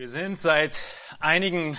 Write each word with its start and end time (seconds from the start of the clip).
Wir 0.00 0.08
sind 0.08 0.38
seit 0.38 0.80
einigen 1.18 1.76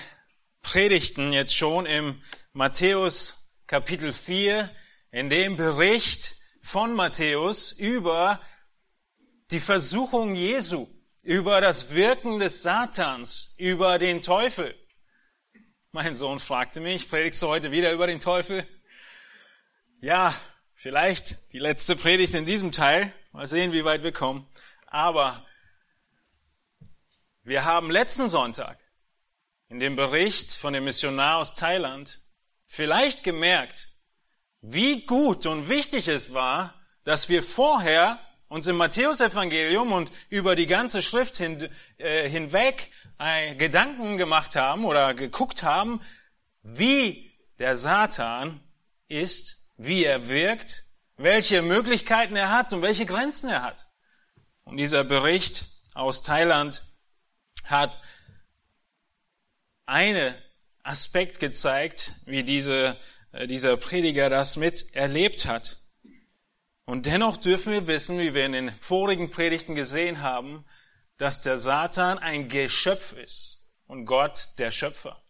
Predigten 0.62 1.34
jetzt 1.34 1.56
schon 1.56 1.88
im 1.88 2.22
Matthäus 2.54 3.58
Kapitel 3.66 4.14
4, 4.14 4.70
in 5.10 5.32
dem 5.32 5.56
Bericht 5.56 6.36
von 6.62 6.94
Matthäus 6.94 7.72
über 7.72 8.40
die 9.50 9.60
Versuchung 9.60 10.36
Jesu, 10.36 10.88
über 11.24 11.62
das 11.62 11.96
Wirken 11.96 12.38
des 12.38 12.62
Satans, 12.62 13.56
über 13.58 13.98
den 13.98 14.22
Teufel. 14.22 14.76
Mein 15.92 16.14
Sohn 16.14 16.38
fragte 16.38 16.80
mich, 16.80 17.10
predigst 17.10 17.42
du 17.42 17.48
heute 17.48 17.72
wieder 17.72 17.92
über 17.92 18.06
den 18.06 18.20
Teufel? 18.20 18.68
Ja, 20.00 20.36
vielleicht 20.76 21.52
die 21.54 21.60
letzte 21.60 21.96
Predigt 21.96 22.36
in 22.36 22.46
diesem 22.46 22.72
Teil. 22.72 23.12
Mal 23.32 23.48
sehen, 23.48 23.72
wie 23.72 23.84
weit 23.84 24.04
wir 24.04 24.12
kommen. 24.12 24.46
Aber 24.86 25.44
wir 27.44 27.66
haben 27.66 27.90
letzten 27.90 28.28
Sonntag 28.28 28.80
in 29.68 29.80
dem 29.80 29.96
Bericht 29.96 30.54
von 30.54 30.74
dem 30.74 30.84
Missionar 30.84 31.38
aus 31.38 31.54
Thailand 31.54 32.22
vielleicht 32.66 33.24
gemerkt, 33.24 33.90
wie 34.62 35.06
gut 35.06 35.46
und 35.46 35.68
wichtig 35.68 36.08
es 36.08 36.34
war, 36.34 36.74
dass 37.04 37.30
wir 37.30 37.42
vorher 37.42 38.20
uns 38.48 38.68
im 38.68 38.76
Matthäusevangelium 38.76 39.92
und 39.92 40.12
über 40.30 40.56
die 40.56 40.68
ganze 40.68 41.02
Schrift 41.02 41.38
hin, 41.38 41.70
äh, 41.98 42.30
hinweg 42.30 42.92
äh, 43.18 43.56
Gedanken 43.56 44.18
gemacht 44.18 44.56
haben 44.56 44.86
oder 44.86 45.14
geguckt 45.14 45.64
haben, 45.64 46.02
wie 46.62 47.32
der 47.60 47.76
Satan 47.76 48.60
ist, 49.08 49.72
wie 49.78 50.04
er 50.04 50.30
wirkt, 50.30 50.84
welche 51.16 51.62
Möglichkeiten 51.62 52.36
er 52.36 52.52
hat 52.52 52.74
und 52.74 52.82
welche 52.82 53.06
Grenzen 53.06 53.50
er 53.50 53.64
hat. 53.64 53.88
Und 54.64 54.78
dieser 54.78 55.04
Bericht 55.04 55.66
aus 55.94 56.22
Thailand 56.22 56.84
hat 57.66 58.02
einen 59.86 60.36
Aspekt 60.84 61.40
gezeigt, 61.40 62.14
wie 62.26 62.44
diese, 62.44 62.98
äh, 63.32 63.48
dieser 63.48 63.78
Prediger 63.78 64.30
das 64.30 64.58
mit 64.58 64.96
erlebt 64.96 65.46
hat. 65.46 65.78
Und 66.86 67.06
dennoch 67.06 67.38
dürfen 67.38 67.74
wir 67.74 67.88
wissen, 67.88 68.20
wie 68.20 68.34
wir 68.34 68.46
in 68.46 68.54
den 68.54 68.72
vorigen 68.80 69.30
Predigten 69.30 69.76
gesehen 69.76 70.22
haben, 70.22 70.66
dass 71.18 71.44
der 71.44 71.58
Satan 71.58 72.18
ein 72.18 72.48
Geschöpf 72.48 73.14
ist 73.14 73.70
und 73.86 74.06
Gott 74.06 74.50
der 74.58 74.72
Schöpfer. 74.72 75.22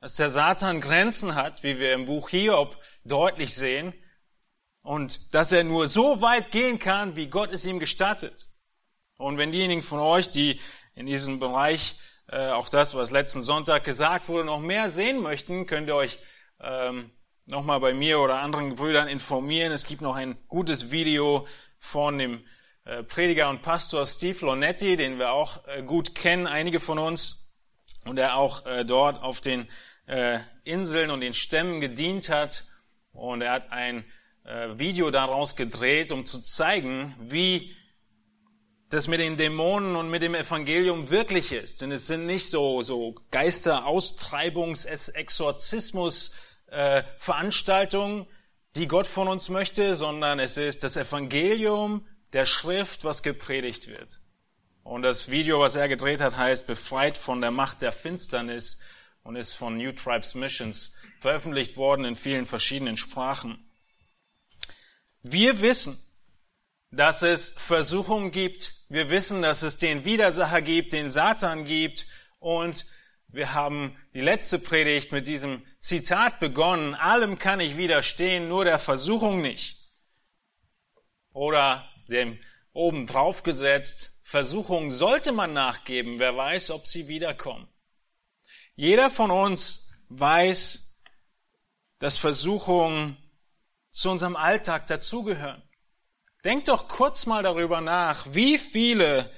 Dass 0.00 0.16
der 0.16 0.30
Satan 0.30 0.80
Grenzen 0.80 1.34
hat, 1.34 1.62
wie 1.62 1.78
wir 1.78 1.94
im 1.94 2.06
Buch 2.06 2.28
Hiob 2.28 2.76
deutlich 3.04 3.54
sehen, 3.54 3.92
und 4.82 5.34
dass 5.34 5.52
er 5.52 5.64
nur 5.64 5.86
so 5.86 6.20
weit 6.20 6.50
gehen 6.50 6.78
kann, 6.78 7.16
wie 7.16 7.28
Gott 7.28 7.52
es 7.52 7.64
ihm 7.64 7.78
gestattet. 7.78 8.48
Und 9.16 9.38
wenn 9.38 9.52
diejenigen 9.52 9.82
von 9.82 10.00
euch, 10.00 10.30
die 10.30 10.60
in 10.94 11.06
diesem 11.06 11.40
Bereich 11.40 11.96
äh, 12.32 12.50
auch 12.50 12.68
das, 12.68 12.94
was 12.94 13.10
letzten 13.10 13.42
Sonntag 13.42 13.84
gesagt 13.84 14.28
wurde, 14.28 14.44
noch 14.44 14.60
mehr 14.60 14.88
sehen 14.88 15.20
möchten, 15.20 15.66
könnt 15.66 15.88
ihr 15.88 15.96
euch 15.96 16.18
ähm, 16.60 17.10
nochmal 17.44 17.78
bei 17.80 17.92
mir 17.92 18.20
oder 18.20 18.38
anderen 18.38 18.74
Brüdern 18.74 19.06
informieren. 19.06 19.70
Es 19.70 19.84
gibt 19.84 20.00
noch 20.00 20.16
ein 20.16 20.38
gutes 20.48 20.90
Video 20.90 21.46
von 21.76 22.16
dem 22.16 22.44
äh, 22.84 23.02
Prediger 23.02 23.50
und 23.50 23.60
Pastor 23.60 24.06
Steve 24.06 24.46
Lonetti, 24.46 24.96
den 24.96 25.18
wir 25.18 25.32
auch 25.32 25.66
äh, 25.66 25.82
gut 25.82 26.14
kennen, 26.14 26.46
einige 26.46 26.80
von 26.80 26.98
uns, 26.98 27.60
und 28.04 28.16
der 28.16 28.36
auch 28.36 28.62
dort 28.84 29.22
auf 29.22 29.40
den 29.40 29.68
Inseln 30.64 31.10
und 31.12 31.20
den 31.20 31.34
Stämmen 31.34 31.80
gedient 31.80 32.30
hat. 32.30 32.64
Und 33.12 33.42
er 33.42 33.52
hat 33.52 33.70
ein 33.70 34.04
Video 34.74 35.12
daraus 35.12 35.54
gedreht, 35.54 36.10
um 36.10 36.26
zu 36.26 36.40
zeigen, 36.40 37.14
wie 37.20 37.76
das 38.92 39.08
mit 39.08 39.20
den 39.20 39.38
Dämonen 39.38 39.96
und 39.96 40.10
mit 40.10 40.20
dem 40.20 40.34
Evangelium 40.34 41.08
wirklich 41.08 41.50
ist. 41.50 41.80
Denn 41.80 41.92
es 41.92 42.06
sind 42.06 42.26
nicht 42.26 42.50
so, 42.50 42.82
so 42.82 43.14
Geisteraustreibungs-, 43.30 45.14
Exorzismus, 45.14 46.36
äh, 46.66 47.02
die 48.76 48.88
Gott 48.88 49.06
von 49.06 49.28
uns 49.28 49.48
möchte, 49.48 49.94
sondern 49.94 50.38
es 50.38 50.58
ist 50.58 50.84
das 50.84 50.98
Evangelium 50.98 52.06
der 52.34 52.44
Schrift, 52.44 53.04
was 53.04 53.22
gepredigt 53.22 53.88
wird. 53.88 54.20
Und 54.82 55.02
das 55.02 55.30
Video, 55.30 55.60
was 55.60 55.74
er 55.74 55.88
gedreht 55.88 56.20
hat, 56.20 56.36
heißt 56.36 56.66
Befreit 56.66 57.16
von 57.16 57.40
der 57.40 57.50
Macht 57.50 57.80
der 57.80 57.92
Finsternis 57.92 58.80
und 59.22 59.36
ist 59.36 59.54
von 59.54 59.78
New 59.78 59.92
Tribes 59.92 60.34
Missions 60.34 60.96
veröffentlicht 61.18 61.78
worden 61.78 62.04
in 62.04 62.16
vielen 62.16 62.44
verschiedenen 62.44 62.98
Sprachen. 62.98 63.70
Wir 65.22 65.62
wissen, 65.62 65.96
dass 66.92 67.22
es 67.22 67.50
Versuchungen 67.50 68.30
gibt. 68.30 68.74
Wir 68.88 69.08
wissen, 69.08 69.42
dass 69.42 69.62
es 69.62 69.78
den 69.78 70.04
Widersacher 70.04 70.60
gibt, 70.60 70.92
den 70.92 71.10
Satan 71.10 71.64
gibt. 71.64 72.06
Und 72.38 72.84
wir 73.28 73.54
haben 73.54 73.96
die 74.12 74.20
letzte 74.20 74.58
Predigt 74.58 75.10
mit 75.10 75.26
diesem 75.26 75.66
Zitat 75.78 76.38
begonnen. 76.38 76.94
Allem 76.94 77.38
kann 77.38 77.60
ich 77.60 77.78
widerstehen, 77.78 78.48
nur 78.48 78.66
der 78.66 78.78
Versuchung 78.78 79.40
nicht. 79.40 79.78
Oder 81.32 81.90
dem 82.08 82.38
oben 82.74 83.06
drauf 83.06 83.42
gesetzt, 83.42 84.20
Versuchung 84.22 84.90
sollte 84.90 85.32
man 85.32 85.54
nachgeben. 85.54 86.18
Wer 86.18 86.36
weiß, 86.36 86.70
ob 86.72 86.86
sie 86.86 87.08
wiederkommen. 87.08 87.68
Jeder 88.74 89.08
von 89.08 89.30
uns 89.30 90.04
weiß, 90.10 91.02
dass 91.98 92.18
Versuchungen 92.18 93.16
zu 93.88 94.10
unserem 94.10 94.36
Alltag 94.36 94.86
dazugehören. 94.88 95.62
Denkt 96.44 96.68
doch 96.68 96.88
kurz 96.88 97.26
mal 97.26 97.42
darüber 97.42 97.80
nach, 97.80 98.26
wie 98.30 98.58
viele 98.58 99.30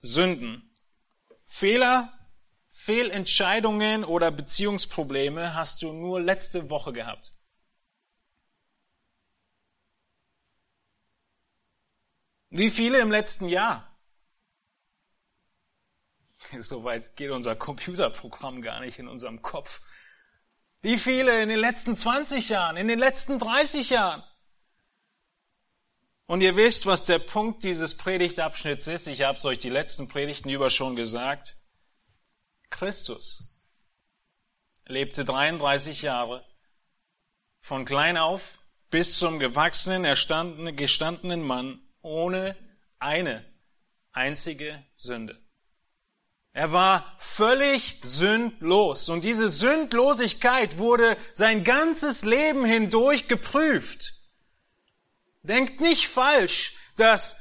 Sünden, 0.00 0.74
Fehler, 1.44 2.12
Fehlentscheidungen 2.68 4.04
oder 4.04 4.32
Beziehungsprobleme 4.32 5.54
hast 5.54 5.82
du 5.82 5.92
nur 5.92 6.20
letzte 6.20 6.68
Woche 6.68 6.92
gehabt. 6.92 7.32
Wie 12.50 12.68
viele 12.68 12.98
im 12.98 13.10
letzten 13.10 13.46
Jahr? 13.48 13.96
Soweit 16.60 17.14
geht 17.16 17.30
unser 17.30 17.54
Computerprogramm 17.54 18.62
gar 18.62 18.80
nicht 18.80 18.98
in 18.98 19.06
unserem 19.06 19.42
Kopf. 19.42 19.80
Wie 20.82 20.98
viele 20.98 21.40
in 21.40 21.48
den 21.48 21.60
letzten 21.60 21.94
20 21.94 22.48
Jahren, 22.48 22.76
in 22.76 22.88
den 22.88 22.98
letzten 22.98 23.38
30 23.38 23.90
Jahren? 23.90 24.24
Und 26.32 26.40
ihr 26.40 26.56
wisst, 26.56 26.86
was 26.86 27.04
der 27.04 27.18
Punkt 27.18 27.62
dieses 27.62 27.94
Predigtabschnitts 27.94 28.86
ist. 28.86 29.06
Ich 29.06 29.20
habe 29.20 29.36
es 29.36 29.44
euch 29.44 29.58
die 29.58 29.68
letzten 29.68 30.08
Predigten 30.08 30.48
über 30.48 30.70
schon 30.70 30.96
gesagt. 30.96 31.56
Christus 32.70 33.54
lebte 34.86 35.26
33 35.26 36.00
Jahre 36.00 36.42
von 37.60 37.84
klein 37.84 38.16
auf 38.16 38.60
bis 38.88 39.18
zum 39.18 39.40
gewachsenen, 39.40 40.06
erstandenen, 40.06 40.74
gestandenen 40.74 41.42
Mann 41.42 41.86
ohne 42.00 42.56
eine 42.98 43.44
einzige 44.12 44.82
Sünde. 44.96 45.38
Er 46.54 46.72
war 46.72 47.14
völlig 47.18 48.00
sündlos 48.04 49.10
und 49.10 49.24
diese 49.24 49.50
Sündlosigkeit 49.50 50.78
wurde 50.78 51.18
sein 51.34 51.62
ganzes 51.62 52.24
Leben 52.24 52.64
hindurch 52.64 53.28
geprüft. 53.28 54.21
Denkt 55.42 55.80
nicht 55.80 56.08
falsch, 56.08 56.76
dass 56.96 57.36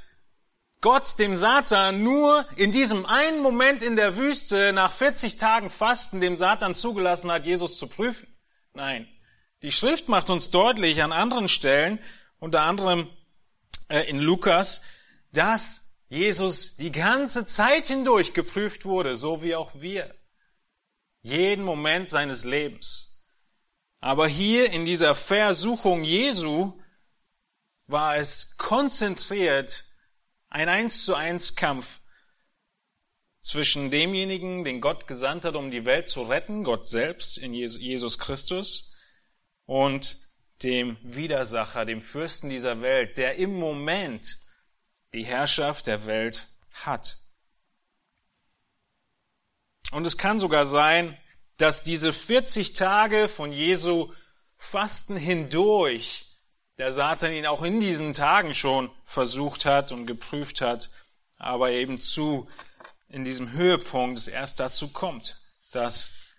Gott 0.81 1.19
dem 1.19 1.35
Satan 1.35 2.03
nur 2.03 2.47
in 2.55 2.71
diesem 2.71 3.05
einen 3.05 3.41
Moment 3.41 3.83
in 3.83 3.95
der 3.95 4.17
Wüste 4.17 4.73
nach 4.73 4.91
40 4.91 5.37
Tagen 5.37 5.69
Fasten 5.69 6.19
dem 6.19 6.35
Satan 6.35 6.73
zugelassen 6.73 7.31
hat, 7.31 7.45
Jesus 7.45 7.77
zu 7.77 7.87
prüfen. 7.87 8.27
Nein. 8.73 9.07
Die 9.61 9.71
Schrift 9.71 10.09
macht 10.09 10.31
uns 10.31 10.49
deutlich 10.49 11.03
an 11.03 11.11
anderen 11.11 11.47
Stellen, 11.47 11.99
unter 12.39 12.61
anderem 12.61 13.09
äh, 13.89 14.09
in 14.09 14.17
Lukas, 14.17 14.81
dass 15.33 16.01
Jesus 16.09 16.77
die 16.77 16.91
ganze 16.91 17.45
Zeit 17.45 17.87
hindurch 17.87 18.33
geprüft 18.33 18.85
wurde, 18.85 19.15
so 19.15 19.43
wie 19.43 19.55
auch 19.55 19.71
wir. 19.75 20.15
Jeden 21.21 21.63
Moment 21.63 22.09
seines 22.09 22.43
Lebens. 22.43 23.27
Aber 23.99 24.27
hier 24.27 24.71
in 24.71 24.85
dieser 24.85 25.13
Versuchung 25.13 26.03
Jesu 26.03 26.80
war 27.91 28.17
es 28.17 28.57
konzentriert 28.57 29.85
ein 30.49 30.69
eins 30.69 31.05
zu 31.05 31.15
eins 31.15 31.55
Kampf 31.55 32.01
zwischen 33.39 33.89
demjenigen, 33.89 34.63
den 34.63 34.81
Gott 34.81 35.07
gesandt 35.07 35.45
hat, 35.45 35.55
um 35.55 35.71
die 35.71 35.85
Welt 35.85 36.09
zu 36.09 36.23
retten, 36.23 36.63
Gott 36.63 36.87
selbst 36.87 37.37
in 37.37 37.53
Jesus 37.53 38.19
Christus, 38.19 38.95
und 39.65 40.17
dem 40.63 40.97
Widersacher, 41.01 41.85
dem 41.85 42.01
Fürsten 42.01 42.49
dieser 42.49 42.81
Welt, 42.81 43.17
der 43.17 43.35
im 43.35 43.57
Moment 43.57 44.37
die 45.13 45.25
Herrschaft 45.25 45.87
der 45.87 46.05
Welt 46.05 46.47
hat. 46.71 47.17
Und 49.91 50.05
es 50.05 50.17
kann 50.17 50.39
sogar 50.39 50.65
sein, 50.65 51.17
dass 51.57 51.83
diese 51.83 52.13
40 52.13 52.73
Tage 52.73 53.27
von 53.27 53.51
Jesu 53.51 54.13
Fasten 54.57 55.17
hindurch 55.17 56.30
der 56.81 56.91
Satan 56.91 57.31
ihn 57.31 57.45
auch 57.45 57.61
in 57.61 57.79
diesen 57.79 58.11
Tagen 58.11 58.55
schon 58.55 58.89
versucht 59.03 59.65
hat 59.65 59.91
und 59.91 60.07
geprüft 60.07 60.61
hat, 60.61 60.89
aber 61.37 61.69
eben 61.69 62.01
zu 62.01 62.49
in 63.07 63.23
diesem 63.23 63.51
Höhepunkt 63.51 64.17
es 64.17 64.27
erst 64.27 64.59
dazu 64.59 64.87
kommt, 64.87 65.39
dass 65.73 66.33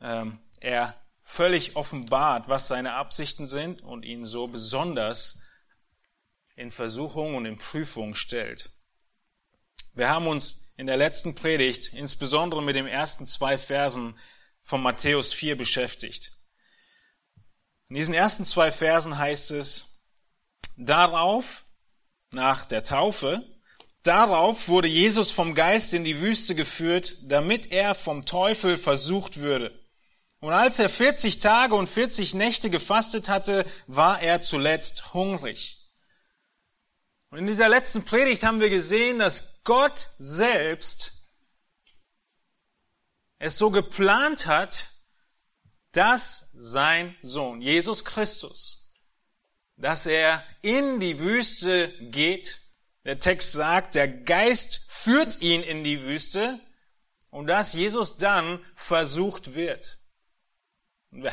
ähm, 0.00 0.40
er 0.58 1.00
völlig 1.20 1.76
offenbart, 1.76 2.48
was 2.48 2.66
seine 2.66 2.94
Absichten 2.94 3.46
sind 3.46 3.82
und 3.82 4.04
ihn 4.04 4.24
so 4.24 4.48
besonders 4.48 5.42
in 6.56 6.72
Versuchung 6.72 7.36
und 7.36 7.46
in 7.46 7.56
Prüfung 7.56 8.16
stellt. 8.16 8.70
Wir 9.92 10.08
haben 10.08 10.26
uns 10.26 10.74
in 10.76 10.88
der 10.88 10.96
letzten 10.96 11.36
Predigt 11.36 11.94
insbesondere 11.94 12.64
mit 12.64 12.74
den 12.74 12.88
ersten 12.88 13.28
zwei 13.28 13.56
Versen 13.56 14.18
von 14.60 14.82
Matthäus 14.82 15.32
4 15.32 15.56
beschäftigt. 15.56 16.32
In 17.88 17.96
diesen 17.96 18.14
ersten 18.14 18.44
zwei 18.44 18.72
Versen 18.72 19.18
heißt 19.18 19.50
es, 19.52 20.06
darauf, 20.76 21.64
nach 22.30 22.64
der 22.64 22.82
Taufe, 22.82 23.42
darauf 24.02 24.68
wurde 24.68 24.88
Jesus 24.88 25.30
vom 25.30 25.54
Geist 25.54 25.94
in 25.94 26.04
die 26.04 26.20
Wüste 26.20 26.54
geführt, 26.54 27.16
damit 27.22 27.70
er 27.70 27.94
vom 27.94 28.24
Teufel 28.24 28.76
versucht 28.76 29.38
würde. 29.38 29.78
Und 30.40 30.52
als 30.52 30.78
er 30.78 30.88
40 30.88 31.38
Tage 31.38 31.74
und 31.74 31.88
40 31.88 32.34
Nächte 32.34 32.68
gefastet 32.68 33.28
hatte, 33.28 33.64
war 33.86 34.20
er 34.20 34.40
zuletzt 34.40 35.14
hungrig. 35.14 35.80
Und 37.30 37.38
in 37.38 37.46
dieser 37.46 37.68
letzten 37.68 38.04
Predigt 38.04 38.44
haben 38.44 38.60
wir 38.60 38.70
gesehen, 38.70 39.18
dass 39.18 39.62
Gott 39.64 40.10
selbst 40.18 41.12
es 43.38 43.58
so 43.58 43.70
geplant 43.70 44.46
hat, 44.46 44.88
dass 45.96 46.50
sein 46.52 47.16
Sohn, 47.22 47.60
Jesus 47.60 48.04
Christus, 48.04 48.92
dass 49.76 50.06
er 50.06 50.44
in 50.62 51.00
die 51.00 51.18
Wüste 51.18 51.92
geht. 52.00 52.60
Der 53.04 53.18
Text 53.18 53.52
sagt, 53.52 53.94
der 53.94 54.08
Geist 54.08 54.86
führt 54.88 55.40
ihn 55.42 55.62
in 55.62 55.84
die 55.84 56.02
Wüste 56.02 56.60
und 57.30 57.46
dass 57.46 57.74
Jesus 57.74 58.16
dann 58.16 58.64
versucht 58.74 59.54
wird. 59.54 59.98
Wir 61.10 61.32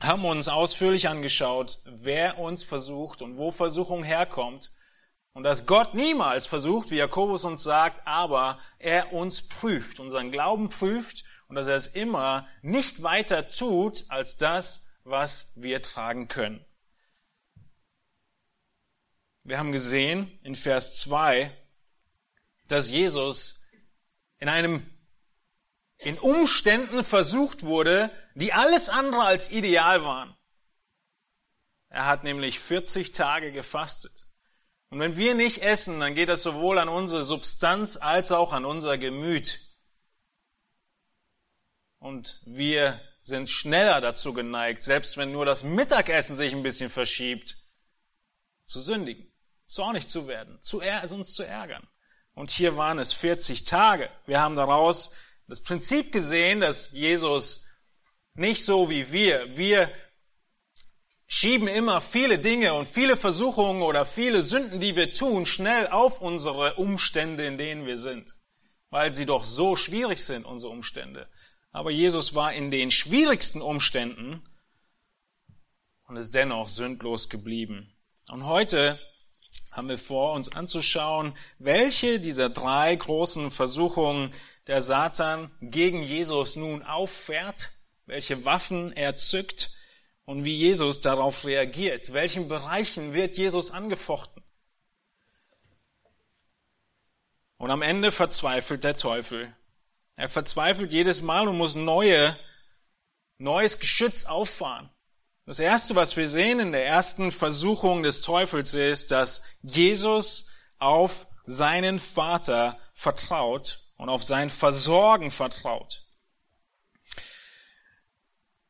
haben 0.00 0.24
uns 0.24 0.48
ausführlich 0.48 1.08
angeschaut, 1.08 1.78
wer 1.84 2.38
uns 2.38 2.62
versucht 2.62 3.22
und 3.22 3.36
wo 3.36 3.50
Versuchung 3.50 4.02
herkommt. 4.02 4.72
Und 5.32 5.44
dass 5.44 5.66
Gott 5.66 5.94
niemals 5.94 6.46
versucht, 6.46 6.90
wie 6.90 6.96
Jakobus 6.96 7.44
uns 7.44 7.62
sagt, 7.62 8.06
aber 8.06 8.58
er 8.78 9.12
uns 9.12 9.46
prüft, 9.46 10.00
unseren 10.00 10.32
Glauben 10.32 10.68
prüft 10.68 11.24
und 11.50 11.56
dass 11.56 11.66
er 11.66 11.74
es 11.74 11.88
immer 11.88 12.48
nicht 12.62 13.02
weiter 13.02 13.50
tut 13.50 14.04
als 14.08 14.36
das, 14.36 15.00
was 15.02 15.60
wir 15.60 15.82
tragen 15.82 16.28
können. 16.28 16.64
Wir 19.42 19.58
haben 19.58 19.72
gesehen 19.72 20.38
in 20.44 20.54
Vers 20.54 21.00
2, 21.00 21.52
dass 22.68 22.92
Jesus 22.92 23.64
in 24.38 24.48
einem 24.48 24.88
in 25.98 26.20
Umständen 26.20 27.02
versucht 27.02 27.64
wurde, 27.64 28.12
die 28.36 28.52
alles 28.52 28.88
andere 28.88 29.24
als 29.24 29.50
ideal 29.50 30.04
waren. 30.04 30.36
Er 31.88 32.06
hat 32.06 32.22
nämlich 32.22 32.60
40 32.60 33.10
Tage 33.10 33.50
gefastet. 33.50 34.28
Und 34.90 35.00
wenn 35.00 35.16
wir 35.16 35.34
nicht 35.34 35.62
essen, 35.62 35.98
dann 35.98 36.14
geht 36.14 36.28
das 36.28 36.44
sowohl 36.44 36.78
an 36.78 36.88
unsere 36.88 37.24
Substanz 37.24 37.96
als 37.96 38.30
auch 38.30 38.52
an 38.52 38.64
unser 38.64 38.98
Gemüt. 38.98 39.69
Und 42.00 42.40
wir 42.46 42.98
sind 43.20 43.48
schneller 43.50 44.00
dazu 44.00 44.32
geneigt, 44.32 44.82
selbst 44.82 45.16
wenn 45.16 45.32
nur 45.32 45.44
das 45.44 45.62
Mittagessen 45.62 46.34
sich 46.34 46.52
ein 46.52 46.62
bisschen 46.62 46.90
verschiebt, 46.90 47.56
zu 48.64 48.80
sündigen, 48.80 49.30
zornig 49.66 50.08
zu 50.08 50.26
werden, 50.26 50.60
zu, 50.60 50.80
uns 50.80 51.34
zu 51.34 51.42
ärgern. 51.42 51.86
Und 52.34 52.50
hier 52.50 52.76
waren 52.76 52.98
es 52.98 53.12
40 53.12 53.64
Tage. 53.64 54.08
Wir 54.24 54.40
haben 54.40 54.54
daraus 54.54 55.14
das 55.46 55.60
Prinzip 55.60 56.10
gesehen, 56.10 56.60
dass 56.60 56.92
Jesus 56.92 57.66
nicht 58.34 58.64
so 58.64 58.88
wie 58.88 59.12
wir, 59.12 59.56
wir 59.56 59.92
schieben 61.26 61.68
immer 61.68 62.00
viele 62.00 62.38
Dinge 62.38 62.72
und 62.74 62.88
viele 62.88 63.16
Versuchungen 63.16 63.82
oder 63.82 64.06
viele 64.06 64.40
Sünden, 64.40 64.80
die 64.80 64.96
wir 64.96 65.12
tun, 65.12 65.44
schnell 65.44 65.86
auf 65.88 66.22
unsere 66.22 66.76
Umstände, 66.76 67.46
in 67.46 67.58
denen 67.58 67.84
wir 67.84 67.98
sind, 67.98 68.36
weil 68.88 69.12
sie 69.12 69.26
doch 69.26 69.44
so 69.44 69.76
schwierig 69.76 70.24
sind, 70.24 70.46
unsere 70.46 70.72
Umstände. 70.72 71.28
Aber 71.72 71.90
Jesus 71.90 72.34
war 72.34 72.52
in 72.52 72.70
den 72.70 72.90
schwierigsten 72.90 73.62
Umständen 73.62 74.42
und 76.08 76.16
ist 76.16 76.34
dennoch 76.34 76.68
sündlos 76.68 77.28
geblieben. 77.28 77.94
Und 78.28 78.46
heute 78.46 78.98
haben 79.70 79.88
wir 79.88 79.98
vor, 79.98 80.32
uns 80.32 80.50
anzuschauen, 80.50 81.36
welche 81.58 82.18
dieser 82.18 82.50
drei 82.50 82.94
großen 82.94 83.50
Versuchungen 83.50 84.32
der 84.66 84.80
Satan 84.80 85.50
gegen 85.60 86.02
Jesus 86.02 86.56
nun 86.56 86.82
auffährt, 86.82 87.70
welche 88.06 88.44
Waffen 88.44 88.92
er 88.92 89.16
zückt 89.16 89.70
und 90.24 90.44
wie 90.44 90.56
Jesus 90.56 91.00
darauf 91.00 91.44
reagiert. 91.44 92.12
Welchen 92.12 92.48
Bereichen 92.48 93.14
wird 93.14 93.36
Jesus 93.36 93.70
angefochten? 93.70 94.42
Und 97.56 97.70
am 97.70 97.82
Ende 97.82 98.10
verzweifelt 98.10 98.84
der 98.84 98.96
Teufel. 98.96 99.54
Er 100.20 100.28
verzweifelt 100.28 100.92
jedes 100.92 101.22
Mal 101.22 101.48
und 101.48 101.56
muss 101.56 101.74
neue, 101.74 102.38
neues 103.38 103.78
Geschütz 103.78 104.26
auffahren. 104.26 104.90
Das 105.46 105.58
erste, 105.60 105.96
was 105.96 106.14
wir 106.14 106.28
sehen 106.28 106.60
in 106.60 106.72
der 106.72 106.84
ersten 106.84 107.32
Versuchung 107.32 108.02
des 108.02 108.20
Teufels 108.20 108.74
ist, 108.74 109.12
dass 109.12 109.42
Jesus 109.62 110.50
auf 110.78 111.26
seinen 111.46 111.98
Vater 111.98 112.78
vertraut 112.92 113.80
und 113.96 114.10
auf 114.10 114.22
sein 114.22 114.50
Versorgen 114.50 115.30
vertraut. 115.30 116.04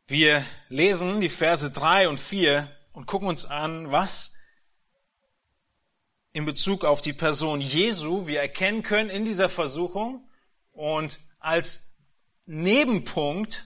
Wir 0.06 0.46
lesen 0.68 1.20
die 1.20 1.28
Verse 1.28 1.72
drei 1.72 2.08
und 2.08 2.20
vier 2.20 2.70
und 2.92 3.06
gucken 3.06 3.26
uns 3.26 3.44
an, 3.44 3.90
was 3.90 4.36
in 6.32 6.44
Bezug 6.44 6.84
auf 6.84 7.00
die 7.00 7.12
Person 7.12 7.60
Jesu 7.60 8.28
wir 8.28 8.40
erkennen 8.40 8.84
können 8.84 9.10
in 9.10 9.24
dieser 9.24 9.48
Versuchung 9.48 10.28
und 10.70 11.18
als 11.40 12.04
Nebenpunkt 12.46 13.64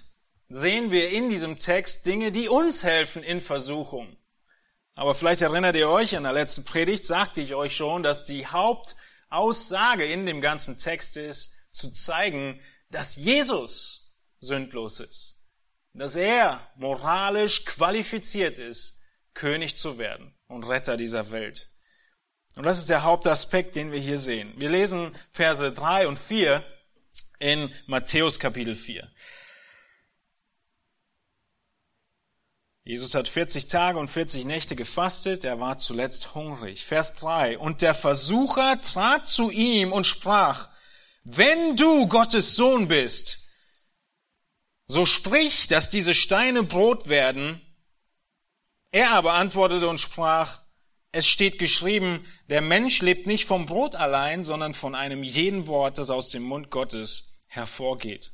sehen 0.48 0.90
wir 0.90 1.10
in 1.10 1.30
diesem 1.30 1.58
Text 1.58 2.06
Dinge, 2.06 2.32
die 2.32 2.48
uns 2.48 2.82
helfen 2.82 3.22
in 3.22 3.40
Versuchung. 3.40 4.16
Aber 4.94 5.14
vielleicht 5.14 5.42
erinnert 5.42 5.74
ihr 5.76 5.88
euch, 5.88 6.16
an 6.16 6.22
der 6.22 6.32
letzten 6.32 6.64
Predigt 6.64 7.04
sagte 7.04 7.40
ich 7.40 7.54
euch 7.54 7.74
schon, 7.74 8.02
dass 8.02 8.24
die 8.24 8.46
Hauptaussage 8.46 10.04
in 10.04 10.24
dem 10.24 10.40
ganzen 10.40 10.78
Text 10.78 11.16
ist, 11.16 11.72
zu 11.72 11.90
zeigen, 11.90 12.60
dass 12.90 13.16
Jesus 13.16 14.16
sündlos 14.38 15.00
ist, 15.00 15.42
dass 15.94 16.14
er 16.14 16.70
moralisch 16.76 17.64
qualifiziert 17.64 18.58
ist, 18.58 19.02
König 19.34 19.76
zu 19.76 19.98
werden 19.98 20.36
und 20.46 20.62
Retter 20.64 20.96
dieser 20.96 21.32
Welt. 21.32 21.70
Und 22.54 22.62
das 22.62 22.78
ist 22.78 22.90
der 22.90 23.02
Hauptaspekt, 23.02 23.74
den 23.74 23.90
wir 23.90 23.98
hier 23.98 24.18
sehen. 24.18 24.52
Wir 24.56 24.70
lesen 24.70 25.12
Verse 25.30 25.72
3 25.72 26.06
und 26.06 26.20
4 26.20 26.64
in 27.38 27.72
Matthäus 27.86 28.38
Kapitel 28.38 28.74
4. 28.74 29.10
Jesus 32.86 33.14
hat 33.14 33.28
40 33.28 33.66
Tage 33.66 33.98
und 33.98 34.08
40 34.08 34.44
Nächte 34.44 34.76
gefastet, 34.76 35.44
er 35.44 35.58
war 35.58 35.78
zuletzt 35.78 36.34
hungrig. 36.34 36.84
Vers 36.84 37.14
3. 37.14 37.58
Und 37.58 37.80
der 37.80 37.94
Versucher 37.94 38.80
trat 38.82 39.26
zu 39.26 39.50
ihm 39.50 39.90
und 39.90 40.06
sprach, 40.06 40.68
wenn 41.24 41.76
du 41.76 42.06
Gottes 42.06 42.54
Sohn 42.54 42.88
bist, 42.88 43.44
so 44.86 45.06
sprich, 45.06 45.66
dass 45.66 45.88
diese 45.88 46.12
Steine 46.12 46.62
Brot 46.62 47.08
werden. 47.08 47.62
Er 48.90 49.12
aber 49.12 49.32
antwortete 49.32 49.88
und 49.88 49.98
sprach, 49.98 50.63
es 51.14 51.28
steht 51.28 51.60
geschrieben, 51.60 52.26
der 52.48 52.60
Mensch 52.60 53.00
lebt 53.00 53.28
nicht 53.28 53.44
vom 53.44 53.66
Brot 53.66 53.94
allein, 53.94 54.42
sondern 54.42 54.74
von 54.74 54.96
einem 54.96 55.22
jeden 55.22 55.68
Wort, 55.68 55.98
das 55.98 56.10
aus 56.10 56.30
dem 56.30 56.42
Mund 56.42 56.70
Gottes 56.72 57.40
hervorgeht. 57.46 58.32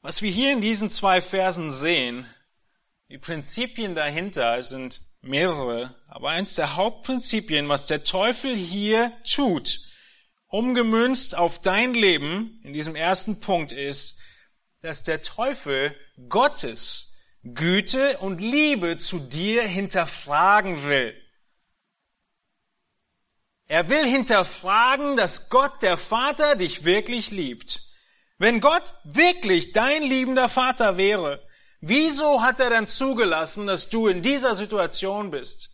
Was 0.00 0.22
wir 0.22 0.30
hier 0.30 0.52
in 0.52 0.60
diesen 0.60 0.88
zwei 0.88 1.20
Versen 1.20 1.72
sehen, 1.72 2.26
die 3.08 3.18
Prinzipien 3.18 3.96
dahinter 3.96 4.62
sind 4.62 5.00
mehrere, 5.20 5.96
aber 6.06 6.28
eins 6.28 6.54
der 6.54 6.76
Hauptprinzipien, 6.76 7.68
was 7.68 7.88
der 7.88 8.04
Teufel 8.04 8.54
hier 8.54 9.12
tut, 9.28 9.80
umgemünzt 10.46 11.36
auf 11.36 11.60
dein 11.60 11.92
Leben 11.94 12.60
in 12.62 12.72
diesem 12.72 12.94
ersten 12.94 13.40
Punkt 13.40 13.72
ist, 13.72 14.20
dass 14.80 15.02
der 15.02 15.22
Teufel 15.22 15.96
Gottes 16.28 17.11
Güte 17.42 18.18
und 18.18 18.40
Liebe 18.40 18.96
zu 18.96 19.18
dir 19.18 19.62
hinterfragen 19.62 20.84
will. 20.86 21.14
Er 23.66 23.88
will 23.88 24.06
hinterfragen, 24.06 25.16
dass 25.16 25.48
Gott 25.48 25.82
der 25.82 25.96
Vater 25.96 26.56
dich 26.56 26.84
wirklich 26.84 27.30
liebt. 27.30 27.82
Wenn 28.38 28.60
Gott 28.60 28.92
wirklich 29.04 29.72
dein 29.72 30.02
liebender 30.02 30.48
Vater 30.48 30.96
wäre, 30.96 31.46
wieso 31.80 32.42
hat 32.42 32.60
er 32.60 32.70
dann 32.70 32.86
zugelassen, 32.86 33.66
dass 33.66 33.88
du 33.88 34.08
in 34.08 34.22
dieser 34.22 34.54
Situation 34.54 35.30
bist? 35.30 35.72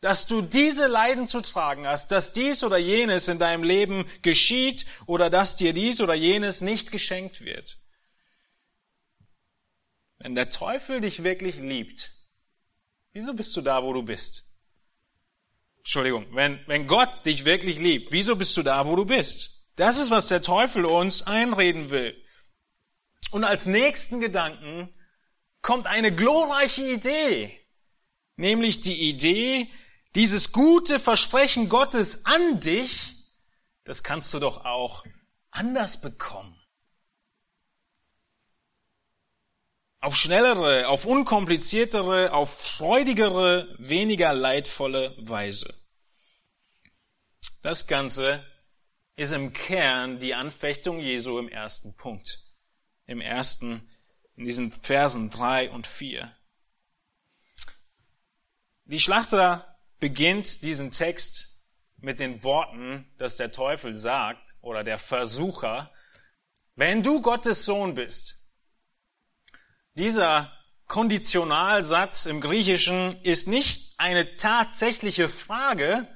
dass 0.00 0.26
du 0.26 0.42
diese 0.42 0.86
Leiden 0.86 1.26
zu 1.26 1.40
tragen 1.40 1.86
hast, 1.86 2.12
dass 2.12 2.32
dies 2.32 2.62
oder 2.62 2.76
jenes 2.76 3.28
in 3.28 3.38
deinem 3.38 3.64
Leben 3.64 4.04
geschieht 4.22 4.86
oder 5.06 5.28
dass 5.28 5.56
dir 5.56 5.72
dies 5.72 6.00
oder 6.00 6.14
jenes 6.14 6.60
nicht 6.60 6.92
geschenkt 6.92 7.40
wird. 7.40 7.78
Wenn 10.18 10.34
der 10.34 10.50
Teufel 10.50 11.00
dich 11.00 11.22
wirklich 11.22 11.58
liebt, 11.58 12.12
wieso 13.12 13.34
bist 13.34 13.56
du 13.56 13.60
da, 13.60 13.82
wo 13.82 13.92
du 13.92 14.02
bist? 14.02 14.44
Entschuldigung, 15.78 16.26
wenn, 16.34 16.60
wenn 16.66 16.86
Gott 16.86 17.24
dich 17.24 17.44
wirklich 17.44 17.78
liebt, 17.78 18.12
wieso 18.12 18.36
bist 18.36 18.56
du 18.56 18.62
da, 18.62 18.86
wo 18.86 18.96
du 18.96 19.04
bist? 19.04 19.72
Das 19.76 19.98
ist, 19.98 20.10
was 20.10 20.28
der 20.28 20.42
Teufel 20.42 20.84
uns 20.84 21.22
einreden 21.22 21.90
will. 21.90 22.20
Und 23.30 23.44
als 23.44 23.66
nächsten 23.66 24.20
Gedanken 24.20 24.92
kommt 25.62 25.86
eine 25.86 26.14
glorreiche 26.14 26.82
Idee, 26.82 27.58
nämlich 28.36 28.80
die 28.80 29.08
Idee, 29.08 29.70
dieses 30.14 30.52
gute 30.52 30.98
Versprechen 30.98 31.68
Gottes 31.68 32.26
an 32.26 32.60
dich, 32.60 33.14
das 33.84 34.02
kannst 34.02 34.34
du 34.34 34.40
doch 34.40 34.64
auch 34.64 35.04
anders 35.50 36.00
bekommen. 36.00 36.57
Auf 40.00 40.14
schnellere, 40.14 40.86
auf 40.88 41.06
unkompliziertere, 41.06 42.32
auf 42.32 42.76
freudigere, 42.76 43.74
weniger 43.78 44.32
leidvolle 44.32 45.14
Weise. 45.18 45.74
Das 47.62 47.88
Ganze 47.88 48.44
ist 49.16 49.32
im 49.32 49.52
Kern 49.52 50.20
die 50.20 50.34
Anfechtung 50.34 51.00
Jesu 51.00 51.38
im 51.38 51.48
ersten 51.48 51.96
Punkt. 51.96 52.44
Im 53.06 53.20
ersten, 53.20 53.90
in 54.36 54.44
diesen 54.44 54.70
Versen 54.70 55.30
drei 55.30 55.68
und 55.70 55.88
vier. 55.88 56.32
Die 58.84 59.00
Schlachter 59.00 59.76
beginnt 59.98 60.62
diesen 60.62 60.92
Text 60.92 61.66
mit 61.96 62.20
den 62.20 62.44
Worten, 62.44 63.12
dass 63.18 63.34
der 63.34 63.50
Teufel 63.50 63.92
sagt 63.92 64.54
oder 64.60 64.84
der 64.84 64.98
Versucher, 64.98 65.92
wenn 66.76 67.02
du 67.02 67.20
Gottes 67.20 67.64
Sohn 67.64 67.96
bist. 67.96 68.37
Dieser 69.98 70.56
Konditionalsatz 70.86 72.26
im 72.26 72.40
Griechischen 72.40 73.20
ist 73.24 73.48
nicht 73.48 73.98
eine 73.98 74.36
tatsächliche 74.36 75.28
Frage, 75.28 76.06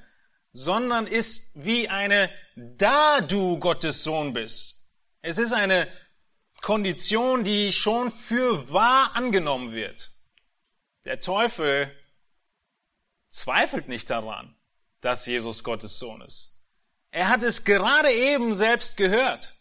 sondern 0.53 1.05
ist 1.05 1.65
wie 1.65 1.89
eine, 1.89 2.29
da 2.55 3.19
du 3.19 3.59
Gottes 3.59 4.05
Sohn 4.05 4.31
bist. 4.31 4.89
Es 5.21 5.37
ist 5.37 5.51
eine 5.51 5.89
Kondition, 6.61 7.43
die 7.43 7.73
schon 7.73 8.09
für 8.09 8.71
wahr 8.71 9.17
angenommen 9.17 9.73
wird. 9.73 10.11
Der 11.03 11.19
Teufel 11.19 11.91
zweifelt 13.27 13.89
nicht 13.89 14.09
daran, 14.09 14.55
dass 15.01 15.25
Jesus 15.25 15.61
Gottes 15.65 15.99
Sohn 15.99 16.21
ist. 16.21 16.63
Er 17.11 17.27
hat 17.27 17.43
es 17.43 17.65
gerade 17.65 18.13
eben 18.13 18.53
selbst 18.53 18.95
gehört. 18.95 19.55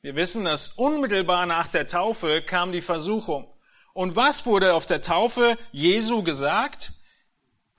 Wir 0.00 0.16
wissen, 0.16 0.46
dass 0.46 0.70
unmittelbar 0.70 1.44
nach 1.44 1.66
der 1.66 1.86
Taufe 1.86 2.40
kam 2.40 2.72
die 2.72 2.80
Versuchung. 2.80 3.52
Und 3.96 4.14
was 4.14 4.44
wurde 4.44 4.74
auf 4.74 4.84
der 4.84 5.00
Taufe 5.00 5.56
Jesu 5.72 6.22
gesagt? 6.22 6.92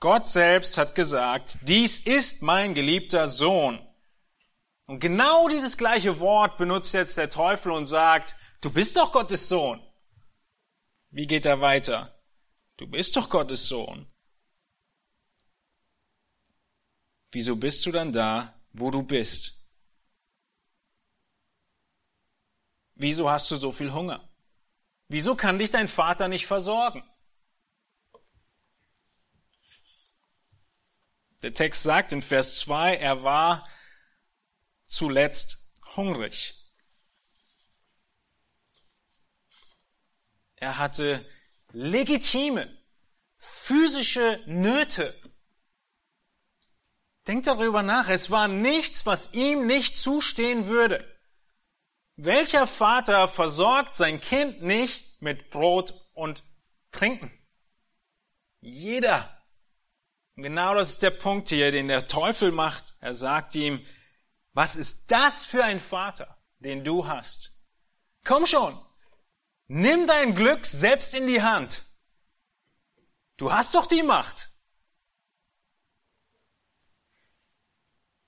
Gott 0.00 0.26
selbst 0.26 0.76
hat 0.76 0.96
gesagt, 0.96 1.58
dies 1.62 2.00
ist 2.00 2.42
mein 2.42 2.74
geliebter 2.74 3.28
Sohn. 3.28 3.78
Und 4.88 4.98
genau 4.98 5.48
dieses 5.48 5.76
gleiche 5.76 6.18
Wort 6.18 6.58
benutzt 6.58 6.92
jetzt 6.92 7.16
der 7.18 7.30
Teufel 7.30 7.70
und 7.70 7.86
sagt, 7.86 8.34
du 8.60 8.72
bist 8.72 8.96
doch 8.96 9.12
Gottes 9.12 9.48
Sohn. 9.48 9.80
Wie 11.10 11.28
geht 11.28 11.46
er 11.46 11.60
weiter? 11.60 12.20
Du 12.78 12.88
bist 12.88 13.16
doch 13.16 13.30
Gottes 13.30 13.68
Sohn. 13.68 14.04
Wieso 17.30 17.54
bist 17.54 17.86
du 17.86 17.92
dann 17.92 18.12
da, 18.12 18.60
wo 18.72 18.90
du 18.90 19.04
bist? 19.04 19.70
Wieso 22.96 23.30
hast 23.30 23.52
du 23.52 23.54
so 23.54 23.70
viel 23.70 23.92
Hunger? 23.92 24.27
Wieso 25.08 25.34
kann 25.34 25.58
dich 25.58 25.70
dein 25.70 25.88
Vater 25.88 26.28
nicht 26.28 26.46
versorgen? 26.46 27.02
Der 31.42 31.54
Text 31.54 31.82
sagt 31.82 32.12
in 32.12 32.20
Vers 32.20 32.58
2, 32.60 32.96
er 32.96 33.22
war 33.22 33.66
zuletzt 34.86 35.80
hungrig. 35.96 36.54
Er 40.56 40.78
hatte 40.78 41.24
legitime 41.72 42.76
physische 43.34 44.42
Nöte. 44.46 45.14
Denkt 47.28 47.46
darüber 47.46 47.82
nach. 47.82 48.08
Es 48.08 48.30
war 48.30 48.48
nichts, 48.48 49.06
was 49.06 49.32
ihm 49.32 49.66
nicht 49.66 49.96
zustehen 49.96 50.66
würde. 50.66 51.17
Welcher 52.20 52.66
Vater 52.66 53.28
versorgt 53.28 53.94
sein 53.94 54.20
Kind 54.20 54.60
nicht 54.60 55.22
mit 55.22 55.50
Brot 55.50 55.94
und 56.14 56.42
Trinken? 56.90 57.32
Jeder. 58.60 59.40
Und 60.34 60.42
genau 60.42 60.74
das 60.74 60.90
ist 60.90 61.02
der 61.04 61.10
Punkt 61.10 61.48
hier, 61.48 61.70
den 61.70 61.86
der 61.86 62.08
Teufel 62.08 62.50
macht. 62.50 62.96
Er 62.98 63.14
sagt 63.14 63.54
ihm, 63.54 63.86
was 64.52 64.74
ist 64.74 65.12
das 65.12 65.44
für 65.44 65.62
ein 65.62 65.78
Vater, 65.78 66.36
den 66.58 66.82
du 66.82 67.06
hast? 67.06 67.64
Komm 68.24 68.46
schon, 68.46 68.76
nimm 69.68 70.08
dein 70.08 70.34
Glück 70.34 70.66
selbst 70.66 71.14
in 71.14 71.28
die 71.28 71.42
Hand. 71.42 71.84
Du 73.36 73.52
hast 73.52 73.76
doch 73.76 73.86
die 73.86 74.02
Macht. 74.02 74.50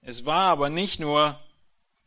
Es 0.01 0.25
war 0.27 0.53
aber 0.53 0.71
nicht 0.71 1.01
nur 1.01 1.45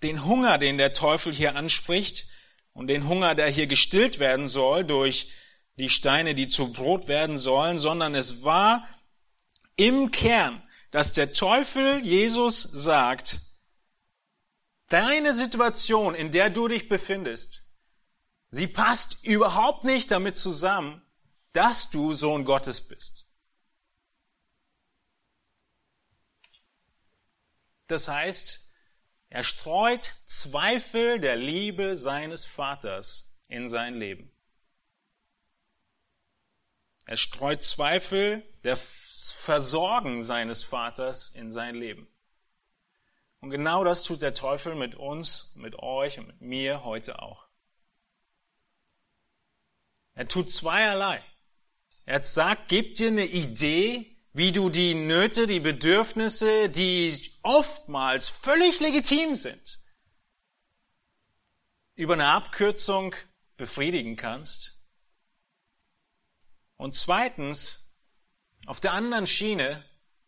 den 0.03 0.25
Hunger, 0.25 0.57
den 0.57 0.77
der 0.77 0.93
Teufel 0.93 1.33
hier 1.33 1.55
anspricht 1.55 2.27
und 2.73 2.87
den 2.87 3.07
Hunger, 3.07 3.35
der 3.35 3.49
hier 3.49 3.67
gestillt 3.67 4.19
werden 4.19 4.47
soll 4.47 4.83
durch 4.83 5.31
die 5.77 5.89
Steine, 5.89 6.35
die 6.35 6.47
zu 6.47 6.71
Brot 6.71 7.07
werden 7.07 7.37
sollen, 7.37 7.77
sondern 7.77 8.13
es 8.13 8.43
war 8.43 8.87
im 9.75 10.11
Kern, 10.11 10.61
dass 10.91 11.13
der 11.13 11.33
Teufel 11.33 12.05
Jesus 12.05 12.61
sagt, 12.61 13.39
deine 14.89 15.33
Situation, 15.33 16.13
in 16.13 16.31
der 16.31 16.51
du 16.51 16.67
dich 16.67 16.87
befindest, 16.87 17.79
sie 18.51 18.67
passt 18.67 19.23
überhaupt 19.23 19.83
nicht 19.83 20.11
damit 20.11 20.37
zusammen, 20.37 21.01
dass 21.53 21.89
du 21.89 22.13
Sohn 22.13 22.45
Gottes 22.45 22.87
bist. 22.87 23.31
Das 27.87 28.07
heißt, 28.07 28.62
er 29.33 29.43
streut 29.43 30.15
Zweifel 30.27 31.19
der 31.19 31.35
Liebe 31.35 31.95
seines 31.95 32.45
Vaters 32.45 33.41
in 33.47 33.67
sein 33.67 33.95
Leben. 33.95 34.31
Er 37.07 37.17
streut 37.17 37.63
Zweifel 37.63 38.43
der 38.63 38.75
Versorgen 38.75 40.21
seines 40.21 40.63
Vaters 40.63 41.29
in 41.29 41.49
sein 41.49 41.73
Leben. 41.73 42.07
Und 43.39 43.49
genau 43.49 43.83
das 43.83 44.03
tut 44.03 44.21
der 44.21 44.35
Teufel 44.35 44.75
mit 44.75 44.93
uns, 44.93 45.55
mit 45.55 45.79
euch 45.79 46.19
und 46.19 46.27
mit 46.27 46.41
mir 46.41 46.83
heute 46.83 47.19
auch. 47.19 47.47
Er 50.13 50.27
tut 50.27 50.51
zweierlei. 50.51 51.23
Er 52.05 52.23
sagt, 52.23 52.69
gebt 52.69 52.99
dir 52.99 53.07
eine 53.07 53.25
Idee, 53.25 54.12
wie 54.33 54.51
du 54.51 54.69
die 54.69 54.95
Nöte, 54.95 55.45
die 55.45 55.59
Bedürfnisse, 55.59 56.69
die 56.69 57.31
oftmals 57.43 58.27
völlig 58.27 58.79
legitim 58.79 59.35
sind, 59.35 59.79
über 61.95 62.13
eine 62.13 62.27
Abkürzung 62.27 63.15
befriedigen 63.57 64.15
kannst. 64.15 64.87
Und 66.77 66.95
zweitens, 66.95 67.99
auf 68.65 68.81
der 68.81 68.93
anderen 68.93 69.27
Schiene 69.27 69.83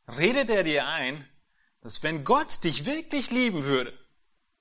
redet 0.08 0.50
er 0.52 0.64
dir 0.64 0.88
ein, 0.88 1.28
dass 1.82 2.04
wenn 2.04 2.24
Gott 2.24 2.64
dich 2.64 2.86
wirklich 2.86 3.32
lieben 3.32 3.64
würde, 3.64 3.98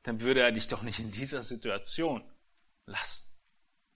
dann 0.02 0.22
würde 0.22 0.40
er 0.40 0.52
dich 0.52 0.68
doch 0.68 0.82
nicht 0.82 0.98
in 0.98 1.10
dieser 1.10 1.42
Situation 1.42 2.24
lassen. 2.86 3.30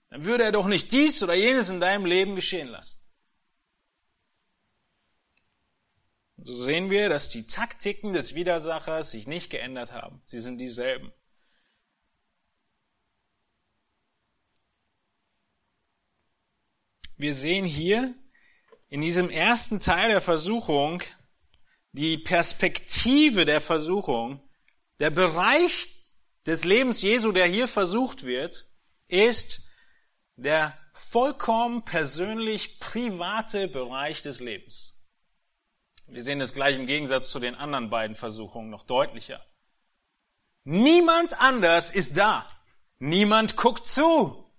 Dann 0.09 0.25
würde 0.25 0.43
er 0.43 0.51
doch 0.51 0.67
nicht 0.67 0.91
dies 0.91 1.21
oder 1.23 1.33
jenes 1.33 1.69
in 1.69 1.79
deinem 1.79 2.05
Leben 2.05 2.35
geschehen 2.35 2.67
lassen. 2.67 2.98
So 6.43 6.53
sehen 6.53 6.89
wir, 6.89 7.09
dass 7.09 7.29
die 7.29 7.47
Taktiken 7.47 8.13
des 8.13 8.35
Widersachers 8.35 9.11
sich 9.11 9.27
nicht 9.27 9.49
geändert 9.49 9.91
haben. 9.91 10.21
Sie 10.25 10.39
sind 10.39 10.59
dieselben. 10.59 11.11
Wir 17.17 17.33
sehen 17.33 17.65
hier 17.65 18.15
in 18.87 19.01
diesem 19.01 19.29
ersten 19.29 19.79
Teil 19.79 20.09
der 20.09 20.21
Versuchung 20.21 21.03
die 21.91 22.17
Perspektive 22.17 23.45
der 23.45 23.61
Versuchung. 23.61 24.41
Der 24.99 25.09
Bereich 25.09 25.89
des 26.45 26.63
Lebens 26.63 27.01
Jesu, 27.01 27.31
der 27.31 27.47
hier 27.47 27.67
versucht 27.67 28.23
wird, 28.23 28.65
ist 29.07 29.69
der 30.35 30.77
vollkommen 30.93 31.83
persönlich 31.83 32.79
private 32.79 33.67
Bereich 33.67 34.21
des 34.21 34.39
Lebens. 34.39 34.98
Wir 36.11 36.23
sehen 36.23 36.39
das 36.39 36.53
gleich 36.53 36.75
im 36.75 36.87
Gegensatz 36.87 37.29
zu 37.29 37.39
den 37.39 37.55
anderen 37.55 37.89
beiden 37.89 38.15
Versuchungen 38.15 38.69
noch 38.69 38.83
deutlicher. 38.83 39.45
Niemand 40.63 41.39
anders 41.39 41.91
ist 41.91 42.17
da. 42.17 42.49
Niemand 42.97 43.55
guckt 43.55 43.85
zu. 43.85 44.51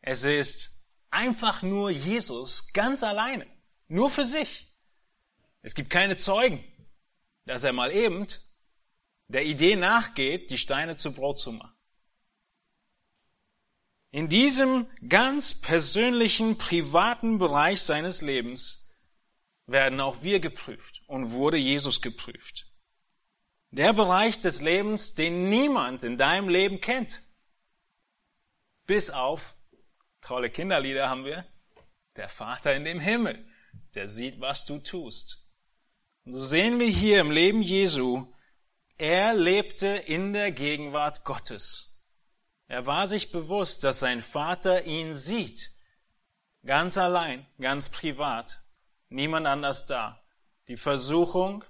Es 0.00 0.24
ist 0.24 0.98
einfach 1.10 1.62
nur 1.62 1.90
Jesus 1.90 2.72
ganz 2.72 3.02
alleine. 3.02 3.46
Nur 3.86 4.08
für 4.08 4.24
sich. 4.24 4.74
Es 5.60 5.74
gibt 5.74 5.90
keine 5.90 6.16
Zeugen, 6.16 6.64
dass 7.44 7.64
er 7.64 7.72
mal 7.72 7.92
eben 7.92 8.26
der 9.28 9.44
Idee 9.44 9.76
nachgeht, 9.76 10.50
die 10.50 10.58
Steine 10.58 10.96
zu 10.96 11.12
Brot 11.12 11.38
zu 11.38 11.52
machen. 11.52 11.76
In 14.10 14.28
diesem 14.28 14.86
ganz 15.08 15.60
persönlichen, 15.60 16.58
privaten 16.58 17.38
Bereich 17.38 17.80
seines 17.82 18.22
Lebens 18.22 18.81
werden 19.66 20.00
auch 20.00 20.22
wir 20.22 20.40
geprüft 20.40 21.02
und 21.06 21.32
wurde 21.32 21.56
Jesus 21.56 22.00
geprüft. 22.02 22.66
Der 23.70 23.92
Bereich 23.92 24.38
des 24.40 24.60
Lebens, 24.60 25.14
den 25.14 25.48
niemand 25.48 26.04
in 26.04 26.18
deinem 26.18 26.48
Leben 26.48 26.80
kennt. 26.80 27.22
Bis 28.86 29.10
auf, 29.10 29.56
tolle 30.20 30.50
Kinderlieder 30.50 31.08
haben 31.08 31.24
wir, 31.24 31.46
der 32.16 32.28
Vater 32.28 32.74
in 32.74 32.84
dem 32.84 33.00
Himmel, 33.00 33.46
der 33.94 34.08
sieht, 34.08 34.40
was 34.40 34.66
du 34.66 34.78
tust. 34.78 35.46
Und 36.24 36.32
so 36.32 36.40
sehen 36.40 36.78
wir 36.78 36.88
hier 36.88 37.20
im 37.20 37.30
Leben 37.30 37.62
Jesu, 37.62 38.26
er 38.98 39.34
lebte 39.34 39.86
in 39.86 40.32
der 40.32 40.52
Gegenwart 40.52 41.24
Gottes. 41.24 42.04
Er 42.66 42.86
war 42.86 43.06
sich 43.06 43.32
bewusst, 43.32 43.84
dass 43.84 44.00
sein 44.00 44.22
Vater 44.22 44.84
ihn 44.84 45.14
sieht. 45.14 45.70
Ganz 46.64 46.96
allein, 46.96 47.46
ganz 47.58 47.88
privat. 47.88 48.61
Niemand 49.12 49.46
anders 49.46 49.84
da. 49.84 50.24
Die 50.68 50.78
Versuchung 50.78 51.64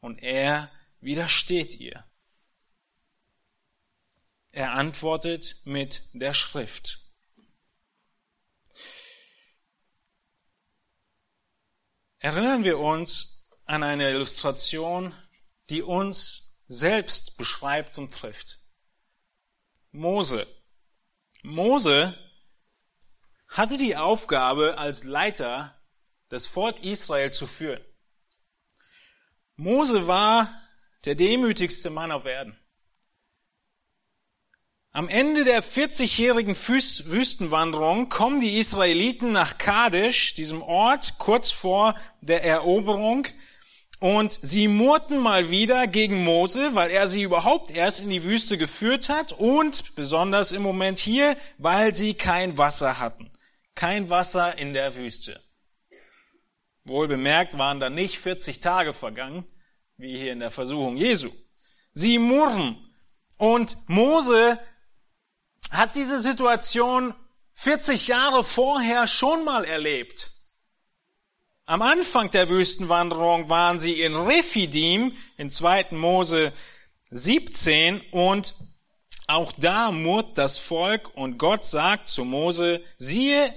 und 0.00 0.18
er 0.18 0.70
widersteht 1.00 1.74
ihr. 1.80 2.04
Er 4.52 4.72
antwortet 4.72 5.56
mit 5.64 6.02
der 6.12 6.34
Schrift. 6.34 6.98
Erinnern 12.18 12.64
wir 12.64 12.78
uns 12.78 13.50
an 13.64 13.82
eine 13.82 14.10
Illustration, 14.10 15.14
die 15.70 15.80
uns 15.80 16.62
selbst 16.66 17.38
beschreibt 17.38 17.96
und 17.96 18.12
trifft. 18.12 18.60
Mose. 19.90 20.46
Mose 21.42 22.14
hatte 23.48 23.78
die 23.78 23.96
Aufgabe, 23.96 24.76
als 24.76 25.04
Leiter 25.04 25.81
das 26.32 26.46
Volk 26.46 26.82
Israel 26.82 27.30
zu 27.30 27.46
führen. 27.46 27.84
Mose 29.56 30.06
war 30.06 30.50
der 31.04 31.14
demütigste 31.14 31.90
Mann 31.90 32.10
auf 32.10 32.24
Erden. 32.24 32.58
Am 34.92 35.10
Ende 35.10 35.44
der 35.44 35.62
40-jährigen 35.62 36.56
Wüstenwanderung 36.56 38.08
kommen 38.08 38.40
die 38.40 38.58
Israeliten 38.58 39.32
nach 39.32 39.58
Kadesh, 39.58 40.32
diesem 40.32 40.62
Ort 40.62 41.18
kurz 41.18 41.50
vor 41.50 41.94
der 42.22 42.42
Eroberung, 42.42 43.26
und 43.98 44.32
sie 44.32 44.68
murrten 44.68 45.18
mal 45.18 45.50
wieder 45.50 45.86
gegen 45.86 46.24
Mose, 46.24 46.74
weil 46.74 46.90
er 46.90 47.06
sie 47.06 47.22
überhaupt 47.22 47.70
erst 47.70 48.00
in 48.00 48.08
die 48.08 48.24
Wüste 48.24 48.56
geführt 48.56 49.10
hat 49.10 49.34
und 49.34 49.94
besonders 49.96 50.50
im 50.52 50.62
Moment 50.62 50.98
hier, 50.98 51.36
weil 51.58 51.94
sie 51.94 52.14
kein 52.14 52.56
Wasser 52.56 52.98
hatten. 52.98 53.30
Kein 53.74 54.08
Wasser 54.08 54.56
in 54.56 54.72
der 54.72 54.96
Wüste. 54.96 55.41
Wohl 56.84 57.08
bemerkt 57.08 57.58
waren 57.58 57.80
da 57.80 57.90
nicht 57.90 58.18
40 58.18 58.60
Tage 58.60 58.92
vergangen, 58.92 59.44
wie 59.96 60.16
hier 60.16 60.32
in 60.32 60.40
der 60.40 60.50
Versuchung 60.50 60.96
Jesu. 60.96 61.30
Sie 61.92 62.18
murren. 62.18 62.76
Und 63.38 63.76
Mose 63.88 64.58
hat 65.70 65.96
diese 65.96 66.20
Situation 66.20 67.14
40 67.54 68.08
Jahre 68.08 68.44
vorher 68.44 69.06
schon 69.06 69.44
mal 69.44 69.64
erlebt. 69.64 70.30
Am 71.64 71.82
Anfang 71.82 72.30
der 72.30 72.48
Wüstenwanderung 72.48 73.48
waren 73.48 73.78
sie 73.78 74.02
in 74.02 74.16
Rephidim 74.16 75.16
in 75.36 75.48
2. 75.48 75.86
Mose 75.92 76.52
17 77.10 78.00
und 78.10 78.54
auch 79.28 79.52
da 79.52 79.92
murrt 79.92 80.36
das 80.36 80.58
Volk 80.58 81.14
und 81.14 81.38
Gott 81.38 81.64
sagt 81.64 82.08
zu 82.08 82.24
Mose, 82.24 82.82
siehe, 82.96 83.54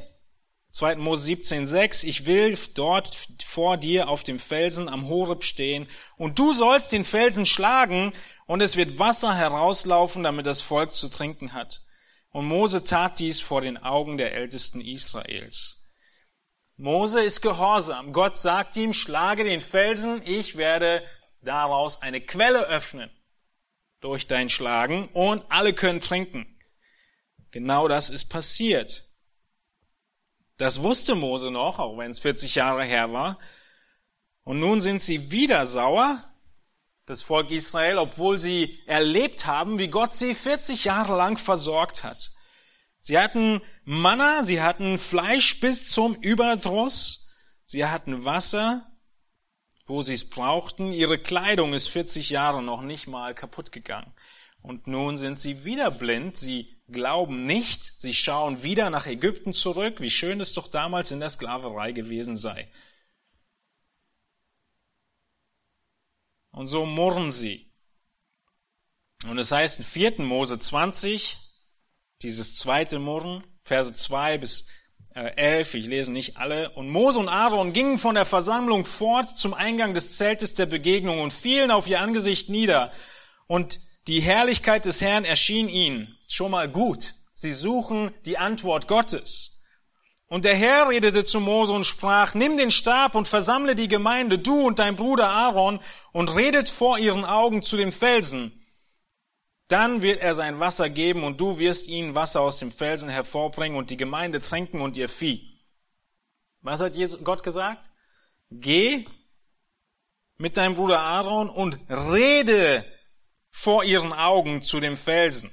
2. 0.75 0.97
Mose 0.97 1.31
17,6, 1.31 2.03
ich 2.03 2.25
will 2.25 2.57
dort 2.73 3.15
vor 3.41 3.77
dir 3.77 4.09
auf 4.09 4.23
dem 4.23 4.39
Felsen 4.39 4.89
am 4.89 5.07
Horeb 5.07 5.45
stehen 5.45 5.87
und 6.17 6.37
du 6.37 6.51
sollst 6.51 6.91
den 6.91 7.05
Felsen 7.05 7.45
schlagen 7.45 8.11
und 8.45 8.59
es 8.59 8.75
wird 8.75 8.99
Wasser 8.99 9.33
herauslaufen, 9.33 10.23
damit 10.23 10.45
das 10.45 10.59
Volk 10.59 10.91
zu 10.91 11.07
trinken 11.07 11.53
hat. 11.53 11.79
Und 12.29 12.47
Mose 12.47 12.83
tat 12.83 13.19
dies 13.19 13.39
vor 13.39 13.61
den 13.61 13.77
Augen 13.77 14.17
der 14.17 14.33
Ältesten 14.33 14.81
Israels. 14.81 15.93
Mose 16.75 17.23
ist 17.23 17.39
gehorsam. 17.39 18.11
Gott 18.11 18.35
sagt 18.35 18.75
ihm, 18.75 18.91
schlage 18.91 19.45
den 19.45 19.61
Felsen, 19.61 20.21
ich 20.25 20.57
werde 20.57 21.07
daraus 21.41 22.01
eine 22.01 22.19
Quelle 22.19 22.67
öffnen 22.67 23.09
durch 24.01 24.27
dein 24.27 24.49
Schlagen 24.49 25.07
und 25.13 25.41
alle 25.47 25.71
können 25.71 26.01
trinken. 26.01 26.59
Genau 27.51 27.87
das 27.87 28.09
ist 28.09 28.25
passiert. 28.25 29.04
Das 30.57 30.81
wusste 30.81 31.15
Mose 31.15 31.51
noch, 31.51 31.79
auch 31.79 31.97
wenn 31.97 32.11
es 32.11 32.19
40 32.19 32.55
Jahre 32.55 32.85
her 32.85 33.11
war. 33.11 33.37
Und 34.43 34.59
nun 34.59 34.79
sind 34.79 35.01
sie 35.01 35.31
wieder 35.31 35.65
sauer, 35.65 36.23
das 37.05 37.21
Volk 37.21 37.51
Israel, 37.51 37.97
obwohl 37.97 38.37
sie 38.37 38.79
erlebt 38.85 39.45
haben, 39.45 39.77
wie 39.79 39.89
Gott 39.89 40.13
sie 40.13 40.33
40 40.33 40.85
Jahre 40.85 41.15
lang 41.15 41.37
versorgt 41.37 42.03
hat. 42.03 42.31
Sie 43.01 43.19
hatten 43.19 43.61
Manna, 43.83 44.43
sie 44.43 44.61
hatten 44.61 44.97
Fleisch 44.97 45.59
bis 45.59 45.91
zum 45.91 46.15
Überdruss, 46.15 47.33
sie 47.65 47.85
hatten 47.85 48.25
Wasser, 48.25 48.85
wo 49.85 50.01
sie 50.01 50.15
es 50.15 50.29
brauchten. 50.29 50.91
Ihre 50.91 51.19
Kleidung 51.19 51.73
ist 51.73 51.87
40 51.89 52.31
Jahre 52.31 52.63
noch 52.63 52.81
nicht 52.81 53.07
mal 53.07 53.35
kaputt 53.35 53.71
gegangen. 53.71 54.11
Und 54.61 54.87
nun 54.87 55.15
sind 55.17 55.37
sie 55.37 55.65
wieder 55.65 55.91
blind, 55.91 56.35
sie 56.35 56.74
glauben 56.87 57.45
nicht, 57.45 57.99
sie 57.99 58.13
schauen 58.13 58.63
wieder 58.63 58.89
nach 58.89 59.07
Ägypten 59.07 59.53
zurück, 59.53 59.99
wie 59.99 60.09
schön 60.09 60.39
es 60.39 60.53
doch 60.53 60.67
damals 60.67 61.11
in 61.11 61.19
der 61.19 61.29
Sklaverei 61.29 61.91
gewesen 61.91 62.37
sei. 62.37 62.69
Und 66.51 66.67
so 66.67 66.85
murren 66.85 67.31
sie. 67.31 67.71
Und 69.29 69.39
es 69.39 69.51
heißt 69.51 69.79
in 69.79 69.85
4. 69.85 70.21
Mose 70.21 70.59
20, 70.59 71.37
dieses 72.21 72.57
zweite 72.57 72.99
Murren, 72.99 73.43
Verse 73.61 73.93
2 73.93 74.37
bis 74.37 74.69
11, 75.15 75.73
ich 75.75 75.85
lese 75.87 76.11
nicht 76.11 76.37
alle. 76.37 76.69
Und 76.71 76.89
Mose 76.89 77.19
und 77.19 77.29
Aaron 77.29 77.73
gingen 77.73 77.97
von 77.97 78.15
der 78.15 78.25
Versammlung 78.25 78.85
fort 78.85 79.37
zum 79.37 79.53
Eingang 79.53 79.93
des 79.93 80.17
Zeltes 80.17 80.53
der 80.53 80.65
Begegnung 80.65 81.19
und 81.21 81.33
fielen 81.33 81.71
auf 81.71 81.87
ihr 81.87 81.99
Angesicht 81.99 82.49
nieder. 82.49 82.91
Und 83.47 83.79
die 84.07 84.21
Herrlichkeit 84.21 84.85
des 84.85 85.01
Herrn 85.01 85.25
erschien 85.25 85.67
ihnen. 85.67 86.17
Schon 86.27 86.51
mal 86.51 86.69
gut. 86.69 87.13
Sie 87.33 87.51
suchen 87.51 88.13
die 88.25 88.37
Antwort 88.37 88.87
Gottes. 88.87 89.63
Und 90.27 90.45
der 90.45 90.55
Herr 90.55 90.89
redete 90.89 91.25
zu 91.25 91.39
Mose 91.39 91.73
und 91.73 91.85
sprach, 91.85 92.33
nimm 92.33 92.57
den 92.57 92.71
Stab 92.71 93.15
und 93.15 93.27
versammle 93.27 93.75
die 93.75 93.87
Gemeinde, 93.87 94.39
du 94.39 94.65
und 94.65 94.79
dein 94.79 94.95
Bruder 94.95 95.29
Aaron, 95.29 95.79
und 96.13 96.35
redet 96.35 96.69
vor 96.69 96.97
ihren 96.97 97.25
Augen 97.25 97.61
zu 97.61 97.77
den 97.77 97.91
Felsen. 97.91 98.51
Dann 99.67 100.01
wird 100.01 100.21
er 100.21 100.33
sein 100.33 100.59
Wasser 100.59 100.89
geben 100.89 101.23
und 101.23 101.41
du 101.41 101.57
wirst 101.57 101.87
ihnen 101.87 102.15
Wasser 102.15 102.41
aus 102.41 102.59
dem 102.59 102.71
Felsen 102.71 103.09
hervorbringen 103.09 103.77
und 103.77 103.89
die 103.89 103.97
Gemeinde 103.97 104.41
tränken 104.41 104.81
und 104.81 104.97
ihr 104.97 105.09
Vieh. 105.09 105.59
Was 106.61 106.81
hat 106.81 106.93
Gott 107.23 107.43
gesagt? 107.43 107.91
Geh 108.49 109.05
mit 110.37 110.57
deinem 110.57 110.75
Bruder 110.75 110.99
Aaron 110.99 111.49
und 111.49 111.79
rede 111.89 112.85
vor 113.57 113.85
ihren 113.85 114.11
Augen 114.11 114.61
zu 114.61 114.81
dem 114.81 114.97
Felsen. 114.97 115.49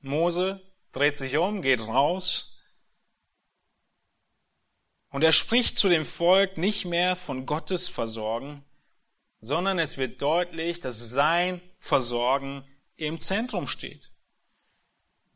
Mose 0.00 0.60
dreht 0.90 1.16
sich 1.16 1.36
um, 1.36 1.62
geht 1.62 1.80
raus 1.80 2.60
und 5.10 5.22
er 5.22 5.30
spricht 5.30 5.78
zu 5.78 5.88
dem 5.88 6.04
Volk 6.04 6.58
nicht 6.58 6.84
mehr 6.84 7.14
von 7.14 7.46
Gottes 7.46 7.88
Versorgen, 7.88 8.64
sondern 9.40 9.78
es 9.78 9.98
wird 9.98 10.20
deutlich, 10.20 10.80
dass 10.80 11.10
sein 11.10 11.62
Versorgen 11.78 12.66
im 12.96 13.20
Zentrum 13.20 13.68
steht. 13.68 14.10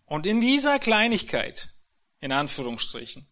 Und 0.06 0.26
in 0.26 0.40
dieser 0.40 0.80
Kleinigkeit, 0.80 1.72
in 2.18 2.32
Anführungsstrichen, 2.32 3.28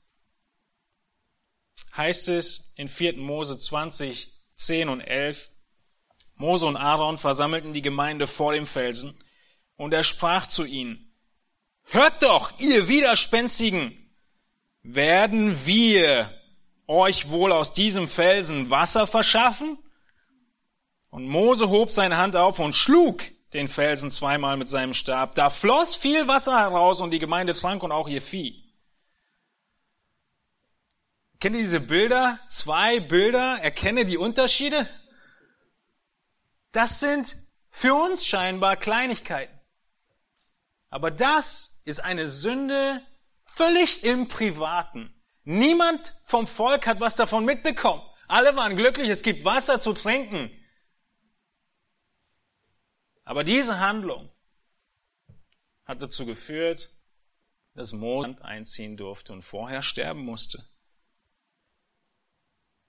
heißt 1.97 2.29
es 2.29 2.73
in 2.77 2.87
4. 2.87 3.17
Mose 3.17 3.59
20, 3.59 4.33
10 4.55 4.89
und 4.89 5.01
11, 5.01 5.51
Mose 6.37 6.67
und 6.67 6.77
Aaron 6.77 7.17
versammelten 7.17 7.73
die 7.73 7.83
Gemeinde 7.83 8.27
vor 8.27 8.53
dem 8.53 8.67
Felsen, 8.67 9.19
und 9.77 9.93
er 9.93 10.05
sprach 10.05 10.47
zu 10.47 10.65
ihnen, 10.65 11.13
Hört 11.85 12.23
doch, 12.23 12.59
ihr 12.59 12.89
Widerspenstigen, 12.89 13.97
werden 14.83 15.67
wir 15.67 16.33
euch 16.87 17.31
wohl 17.31 17.53
aus 17.53 17.73
diesem 17.73 18.09
Felsen 18.09 18.71
Wasser 18.71 19.07
verschaffen? 19.07 19.79
Und 21.11 21.29
Mose 21.29 21.69
hob 21.69 21.91
seine 21.91 22.17
Hand 22.17 22.37
auf 22.37 22.59
und 22.59 22.75
schlug 22.75 23.23
den 23.53 23.69
Felsen 23.69 24.11
zweimal 24.11 24.57
mit 24.57 24.69
seinem 24.69 24.95
Stab. 24.95 25.35
Da 25.35 25.51
floss 25.51 25.95
viel 25.97 26.29
Wasser 26.29 26.59
heraus 26.59 27.01
und 27.01 27.11
die 27.11 27.19
Gemeinde 27.19 27.55
trank 27.55 27.83
und 27.83 27.93
auch 27.93 28.09
ihr 28.09 28.21
Vieh. 28.21 28.65
Kennt 31.41 31.57
ihr 31.57 31.63
diese 31.63 31.81
Bilder? 31.81 32.39
Zwei 32.49 33.01
Bilder, 33.01 33.59
erkenne 33.63 34.05
die 34.05 34.19
Unterschiede? 34.19 34.89
Das 36.77 37.01
sind 37.01 37.35
für 37.71 37.95
uns 37.95 38.27
scheinbar 38.27 38.77
Kleinigkeiten. 38.77 39.59
Aber 40.91 41.11
das 41.11 41.81
ist 41.87 42.01
eine 42.01 42.29
Sünde 42.29 43.01
völlig 43.41 44.05
im 44.05 44.29
Privaten. 44.29 45.11
Niemand 45.45 46.13
vom 46.27 46.47
Volk 46.47 46.87
hat 46.87 47.01
was 47.01 47.17
davon 47.17 47.47
mitbekommen. 47.47 48.03
Alle 48.29 48.57
waren 48.57 48.77
glücklich, 48.77 49.09
es 49.09 49.23
gibt 49.23 49.47
Wasser 49.47 49.81
zu 49.81 49.95
trinken. 49.95 50.51
Aber 53.25 53.43
diese 53.43 53.81
Handlung 53.81 54.31
hat 55.87 56.03
dazu 56.03 56.27
geführt, 56.27 56.91
dass 57.73 57.95
Mose 57.95 58.37
einziehen 58.43 58.99
durfte 58.99 59.33
und 59.33 59.41
vorher 59.41 59.81
sterben 59.81 60.27
musste. 60.27 60.63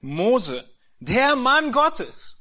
Mose, 0.01 0.69
der 0.99 1.37
Mann 1.37 1.71
Gottes, 1.71 2.36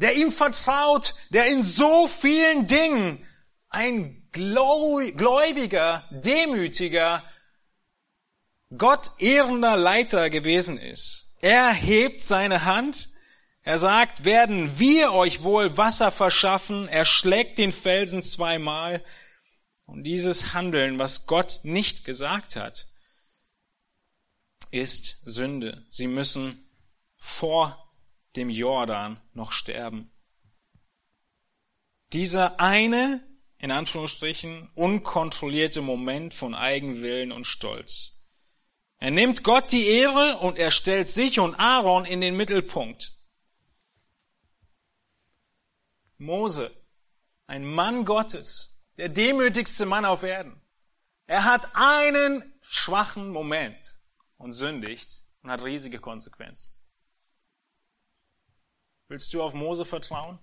der 0.00 0.16
ihm 0.16 0.32
vertraut, 0.32 1.14
der 1.28 1.46
in 1.46 1.62
so 1.62 2.08
vielen 2.08 2.66
Dingen 2.66 3.26
ein 3.68 4.28
gläubiger, 4.32 6.08
demütiger, 6.10 7.22
Gott 8.76 9.10
ehrender 9.18 9.76
Leiter 9.76 10.30
gewesen 10.30 10.78
ist. 10.78 11.36
Er 11.40 11.72
hebt 11.72 12.22
seine 12.22 12.64
Hand, 12.64 13.08
er 13.62 13.78
sagt, 13.78 14.24
werden 14.24 14.78
wir 14.78 15.12
euch 15.12 15.42
wohl 15.42 15.76
Wasser 15.76 16.10
verschaffen, 16.10 16.88
er 16.88 17.04
schlägt 17.04 17.58
den 17.58 17.72
Felsen 17.72 18.22
zweimal. 18.22 19.04
Und 19.84 20.04
dieses 20.04 20.54
Handeln, 20.54 20.98
was 20.98 21.26
Gott 21.26 21.60
nicht 21.64 22.04
gesagt 22.04 22.56
hat, 22.56 22.86
ist 24.70 25.22
Sünde. 25.24 25.84
Sie 25.90 26.06
müssen 26.06 26.64
vor 27.16 27.89
dem 28.36 28.50
Jordan 28.50 29.20
noch 29.34 29.52
sterben. 29.52 30.10
Dieser 32.12 32.58
eine, 32.58 33.26
in 33.58 33.70
Anführungsstrichen, 33.70 34.70
unkontrollierte 34.74 35.82
Moment 35.82 36.34
von 36.34 36.54
Eigenwillen 36.54 37.32
und 37.32 37.46
Stolz. 37.46 38.26
Er 38.98 39.10
nimmt 39.10 39.44
Gott 39.44 39.72
die 39.72 39.86
Ehre 39.86 40.38
und 40.38 40.58
er 40.58 40.70
stellt 40.70 41.08
sich 41.08 41.40
und 41.40 41.54
Aaron 41.54 42.04
in 42.04 42.20
den 42.20 42.36
Mittelpunkt. 42.36 43.12
Mose, 46.18 46.70
ein 47.46 47.64
Mann 47.64 48.04
Gottes, 48.04 48.90
der 48.98 49.08
demütigste 49.08 49.86
Mann 49.86 50.04
auf 50.04 50.22
Erden. 50.22 50.60
Er 51.26 51.44
hat 51.44 51.70
einen 51.74 52.42
schwachen 52.60 53.30
Moment 53.30 54.00
und 54.36 54.52
sündigt 54.52 55.22
und 55.42 55.50
hat 55.50 55.62
riesige 55.62 55.98
Konsequenzen. 55.98 56.79
Willst 59.10 59.34
du 59.34 59.42
auf 59.42 59.54
Mose 59.54 59.84
vertrauen? 59.84 60.38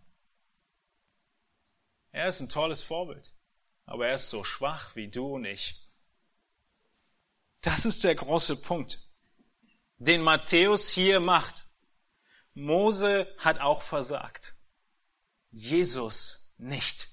Er 2.12 2.28
ist 2.28 2.42
ein 2.42 2.50
tolles 2.50 2.84
Vorbild, 2.84 3.34
aber 3.86 4.10
er 4.10 4.16
ist 4.16 4.30
so 4.30 4.44
schwach 4.44 4.94
wie 4.98 5.08
du 5.08 5.36
und 5.36 5.46
ich. 5.46 5.82
Das 7.62 7.86
ist 7.86 8.04
der 8.04 8.14
große 8.14 8.58
Punkt, 8.58 9.00
den 10.00 10.22
Matthäus 10.22 10.90
hier 10.90 11.22
macht. 11.22 11.66
Mose 12.56 13.34
hat 13.38 13.62
auch 13.62 13.82
versagt. 13.82 14.54
Jesus 15.50 16.54
nicht. 16.58 17.08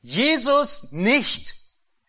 Jesus 0.00 0.92
nicht. 0.92 1.56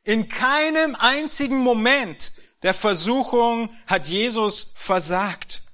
In 0.04 0.30
keinem 0.30 0.94
einzigen 0.94 1.58
Moment 1.58 2.34
der 2.62 2.76
Versuchung 2.76 3.76
hat 3.88 4.10
Jesus 4.10 4.74
versagt. 4.76 5.65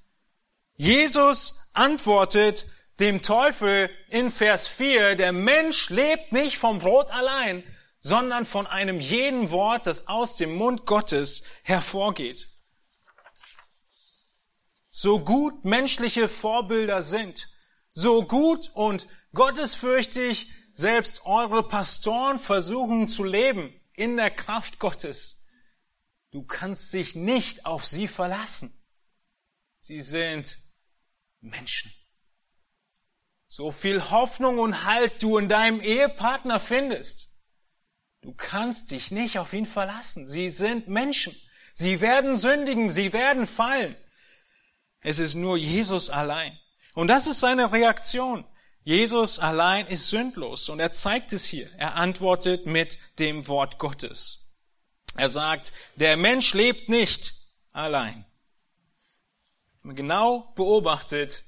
Jesus 0.82 1.70
antwortet 1.74 2.66
dem 3.00 3.22
Teufel 3.22 3.92
in 4.10 4.32
Vers 4.32 4.68
4, 4.68 5.14
der 5.16 5.32
Mensch 5.32 5.92
lebt 5.92 6.32
nicht 6.32 6.58
vom 6.58 6.80
Brot 6.80 7.12
allein, 7.12 7.64
sondern 8.00 8.46
von 8.46 8.66
einem 8.66 9.00
jeden 9.00 9.52
Wort, 9.52 9.86
das 9.86 10.08
aus 10.08 10.38
dem 10.38 10.56
Mund 10.56 10.88
Gottes 10.88 11.44
hervorgeht. 11.62 12.48
So 14.90 15.20
gut 15.20 15.66
menschliche 15.66 16.28
Vorbilder 16.28 17.04
sind, 17.04 17.50
so 17.94 18.24
gut 18.24 18.72
und 18.74 19.06
gottesfürchtig 19.36 20.52
selbst 20.74 21.28
eure 21.28 21.62
Pastoren 21.62 22.40
versuchen 22.40 23.08
zu 23.08 23.24
leben 23.24 23.72
in 23.94 24.18
der 24.18 24.32
Kraft 24.32 24.80
Gottes, 24.80 25.46
du 26.32 26.42
kannst 26.42 26.92
dich 26.92 27.14
nicht 27.14 27.68
auf 27.68 27.86
sie 27.86 28.08
verlassen. 28.08 28.76
Sie 29.80 30.02
sind 30.02 30.58
Menschen. 31.42 31.92
So 33.46 33.72
viel 33.72 34.10
Hoffnung 34.12 34.60
und 34.60 34.86
Halt 34.86 35.22
du 35.22 35.38
in 35.38 35.50
deinem 35.50 35.82
Ehepartner 35.82 36.60
findest. 36.60 37.42
Du 38.22 38.34
kannst 38.34 38.92
dich 38.92 39.12
nicht 39.12 39.40
auf 39.40 39.52
ihn 39.52 39.66
verlassen. 39.66 40.26
Sie 40.26 40.50
sind 40.50 40.88
Menschen. 40.88 41.36
Sie 41.74 42.02
werden 42.02 42.36
sündigen, 42.36 42.90
sie 42.90 43.14
werden 43.14 43.48
fallen. 43.48 43.96
Es 45.02 45.20
ist 45.20 45.36
nur 45.36 45.58
Jesus 45.58 46.10
allein. 46.10 46.58
Und 46.94 47.08
das 47.08 47.28
ist 47.28 47.40
seine 47.40 47.72
Reaktion. 47.72 48.46
Jesus 48.84 49.40
allein 49.40 49.88
ist 49.88 50.10
sündlos 50.10 50.70
und 50.70 50.80
er 50.80 50.92
zeigt 50.92 51.34
es 51.34 51.46
hier. 51.46 51.70
Er 51.78 51.96
antwortet 51.96 52.66
mit 52.66 52.98
dem 53.20 53.48
Wort 53.48 53.78
Gottes. 53.78 54.58
Er 55.16 55.30
sagt, 55.30 55.72
der 55.96 56.18
Mensch 56.18 56.54
lebt 56.54 56.90
nicht 56.90 57.34
allein, 57.74 58.26
genau 59.84 60.52
beobachtet, 60.56 61.44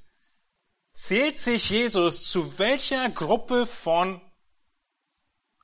zählt 0.92 1.40
sich 1.40 1.70
Jesus 1.70 2.30
zu 2.30 2.60
welcher 2.60 3.10
Gruppe 3.10 3.66
von 3.68 4.22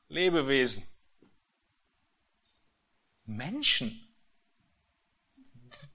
Lebewesen? 0.08 0.84
Menschen. 3.26 4.06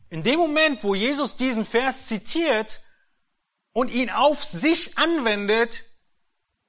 In 0.09 0.23
dem 0.23 0.39
Moment, 0.39 0.85
wo 0.85 0.95
Jesus 0.95 1.37
diesen 1.37 1.65
Vers 1.65 2.07
zitiert 2.07 2.81
und 3.73 3.91
ihn 3.91 4.11
auf 4.11 4.45
sich 4.45 4.97
anwendet, 4.97 5.85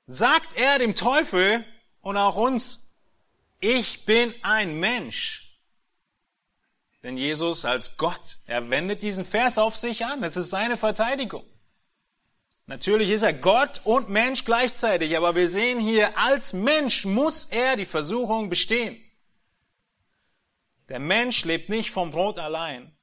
sagt 0.07 0.55
er 0.55 0.79
dem 0.79 0.95
Teufel 0.95 1.63
und 2.01 2.17
auch 2.17 2.35
uns, 2.35 3.03
ich 3.59 4.05
bin 4.05 4.33
ein 4.41 4.79
Mensch. 4.79 5.44
Denn 7.05 7.17
Jesus 7.17 7.65
als 7.65 7.97
Gott, 7.97 8.39
er 8.47 8.71
wendet 8.71 9.03
diesen 9.03 9.25
Vers 9.25 9.59
auf 9.59 9.77
sich 9.77 10.05
an. 10.05 10.23
Es 10.23 10.37
ist 10.37 10.49
seine 10.49 10.75
Verteidigung. 10.75 11.45
Natürlich 12.65 13.11
ist 13.11 13.21
er 13.21 13.33
Gott 13.33 13.79
und 13.83 14.09
Mensch 14.09 14.43
gleichzeitig, 14.43 15.15
aber 15.15 15.35
wir 15.35 15.47
sehen 15.47 15.79
hier, 15.79 16.17
als 16.17 16.53
Mensch 16.53 17.05
muss 17.05 17.45
er 17.45 17.75
die 17.75 17.85
Versuchung 17.85 18.49
bestehen. 18.49 18.99
Der 20.89 20.97
Mensch 20.97 21.45
lebt 21.45 21.69
nicht 21.69 21.91
vom 21.91 22.09
Brot 22.09 22.39
allein. 22.39 22.97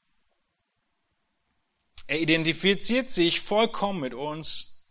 Er 2.09 2.19
identifiziert 2.19 3.09
sich 3.09 3.41
vollkommen 3.41 4.01
mit 4.01 4.15
uns 4.15 4.91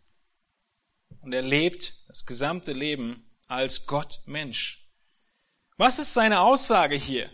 und 1.20 1.34
er 1.34 1.42
lebt 1.42 2.08
das 2.08 2.24
gesamte 2.24 2.72
Leben 2.72 3.30
als 3.46 3.86
Gott 3.86 4.20
Mensch. 4.24 4.90
Was 5.76 5.98
ist 5.98 6.14
seine 6.14 6.40
Aussage 6.40 6.96
hier? 6.96 7.30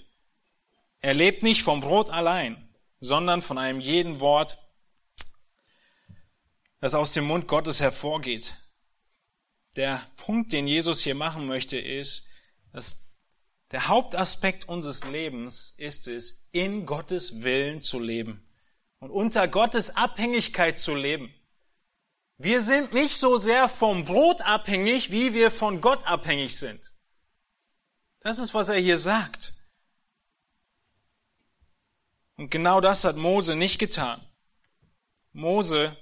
Er 1.01 1.15
lebt 1.15 1.43
nicht 1.43 1.63
vom 1.63 1.81
Brot 1.81 2.11
allein, 2.11 2.69
sondern 3.01 3.43
von 3.43 3.59
einem 3.59 3.81
jeden 3.81 4.21
Wort, 4.21 4.59
das 6.81 6.95
aus 6.95 7.13
dem 7.13 7.25
Mund 7.25 7.49
Gottes 7.49 7.81
hervorgeht. 7.81 8.55
Der 9.77 10.05
Punkt, 10.17 10.53
den 10.53 10.67
Jesus 10.67 11.01
hier 11.01 11.15
machen 11.15 11.47
möchte, 11.47 11.79
ist, 11.79 12.29
dass 12.73 13.17
der 13.71 13.89
Hauptaspekt 13.89 14.69
unseres 14.69 15.05
Lebens 15.05 15.75
ist 15.77 16.09
es, 16.09 16.49
in 16.53 16.87
Gottes 16.87 17.43
Willen 17.43 17.81
zu 17.81 18.01
leben 18.01 18.49
und 18.99 19.11
unter 19.11 19.47
Gottes 19.47 19.95
Abhängigkeit 19.95 20.79
zu 20.79 20.95
leben. 20.95 21.33
Wir 22.39 22.61
sind 22.61 22.93
nicht 22.93 23.17
so 23.17 23.37
sehr 23.37 23.69
vom 23.69 24.05
Brot 24.05 24.41
abhängig, 24.43 25.11
wie 25.11 25.35
wir 25.35 25.51
von 25.51 25.81
Gott 25.81 26.07
abhängig 26.07 26.57
sind. 26.57 26.93
Das 28.21 28.39
ist, 28.39 28.55
was 28.55 28.69
er 28.69 28.79
hier 28.79 28.97
sagt. 28.97 29.53
Und 32.39 32.51
genau 32.51 32.81
das 32.81 33.05
hat 33.05 33.17
Mose 33.17 33.57
nicht 33.57 33.81
getan. 33.81 34.25
Mose 35.33 35.95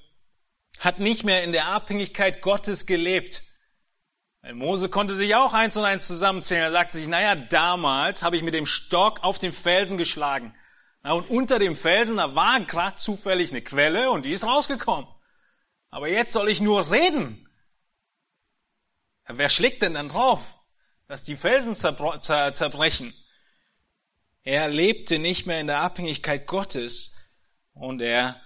hat 0.79 0.99
nicht 0.99 1.25
mehr 1.25 1.43
in 1.43 1.53
der 1.53 1.69
Abhängigkeit 1.69 2.43
Gottes 2.43 2.85
gelebt. 2.85 3.43
Weil 4.43 4.53
Mose 4.55 4.91
konnte 4.91 5.15
sich 5.15 5.35
auch 5.35 5.55
eins 5.55 5.79
und 5.79 5.85
eins 5.85 6.07
zusammenzählen. 6.07 6.65
Er 6.65 6.73
sagte 6.73 6.99
sich, 6.99 7.09
naja, 7.09 7.35
damals 7.35 8.23
habe 8.23 8.37
ich 8.37 8.43
mit 8.43 8.53
dem 8.53 8.67
Stock 8.67 9.25
auf 9.25 9.39
den 9.39 9.55
Felsen 9.55 9.97
geschlagen. 9.97 10.55
Na, 11.03 11.13
und 11.13 11.31
unter 11.31 11.59
dem 11.59 11.75
Felsen, 11.75 12.19
da 12.19 12.35
war 12.35 12.61
gerade 12.61 12.97
zufällig 12.97 13.51
eine 13.51 13.63
Quelle 13.63 14.11
und 14.11 14.27
die 14.27 14.33
ist 14.33 14.45
rausgekommen. 14.45 15.09
Aber 15.89 16.09
jetzt 16.09 16.35
soll 16.35 16.51
ich 16.51 16.61
nur 16.61 16.91
reden. 16.91 17.49
Ja, 19.27 19.39
wer 19.39 19.49
schlägt 19.49 19.81
denn 19.81 19.95
dann 19.95 20.11
drauf, 20.11 20.59
dass 21.09 21.25
die 21.25 21.37
Felsen 21.37 21.75
zerbrechen? 21.75 23.15
Er 24.47 24.69
lebte 24.69 25.19
nicht 25.19 25.47
mehr 25.47 25.61
in 25.61 25.67
der 25.67 25.81
Abhängigkeit 25.81 26.47
Gottes 26.47 27.17
und 27.73 28.01
er 28.01 28.41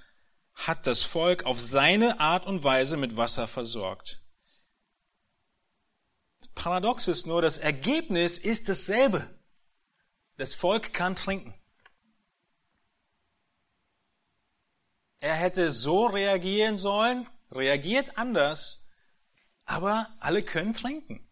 hat 0.55 0.87
das 0.87 1.03
Volk 1.03 1.45
auf 1.45 1.61
seine 1.61 2.21
Art 2.21 2.47
und 2.47 2.65
Weise 2.65 2.97
mit 2.97 3.19
Wasser 3.19 3.47
versorgt. 3.47 4.25
Paradox 6.55 7.07
ist 7.07 7.27
nur, 7.27 7.43
das 7.43 7.59
Ergebnis 7.59 8.39
ist 8.39 8.71
dasselbe. 8.71 9.29
Das 10.39 10.55
Volk 10.55 10.95
kann 10.95 11.17
trinken. 11.17 11.55
Er 15.19 15.35
hätte 15.35 15.71
so 15.71 16.07
reagieren 16.07 16.79
sollen, 16.79 17.29
reagiert 17.51 18.17
anders, 18.17 18.91
aber 19.67 20.17
alle 20.19 20.43
können 20.43 20.73
trinken. 20.73 21.30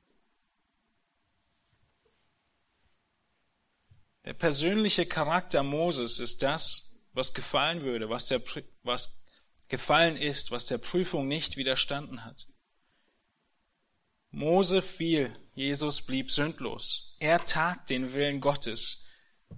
Der 4.29 4.35
persönliche 4.35 5.07
Charakter 5.07 5.63
Moses 5.63 6.21
ist 6.21 6.43
das, 6.43 7.01
was 7.15 7.33
gefallen 7.33 7.81
würde, 7.81 8.11
was, 8.11 8.27
der, 8.27 8.43
was 8.83 9.27
gefallen 9.69 10.19
ist, 10.19 10.51
was 10.51 10.67
der 10.67 10.77
Prüfung 10.77 11.29
nicht 11.29 11.57
widerstanden 11.57 12.27
hat. 12.27 12.47
Mose 14.31 14.83
fiel, 14.83 15.33
Jesus 15.55 16.03
blieb 16.03 16.31
sündlos. 16.31 17.17
Er 17.21 17.43
tat 17.47 17.89
den 17.89 18.13
Willen 18.13 18.43
Gottes, 18.43 19.07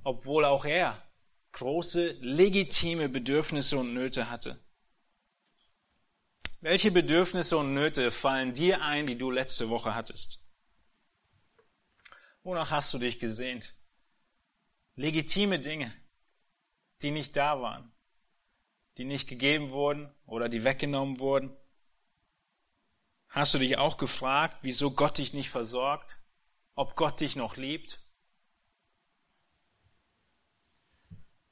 obwohl 0.04 0.44
auch 0.44 0.64
er 0.64 1.04
große 1.50 2.18
legitime 2.20 3.08
Bedürfnisse 3.08 3.76
und 3.76 3.92
Nöte 3.92 4.30
hatte. 4.30 4.56
Welche 6.60 6.92
Bedürfnisse 6.92 7.56
und 7.56 7.74
Nöte 7.74 8.12
fallen 8.12 8.54
dir 8.54 8.82
ein, 8.82 9.08
die 9.08 9.18
du 9.18 9.32
letzte 9.32 9.68
Woche 9.68 9.96
hattest? 9.96 10.54
Wonach 12.44 12.70
hast 12.70 12.94
du 12.94 12.98
dich 12.98 13.18
gesehnt? 13.18 13.74
Legitime 14.96 15.58
Dinge, 15.58 15.92
die 17.02 17.10
nicht 17.10 17.36
da 17.36 17.60
waren, 17.60 17.92
die 18.98 19.04
nicht 19.04 19.28
gegeben 19.28 19.70
wurden 19.70 20.12
oder 20.26 20.48
die 20.48 20.64
weggenommen 20.64 21.18
wurden. 21.18 21.56
Hast 23.28 23.54
du 23.54 23.58
dich 23.58 23.78
auch 23.78 23.96
gefragt, 23.96 24.58
wieso 24.62 24.90
Gott 24.90 25.18
dich 25.18 25.32
nicht 25.32 25.50
versorgt, 25.50 26.18
ob 26.74 26.96
Gott 26.96 27.20
dich 27.20 27.36
noch 27.36 27.56
liebt? 27.56 28.00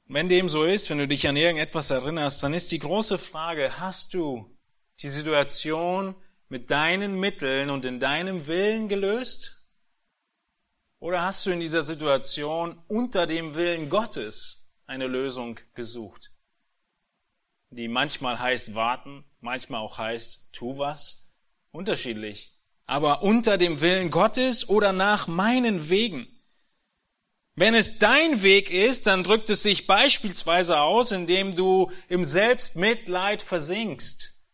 wenn 0.09 0.27
dem 0.27 0.49
so 0.49 0.65
ist, 0.65 0.89
wenn 0.89 0.97
du 0.97 1.07
dich 1.07 1.27
an 1.27 1.37
irgendetwas 1.37 1.91
erinnerst, 1.91 2.41
dann 2.41 2.55
ist 2.55 2.71
die 2.71 2.79
große 2.79 3.19
Frage, 3.19 3.79
hast 3.79 4.15
du 4.15 4.57
die 5.01 5.07
Situation 5.07 6.15
mit 6.49 6.71
deinen 6.71 7.19
Mitteln 7.19 7.69
und 7.69 7.85
in 7.85 7.99
deinem 7.99 8.47
Willen 8.47 8.87
gelöst? 8.87 9.58
Oder 10.99 11.23
hast 11.23 11.45
du 11.45 11.51
in 11.51 11.61
dieser 11.61 11.83
Situation 11.83 12.81
unter 12.87 13.25
dem 13.25 13.55
Willen 13.55 13.89
Gottes 13.89 14.73
eine 14.85 15.07
Lösung 15.07 15.59
gesucht? 15.73 16.31
Die 17.69 17.87
manchmal 17.87 18.39
heißt 18.39 18.75
warten, 18.75 19.23
manchmal 19.39 19.81
auch 19.81 19.97
heißt 19.97 20.49
tu 20.51 20.77
was. 20.77 21.33
Unterschiedlich. 21.71 22.53
Aber 22.85 23.21
unter 23.21 23.57
dem 23.57 23.79
Willen 23.79 24.09
Gottes 24.09 24.67
oder 24.67 24.91
nach 24.91 25.27
meinen 25.27 25.89
Wegen. 25.89 26.27
Wenn 27.55 27.75
es 27.75 27.99
dein 27.99 28.41
Weg 28.41 28.71
ist, 28.71 29.05
dann 29.05 29.23
drückt 29.23 29.49
es 29.49 29.63
sich 29.63 29.85
beispielsweise 29.85 30.79
aus, 30.79 31.11
indem 31.11 31.53
du 31.53 31.91
im 32.07 32.25
Selbstmitleid 32.25 33.41
versinkst. 33.41 34.47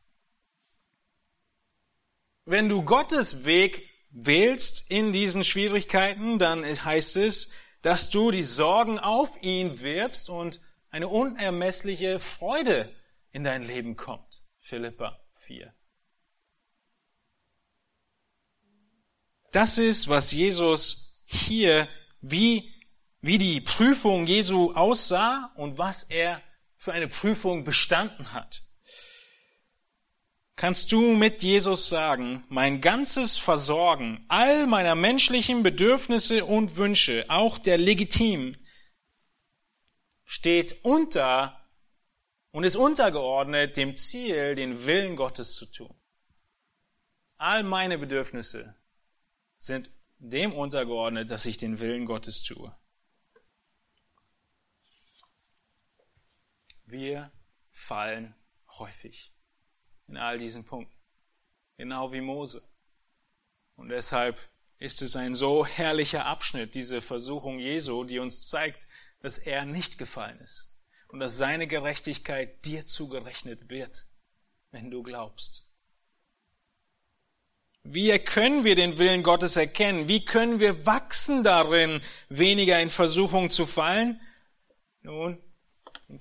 Wenn 2.46 2.68
du 2.68 2.84
Gottes 2.84 3.46
Weg 3.46 3.90
wählst 4.16 4.90
in 4.90 5.14
diesen 5.14 5.44
Schwierigkeiten, 5.44 6.40
dann 6.40 6.64
heißt 6.66 7.18
es, 7.18 7.52
dass 7.82 8.10
du 8.10 8.32
die 8.32 8.44
Sorgen 8.44 8.98
auf 8.98 9.42
ihn 9.44 9.82
wirfst 9.82 10.30
und 10.30 10.62
eine 10.90 11.08
unermessliche 11.08 12.20
Freude 12.20 12.90
in 13.32 13.44
dein 13.44 13.64
Leben 13.64 13.96
kommt. 13.96 14.44
Philippa 14.60 15.20
4. 15.36 15.74
Das 19.52 19.78
ist, 19.78 20.10
was 20.10 20.32
Jesus 20.32 21.24
hier 21.26 21.88
wie 22.22 22.74
wie 23.26 23.40
die 23.40 23.60
Prüfung 23.60 24.28
Jesu 24.28 24.74
aussah 24.74 25.52
und 25.56 25.80
was 25.80 26.04
er 26.04 26.44
für 26.76 26.94
eine 26.94 27.08
Prüfung 27.08 27.64
bestanden 27.64 28.34
hat. 28.34 28.65
Kannst 30.56 30.94
du 30.94 31.14
mit 31.14 31.44
Jesus 31.44 31.90
sagen, 31.90 32.46
mein 32.48 32.80
ganzes 32.80 33.38
Versorgen 33.38 34.24
all 34.30 34.68
meiner 34.68 34.96
menschlichen 34.96 35.64
Bedürfnisse 35.64 36.46
und 36.46 36.78
Wünsche, 36.78 37.26
auch 37.28 37.58
der 37.58 37.78
legitimen, 37.78 38.58
steht 40.24 40.84
unter 40.84 41.62
und 42.52 42.64
ist 42.64 42.78
untergeordnet 42.78 43.76
dem 43.76 43.96
Ziel, 43.96 44.56
den 44.56 44.86
Willen 44.86 45.18
Gottes 45.18 45.56
zu 45.56 45.66
tun. 45.66 45.94
All 47.38 47.64
meine 47.64 47.98
Bedürfnisse 47.98 48.76
sind 49.58 49.90
dem 50.20 50.54
untergeordnet, 50.54 51.30
dass 51.32 51.46
ich 51.46 51.58
den 51.58 51.80
Willen 51.82 52.06
Gottes 52.06 52.44
tue. 52.44 52.74
Wir 56.86 57.30
fallen 57.72 58.36
häufig 58.70 59.35
in 60.08 60.18
all 60.18 60.38
diesen 60.38 60.64
Punkten. 60.64 60.96
Genau 61.78 62.12
wie 62.12 62.22
Mose. 62.22 62.62
Und 63.76 63.90
deshalb 63.90 64.38
ist 64.78 65.02
es 65.02 65.16
ein 65.16 65.36
so 65.36 65.66
herrlicher 65.66 66.26
Abschnitt, 66.26 66.76
diese 66.76 67.02
Versuchung 67.02 67.60
Jesu, 67.60 68.04
die 68.04 68.20
uns 68.20 68.48
zeigt, 68.50 68.88
dass 69.20 69.38
er 69.38 69.66
nicht 69.66 69.98
gefallen 69.98 70.40
ist 70.40 70.76
und 71.08 71.20
dass 71.20 71.38
seine 71.38 71.68
Gerechtigkeit 71.68 72.66
dir 72.66 72.86
zugerechnet 72.86 73.70
wird, 73.70 74.06
wenn 74.72 74.92
du 74.92 75.04
glaubst. 75.04 75.66
Wie 77.84 78.18
können 78.18 78.64
wir 78.64 78.76
den 78.76 78.98
Willen 78.98 79.22
Gottes 79.22 79.56
erkennen? 79.58 80.08
Wie 80.08 80.26
können 80.26 80.60
wir 80.60 80.86
wachsen 80.88 81.44
darin, 81.44 82.02
weniger 82.30 82.82
in 82.82 82.90
Versuchung 82.90 83.52
zu 83.52 83.68
fallen? 83.68 84.20
Nun, 85.02 85.42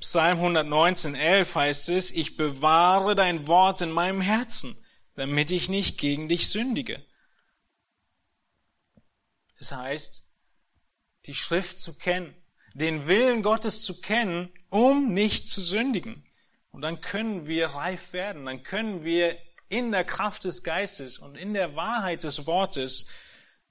Psalm 0.00 0.38
119, 0.38 1.14
11 1.14 1.54
heißt 1.54 1.88
es, 1.90 2.10
ich 2.10 2.36
bewahre 2.36 3.14
dein 3.14 3.46
Wort 3.46 3.82
in 3.82 3.90
meinem 3.90 4.20
Herzen, 4.20 4.74
damit 5.14 5.50
ich 5.50 5.68
nicht 5.68 5.98
gegen 5.98 6.28
dich 6.28 6.48
sündige. 6.48 7.04
Es 9.58 9.72
heißt, 9.72 10.32
die 11.26 11.34
Schrift 11.34 11.78
zu 11.78 11.96
kennen, 11.98 12.34
den 12.74 13.06
Willen 13.06 13.42
Gottes 13.42 13.82
zu 13.82 14.00
kennen, 14.00 14.52
um 14.70 15.12
nicht 15.12 15.48
zu 15.50 15.60
sündigen. 15.60 16.26
Und 16.70 16.82
dann 16.82 17.00
können 17.00 17.46
wir 17.46 17.68
reif 17.68 18.12
werden, 18.12 18.46
dann 18.46 18.62
können 18.62 19.04
wir 19.04 19.38
in 19.68 19.92
der 19.92 20.04
Kraft 20.04 20.44
des 20.44 20.62
Geistes 20.62 21.18
und 21.18 21.36
in 21.36 21.54
der 21.54 21.76
Wahrheit 21.76 22.24
des 22.24 22.46
Wortes 22.46 23.06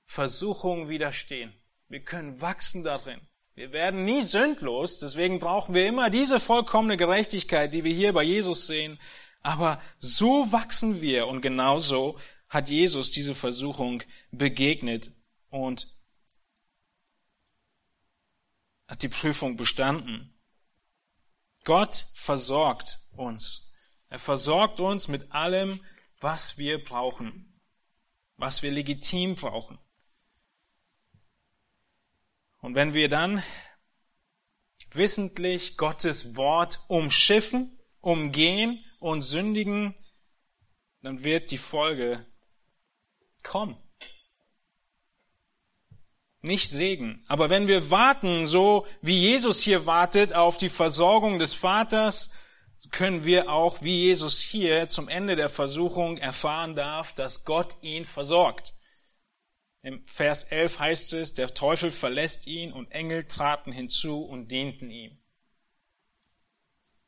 Versuchungen 0.05 0.89
widerstehen. 0.89 1.53
Wir 1.89 2.03
können 2.03 2.39
wachsen 2.39 2.83
darin. 2.83 3.21
Wir 3.55 3.71
werden 3.71 4.03
nie 4.03 4.21
sündlos, 4.21 4.99
deswegen 4.99 5.39
brauchen 5.39 5.75
wir 5.75 5.87
immer 5.87 6.09
diese 6.09 6.39
vollkommene 6.39 6.97
Gerechtigkeit, 6.97 7.73
die 7.73 7.83
wir 7.83 7.93
hier 7.93 8.11
bei 8.11 8.23
Jesus 8.23 8.65
sehen. 8.65 8.99
Aber 9.41 9.79
so 9.99 10.51
wachsen 10.51 11.01
wir 11.01 11.27
und 11.27 11.41
genauso 11.41 12.17
hat 12.49 12.69
Jesus 12.69 13.11
diese 13.11 13.35
Versuchung 13.35 14.01
begegnet 14.31 15.11
und 15.49 15.87
hat 18.87 19.03
die 19.03 19.09
Prüfung 19.09 19.55
bestanden. 19.55 20.33
Gott 21.63 21.95
versorgt 22.13 22.99
uns. 23.15 23.77
Er 24.09 24.19
versorgt 24.19 24.79
uns 24.79 25.07
mit 25.07 25.31
allem, 25.31 25.79
was 26.19 26.57
wir 26.57 26.83
brauchen, 26.83 27.59
was 28.37 28.63
wir 28.63 28.71
legitim 28.71 29.35
brauchen. 29.35 29.77
Und 32.63 32.75
wenn 32.75 32.93
wir 32.93 33.09
dann 33.09 33.43
wissentlich 34.89 35.75
Gottes 35.75 36.37
Wort 36.37 36.79
umschiffen, 36.87 37.77
umgehen 37.99 38.81
und 38.99 39.19
sündigen, 39.19 39.95
dann 41.01 41.25
wird 41.25 41.51
die 41.51 41.57
Folge 41.57 42.25
kommen. 43.43 43.77
Nicht 46.39 46.69
Segen. 46.69 47.21
Aber 47.27 47.49
wenn 47.49 47.67
wir 47.67 47.91
warten, 47.91 48.47
so 48.47 48.87
wie 49.01 49.19
Jesus 49.19 49.61
hier 49.61 49.85
wartet 49.85 50.31
auf 50.31 50.55
die 50.55 50.69
Versorgung 50.69 51.39
des 51.39 51.53
Vaters, 51.53 52.47
können 52.91 53.25
wir 53.25 53.49
auch, 53.49 53.81
wie 53.81 54.05
Jesus 54.05 54.39
hier 54.39 54.87
zum 54.87 55.09
Ende 55.09 55.35
der 55.35 55.49
Versuchung 55.49 56.17
erfahren 56.17 56.77
darf, 56.77 57.13
dass 57.13 57.43
Gott 57.43 57.75
ihn 57.81 58.05
versorgt. 58.05 58.73
Im 59.83 60.03
Vers 60.05 60.45
11 60.45 60.79
heißt 60.79 61.13
es, 61.13 61.33
der 61.33 61.53
Teufel 61.53 61.91
verlässt 61.91 62.47
ihn 62.47 62.71
und 62.71 62.89
Engel 62.91 63.25
traten 63.25 63.73
hinzu 63.73 64.23
und 64.23 64.47
dienten 64.47 64.89
ihm. 64.89 65.17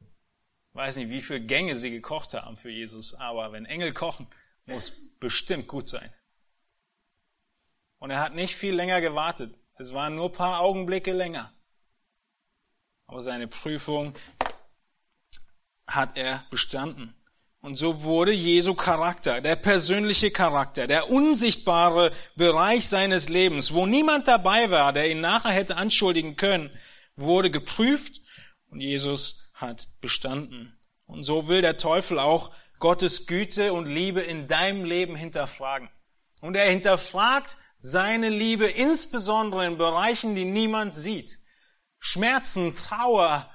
Ich 0.02 0.76
weiß 0.76 0.98
nicht, 0.98 1.10
wie 1.10 1.22
viele 1.22 1.40
Gänge 1.40 1.78
sie 1.78 1.90
gekocht 1.90 2.34
haben 2.34 2.58
für 2.58 2.70
Jesus, 2.70 3.14
aber 3.14 3.54
wenn 3.54 3.66
Engel 3.66 3.94
kochen, 3.94 4.28
muss 4.66 4.92
bestimmt 5.20 5.70
gut 5.70 5.88
sein. 5.88 6.14
Und 8.00 8.12
er 8.12 8.20
hat 8.20 8.36
nicht 8.36 8.56
viel 8.56 8.76
länger 8.76 9.00
gewartet. 9.00 9.56
Es 9.78 9.94
waren 9.94 10.16
nur 10.16 10.34
paar 10.34 10.60
Augenblicke 10.60 11.14
länger. 11.14 11.54
Aber 13.08 13.22
seine 13.22 13.48
Prüfung 13.48 14.16
hat 15.88 16.18
er 16.18 16.46
bestanden. 16.50 17.15
Und 17.66 17.74
so 17.74 18.04
wurde 18.04 18.32
Jesu 18.32 18.76
Charakter, 18.76 19.42
der 19.42 19.56
persönliche 19.56 20.30
Charakter, 20.30 20.86
der 20.86 21.10
unsichtbare 21.10 22.12
Bereich 22.36 22.88
seines 22.88 23.28
Lebens, 23.28 23.74
wo 23.74 23.88
niemand 23.88 24.28
dabei 24.28 24.70
war, 24.70 24.94
der 24.94 25.10
ihn 25.10 25.20
nachher 25.20 25.50
hätte 25.50 25.76
anschuldigen 25.76 26.36
können, 26.36 26.70
wurde 27.16 27.50
geprüft 27.50 28.22
und 28.70 28.82
Jesus 28.82 29.52
hat 29.56 29.88
bestanden. 30.00 30.78
Und 31.08 31.24
so 31.24 31.48
will 31.48 31.64
der 31.64 31.76
Teufel 31.76 32.20
auch 32.20 32.52
Gottes 32.78 33.26
Güte 33.26 33.74
und 33.74 33.88
Liebe 33.88 34.22
in 34.22 34.46
deinem 34.46 34.86
Leben 34.86 35.16
hinterfragen. 35.16 35.90
Und 36.42 36.56
er 36.56 36.70
hinterfragt 36.70 37.58
seine 37.80 38.30
Liebe 38.30 38.68
insbesondere 38.68 39.66
in 39.66 39.80
Bereichen, 39.80 40.36
die 40.36 40.46
niemand 40.46 40.94
sieht. 40.94 41.40
Schmerzen, 41.98 42.76
Trauer, 42.76 43.50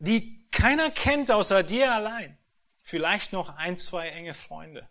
die 0.00 0.50
keiner 0.50 0.90
kennt 0.90 1.30
außer 1.30 1.62
dir 1.62 1.94
allein. 1.94 2.36
Vielleicht 2.90 3.32
noch 3.32 3.50
ein, 3.50 3.78
zwei 3.78 4.08
enge 4.08 4.34
Freunde. 4.34 4.88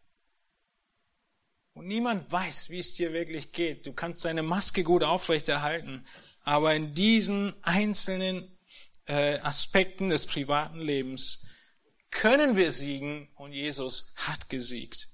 Und 1.74 1.86
niemand 1.86 2.32
weiß, 2.32 2.70
wie 2.70 2.80
es 2.80 2.94
dir 2.94 3.12
wirklich 3.12 3.52
geht. 3.52 3.86
Du 3.86 3.92
kannst 3.92 4.24
deine 4.24 4.42
Maske 4.42 4.84
gut 4.84 5.04
aufrechterhalten, 5.04 6.08
aber 6.46 6.74
in 6.76 6.94
diesen 6.94 7.62
einzelnen 7.62 8.58
äh, 9.06 9.40
Aspekten 9.40 10.12
des 10.12 10.28
privaten 10.28 10.80
Lebens 10.80 11.50
können 12.10 12.56
wir 12.56 12.72
siegen 12.72 13.28
und 13.36 13.52
Jesus 13.52 14.14
hat 14.16 14.48
gesiegt. 14.48 15.10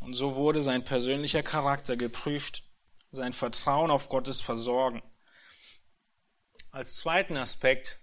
Und 0.00 0.14
so 0.14 0.36
wurde 0.36 0.62
sein 0.62 0.82
persönlicher 0.82 1.42
Charakter 1.42 1.98
geprüft, 1.98 2.62
sein 3.10 3.34
Vertrauen 3.34 3.90
auf 3.90 4.08
Gottes 4.08 4.40
Versorgen. 4.40 5.02
Als 6.70 6.96
zweiten 6.96 7.36
Aspekt 7.36 7.99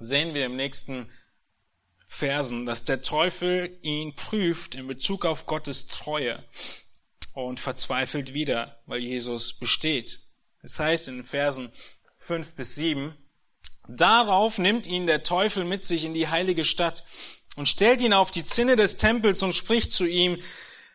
sehen 0.00 0.34
wir 0.34 0.46
im 0.46 0.56
nächsten 0.56 1.10
Versen, 2.04 2.66
dass 2.66 2.84
der 2.84 3.02
Teufel 3.02 3.78
ihn 3.82 4.14
prüft 4.14 4.74
in 4.74 4.86
Bezug 4.86 5.24
auf 5.24 5.46
Gottes 5.46 5.86
Treue 5.86 6.44
und 7.34 7.58
verzweifelt 7.58 8.34
wieder, 8.34 8.82
weil 8.86 9.00
Jesus 9.00 9.58
besteht. 9.58 10.20
Das 10.60 10.78
heißt 10.78 11.08
in 11.08 11.16
den 11.16 11.24
Versen 11.24 11.72
5 12.18 12.54
bis 12.54 12.74
7, 12.74 13.16
darauf 13.88 14.58
nimmt 14.58 14.86
ihn 14.86 15.06
der 15.06 15.22
Teufel 15.22 15.64
mit 15.64 15.84
sich 15.84 16.04
in 16.04 16.14
die 16.14 16.28
heilige 16.28 16.64
Stadt 16.64 17.04
und 17.56 17.66
stellt 17.66 18.00
ihn 18.00 18.12
auf 18.12 18.30
die 18.30 18.44
Zinne 18.44 18.76
des 18.76 18.96
Tempels 18.96 19.42
und 19.42 19.54
spricht 19.54 19.92
zu 19.92 20.04
ihm, 20.04 20.38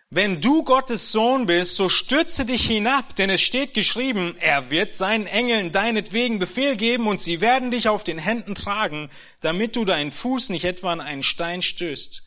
wenn 0.10 0.40
du 0.40 0.64
Gottes 0.64 1.12
Sohn 1.12 1.48
bist, 1.48 1.76
so 1.76 1.90
stürze 1.90 2.46
dich 2.46 2.66
hinab, 2.66 3.16
denn 3.18 3.30
es 3.30 3.42
steht 3.42 3.74
geschrieben, 3.74 4.38
er 4.40 4.70
wird 4.70 4.94
seinen 4.94 5.28
Engeln 5.28 5.74
deinetwegen 5.74 6.40
Befehl 6.40 6.78
geben 6.78 7.08
und 7.08 7.20
sie 7.20 7.42
werden 7.42 7.72
dich 7.72 7.90
auf 7.90 8.06
den 8.06 8.18
Händen 8.18 8.56
tragen, 8.56 9.10
damit 9.42 9.76
du 9.76 9.84
deinen 9.84 10.12
Fuß 10.12 10.50
nicht 10.50 10.64
etwa 10.64 10.94
an 10.94 11.02
einen 11.02 11.24
Stein 11.24 11.62
stößt. 11.62 12.26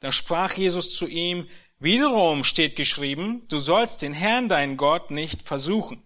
Da 0.00 0.12
sprach 0.12 0.52
Jesus 0.54 0.94
zu 0.94 1.06
ihm, 1.06 1.48
wiederum 1.78 2.44
steht 2.44 2.76
geschrieben, 2.76 3.48
du 3.48 3.56
sollst 3.56 4.02
den 4.02 4.12
Herrn, 4.12 4.50
deinen 4.50 4.76
Gott, 4.76 5.10
nicht 5.10 5.40
versuchen. 5.40 6.02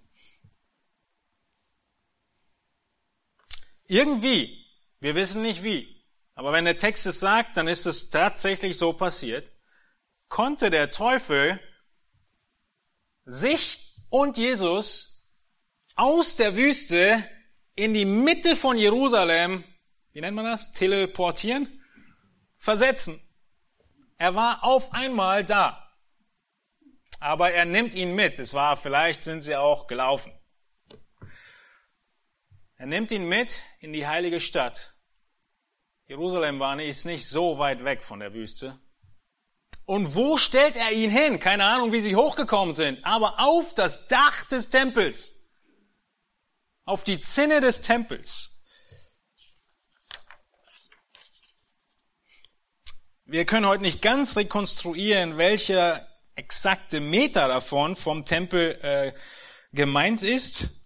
Irgendwie, 3.89 4.67
wir 5.01 5.17
wissen 5.17 5.43
nicht 5.43 5.65
wie, 5.65 6.05
aber 6.37 6.53
wenn 6.53 6.65
der 6.65 6.79
Text 6.79 7.07
es 7.07 7.19
sagt, 7.19 7.57
dann 7.57 7.67
ist 7.67 7.87
es 7.87 8.11
tatsächlich 8.11 8.77
so 8.77 8.93
passiert 8.93 9.51
konnte 10.29 10.71
der 10.71 10.91
Teufel 10.91 11.61
sich 13.25 13.97
und 14.11 14.38
Jesus 14.38 15.27
aus 15.95 16.37
der 16.37 16.57
Wüste 16.57 17.23
in 17.75 17.95
die 17.95 18.05
Mitte 18.05 18.57
von 18.57 18.77
Jerusalem, 18.79 19.64
wie 20.12 20.21
nennt 20.21 20.37
man 20.37 20.45
das, 20.45 20.73
teleportieren, 20.73 21.83
versetzen. 22.57 23.21
Er 24.17 24.35
war 24.35 24.64
auf 24.64 24.93
einmal 24.93 25.45
da. 25.45 25.85
Aber 27.21 27.53
er 27.53 27.64
nimmt 27.64 27.95
ihn 27.95 28.14
mit. 28.14 28.38
Es 28.38 28.55
war, 28.55 28.77
vielleicht 28.77 29.23
sind 29.23 29.43
sie 29.43 29.57
auch 29.57 29.87
gelaufen. 29.87 30.33
Er 32.77 32.87
nimmt 32.87 33.11
ihn 33.11 33.29
mit 33.29 33.62
in 33.81 33.93
die 33.93 34.07
heilige 34.07 34.41
Stadt. 34.41 34.95
Jerusalem 36.07 36.59
war 36.61 36.77
nicht, 36.77 36.88
ist 36.88 37.05
nicht 37.05 37.27
so 37.27 37.59
weit 37.59 37.85
weg 37.85 38.03
von 38.03 38.21
der 38.21 38.33
Wüste. 38.33 38.79
Und 39.88 40.14
wo 40.14 40.37
stellt 40.37 40.77
er 40.77 40.92
ihn 40.92 41.09
hin? 41.11 41.38
Keine 41.40 41.64
Ahnung, 41.64 41.92
wie 41.92 42.03
sie 42.03 42.14
hochgekommen 42.14 42.74
sind, 42.74 43.03
aber 43.07 43.40
auf 43.40 43.72
das 43.72 44.07
Dach 44.07 44.44
des 44.44 44.68
Tempels. 44.68 45.48
Auf 46.85 47.05
die 47.05 47.18
Zinne 47.20 47.62
des 47.62 47.81
Tempels. 47.81 48.66
Wir 53.24 53.46
können 53.46 53.64
heute 53.64 53.81
nicht 53.81 54.03
ganz 54.03 54.37
rekonstruieren, 54.37 55.38
welcher 55.38 56.07
exakte 56.35 57.01
Meter 57.01 57.48
davon 57.48 57.96
vom 57.96 58.27
Tempel 58.27 58.79
äh, 58.83 59.14
gemeint 59.72 60.22
ist. 60.22 60.83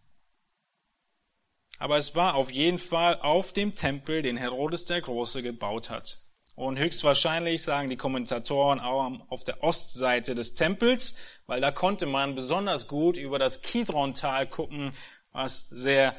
Aber 1.80 1.96
es 1.96 2.14
war 2.14 2.36
auf 2.36 2.52
jeden 2.52 2.78
Fall 2.78 3.20
auf 3.20 3.52
dem 3.52 3.72
Tempel, 3.72 4.22
den 4.22 4.36
Herodes 4.36 4.84
der 4.84 5.00
Große 5.00 5.42
gebaut 5.42 5.90
hat. 5.90 6.21
Und 6.62 6.78
höchstwahrscheinlich 6.78 7.60
sagen 7.60 7.90
die 7.90 7.96
Kommentatoren 7.96 8.78
auch 8.78 9.10
auf 9.30 9.42
der 9.42 9.64
Ostseite 9.64 10.36
des 10.36 10.54
Tempels, 10.54 11.18
weil 11.46 11.60
da 11.60 11.72
konnte 11.72 12.06
man 12.06 12.36
besonders 12.36 12.86
gut 12.86 13.16
über 13.16 13.40
das 13.40 13.62
Kidron-Tal 13.62 14.48
gucken, 14.48 14.92
was 15.32 15.68
sehr 15.68 16.16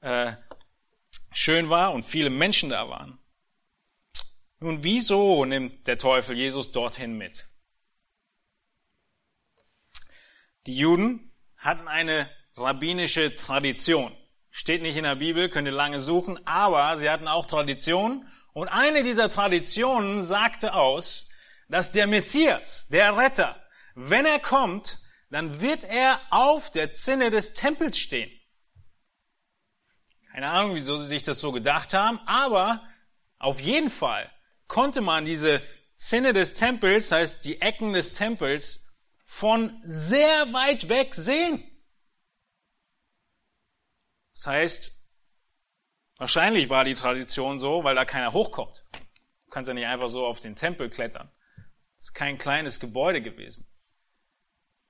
äh, 0.00 0.32
schön 1.30 1.68
war 1.68 1.92
und 1.92 2.04
viele 2.04 2.30
Menschen 2.30 2.70
da 2.70 2.88
waren. 2.88 3.18
Nun, 4.60 4.82
wieso 4.82 5.44
nimmt 5.44 5.86
der 5.86 5.98
Teufel 5.98 6.34
Jesus 6.36 6.72
dorthin 6.72 7.18
mit? 7.18 7.46
Die 10.64 10.76
Juden 10.78 11.34
hatten 11.58 11.86
eine 11.86 12.30
rabbinische 12.54 13.36
Tradition. 13.36 14.16
Steht 14.48 14.80
nicht 14.80 14.96
in 14.96 15.04
der 15.04 15.16
Bibel, 15.16 15.50
könnt 15.50 15.68
ihr 15.68 15.72
lange 15.72 16.00
suchen, 16.00 16.44
aber 16.46 16.96
sie 16.96 17.10
hatten 17.10 17.28
auch 17.28 17.44
Tradition 17.44 18.26
und 18.56 18.68
eine 18.68 19.02
dieser 19.02 19.30
Traditionen 19.30 20.22
sagte 20.22 20.72
aus, 20.72 21.28
dass 21.68 21.92
der 21.92 22.06
Messias, 22.06 22.88
der 22.88 23.14
Retter, 23.14 23.54
wenn 23.94 24.24
er 24.24 24.38
kommt, 24.38 24.98
dann 25.28 25.60
wird 25.60 25.84
er 25.84 26.18
auf 26.30 26.70
der 26.70 26.90
Zinne 26.90 27.30
des 27.30 27.52
Tempels 27.52 27.98
stehen. 27.98 28.30
Keine 30.32 30.48
Ahnung, 30.48 30.74
wieso 30.74 30.96
sie 30.96 31.04
sich 31.04 31.22
das 31.22 31.38
so 31.38 31.52
gedacht 31.52 31.92
haben, 31.92 32.18
aber 32.24 32.82
auf 33.38 33.60
jeden 33.60 33.90
Fall 33.90 34.32
konnte 34.68 35.02
man 35.02 35.26
diese 35.26 35.60
Zinne 35.96 36.32
des 36.32 36.54
Tempels, 36.54 37.12
heißt 37.12 37.44
die 37.44 37.60
Ecken 37.60 37.92
des 37.92 38.14
Tempels, 38.14 39.04
von 39.26 39.78
sehr 39.82 40.50
weit 40.54 40.88
weg 40.88 41.14
sehen. 41.14 41.62
Das 44.32 44.46
heißt, 44.46 44.95
Wahrscheinlich 46.18 46.70
war 46.70 46.84
die 46.84 46.94
Tradition 46.94 47.58
so, 47.58 47.84
weil 47.84 47.94
da 47.94 48.04
keiner 48.04 48.32
hochkommt. 48.32 48.84
Du 49.44 49.50
kannst 49.50 49.68
ja 49.68 49.74
nicht 49.74 49.86
einfach 49.86 50.08
so 50.08 50.26
auf 50.26 50.40
den 50.40 50.56
Tempel 50.56 50.88
klettern. 50.88 51.30
Es 51.96 52.04
ist 52.04 52.14
kein 52.14 52.38
kleines 52.38 52.80
Gebäude 52.80 53.20
gewesen. 53.20 53.66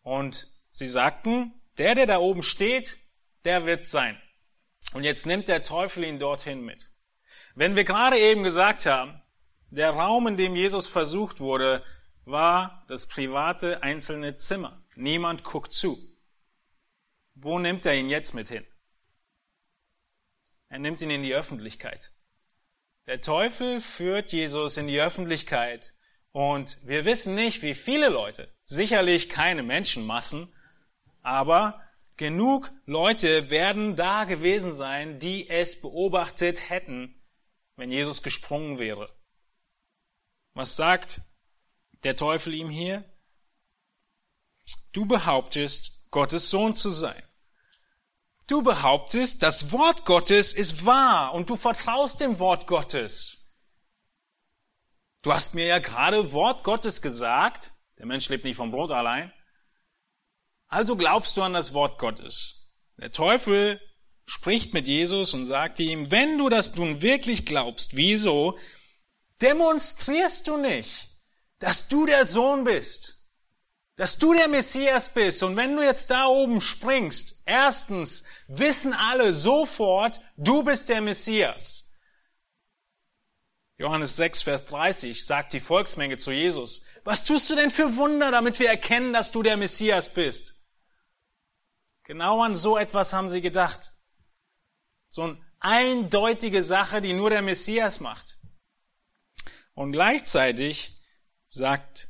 Und 0.02 0.48
sie 0.70 0.88
sagten, 0.88 1.52
der, 1.78 1.94
der 1.94 2.06
da 2.06 2.18
oben 2.18 2.42
steht, 2.42 2.96
der 3.44 3.66
wird 3.66 3.84
sein. 3.84 4.20
Und 4.92 5.04
jetzt 5.04 5.26
nimmt 5.26 5.48
der 5.48 5.62
Teufel 5.62 6.04
ihn 6.04 6.18
dorthin 6.18 6.64
mit. 6.64 6.92
Wenn 7.54 7.74
wir 7.74 7.84
gerade 7.84 8.18
eben 8.18 8.42
gesagt 8.42 8.86
haben, 8.86 9.20
der 9.70 9.90
Raum, 9.90 10.26
in 10.28 10.36
dem 10.36 10.54
Jesus 10.54 10.86
versucht 10.86 11.40
wurde, 11.40 11.82
war 12.24 12.84
das 12.88 13.06
private 13.06 13.82
einzelne 13.82 14.36
Zimmer. 14.36 14.82
Niemand 14.94 15.44
guckt 15.44 15.72
zu. 15.72 15.98
Wo 17.34 17.58
nimmt 17.58 17.84
er 17.84 17.94
ihn 17.94 18.08
jetzt 18.08 18.32
mit 18.34 18.48
hin? 18.48 18.64
Er 20.68 20.78
nimmt 20.78 21.00
ihn 21.00 21.10
in 21.10 21.22
die 21.22 21.34
Öffentlichkeit. 21.34 22.12
Der 23.06 23.20
Teufel 23.20 23.80
führt 23.80 24.32
Jesus 24.32 24.76
in 24.76 24.88
die 24.88 25.00
Öffentlichkeit 25.00 25.94
und 26.32 26.78
wir 26.86 27.04
wissen 27.04 27.34
nicht, 27.34 27.62
wie 27.62 27.74
viele 27.74 28.08
Leute, 28.08 28.52
sicherlich 28.64 29.28
keine 29.28 29.62
Menschenmassen, 29.62 30.52
aber 31.22 31.80
genug 32.16 32.72
Leute 32.84 33.48
werden 33.48 33.94
da 33.94 34.24
gewesen 34.24 34.72
sein, 34.72 35.18
die 35.18 35.48
es 35.48 35.80
beobachtet 35.80 36.68
hätten, 36.68 37.22
wenn 37.76 37.92
Jesus 37.92 38.22
gesprungen 38.22 38.78
wäre. 38.78 39.14
Was 40.54 40.74
sagt 40.74 41.20
der 42.02 42.16
Teufel 42.16 42.54
ihm 42.54 42.70
hier? 42.70 43.04
Du 44.92 45.06
behauptest, 45.06 46.10
Gottes 46.10 46.50
Sohn 46.50 46.74
zu 46.74 46.90
sein. 46.90 47.22
Du 48.46 48.62
behauptest, 48.62 49.42
das 49.42 49.72
Wort 49.72 50.04
Gottes 50.04 50.52
ist 50.52 50.86
wahr 50.86 51.34
und 51.34 51.50
du 51.50 51.56
vertraust 51.56 52.20
dem 52.20 52.38
Wort 52.38 52.66
Gottes. 52.68 53.54
Du 55.22 55.32
hast 55.32 55.54
mir 55.54 55.66
ja 55.66 55.80
gerade 55.80 56.32
Wort 56.32 56.62
Gottes 56.62 57.02
gesagt. 57.02 57.72
Der 57.98 58.06
Mensch 58.06 58.28
lebt 58.28 58.44
nicht 58.44 58.56
vom 58.56 58.70
Brot 58.70 58.92
allein. 58.92 59.32
Also 60.68 60.94
glaubst 60.96 61.36
du 61.36 61.42
an 61.42 61.54
das 61.54 61.74
Wort 61.74 61.98
Gottes. 61.98 62.76
Der 62.98 63.10
Teufel 63.10 63.80
spricht 64.26 64.74
mit 64.74 64.86
Jesus 64.86 65.34
und 65.34 65.44
sagt 65.44 65.80
ihm, 65.80 66.12
wenn 66.12 66.38
du 66.38 66.48
das 66.48 66.76
nun 66.76 67.02
wirklich 67.02 67.46
glaubst, 67.46 67.96
wieso 67.96 68.56
demonstrierst 69.42 70.46
du 70.46 70.56
nicht, 70.56 71.08
dass 71.58 71.88
du 71.88 72.06
der 72.06 72.24
Sohn 72.26 72.62
bist? 72.62 73.15
Dass 73.96 74.18
du 74.18 74.34
der 74.34 74.48
Messias 74.48 75.12
bist. 75.12 75.42
Und 75.42 75.56
wenn 75.56 75.74
du 75.74 75.82
jetzt 75.82 76.10
da 76.10 76.26
oben 76.26 76.60
springst, 76.60 77.42
erstens 77.46 78.24
wissen 78.46 78.92
alle 78.92 79.32
sofort, 79.32 80.20
du 80.36 80.62
bist 80.62 80.90
der 80.90 81.00
Messias. 81.00 81.86
Johannes 83.78 84.16
6, 84.16 84.42
Vers 84.42 84.66
30 84.66 85.24
sagt 85.24 85.52
die 85.52 85.60
Volksmenge 85.60 86.16
zu 86.16 86.30
Jesus, 86.30 86.82
was 87.04 87.24
tust 87.24 87.50
du 87.50 87.54
denn 87.54 87.70
für 87.70 87.96
Wunder, 87.96 88.30
damit 88.30 88.58
wir 88.58 88.68
erkennen, 88.68 89.12
dass 89.12 89.32
du 89.32 89.42
der 89.42 89.56
Messias 89.56 90.12
bist? 90.12 90.54
Genau 92.04 92.42
an 92.42 92.54
so 92.54 92.78
etwas 92.78 93.12
haben 93.12 93.28
sie 93.28 93.42
gedacht. 93.42 93.92
So 95.06 95.22
eine 95.22 95.38
eindeutige 95.58 96.62
Sache, 96.62 97.00
die 97.00 97.12
nur 97.12 97.30
der 97.30 97.42
Messias 97.42 98.00
macht. 98.00 98.38
Und 99.74 99.92
gleichzeitig 99.92 101.02
sagt 101.48 102.08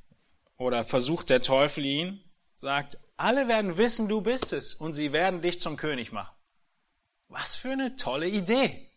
oder 0.57 0.84
versucht 0.84 1.30
der 1.30 1.42
Teufel 1.42 1.84
ihn, 1.84 2.24
sagt, 2.57 2.98
alle 3.16 3.48
werden 3.48 3.76
wissen, 3.76 4.09
du 4.09 4.20
bist 4.20 4.52
es 4.52 4.74
und 4.74 4.92
sie 4.92 5.12
werden 5.12 5.40
dich 5.40 5.61
zum 5.61 5.76
König 5.76 6.12
machen. 6.12 6.34
Was 7.28 7.57
für 7.57 7.72
eine 7.72 7.96
tolle 7.96 8.28
Idee. 8.28 8.90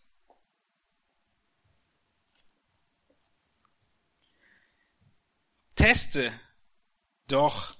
Teste 5.74 6.30
doch, 7.28 7.74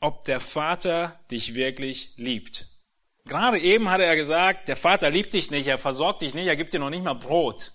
ob 0.00 0.24
der 0.24 0.40
Vater 0.40 1.20
dich 1.30 1.54
wirklich 1.54 2.14
liebt. 2.16 2.68
Gerade 3.26 3.58
eben 3.58 3.90
hatte 3.90 4.04
er 4.04 4.16
gesagt, 4.16 4.68
der 4.68 4.76
Vater 4.76 5.10
liebt 5.10 5.32
dich 5.32 5.50
nicht, 5.50 5.66
er 5.66 5.78
versorgt 5.78 6.22
dich 6.22 6.34
nicht, 6.34 6.46
er 6.46 6.56
gibt 6.56 6.72
dir 6.72 6.78
noch 6.78 6.90
nicht 6.90 7.04
mal 7.04 7.14
Brot. 7.14 7.72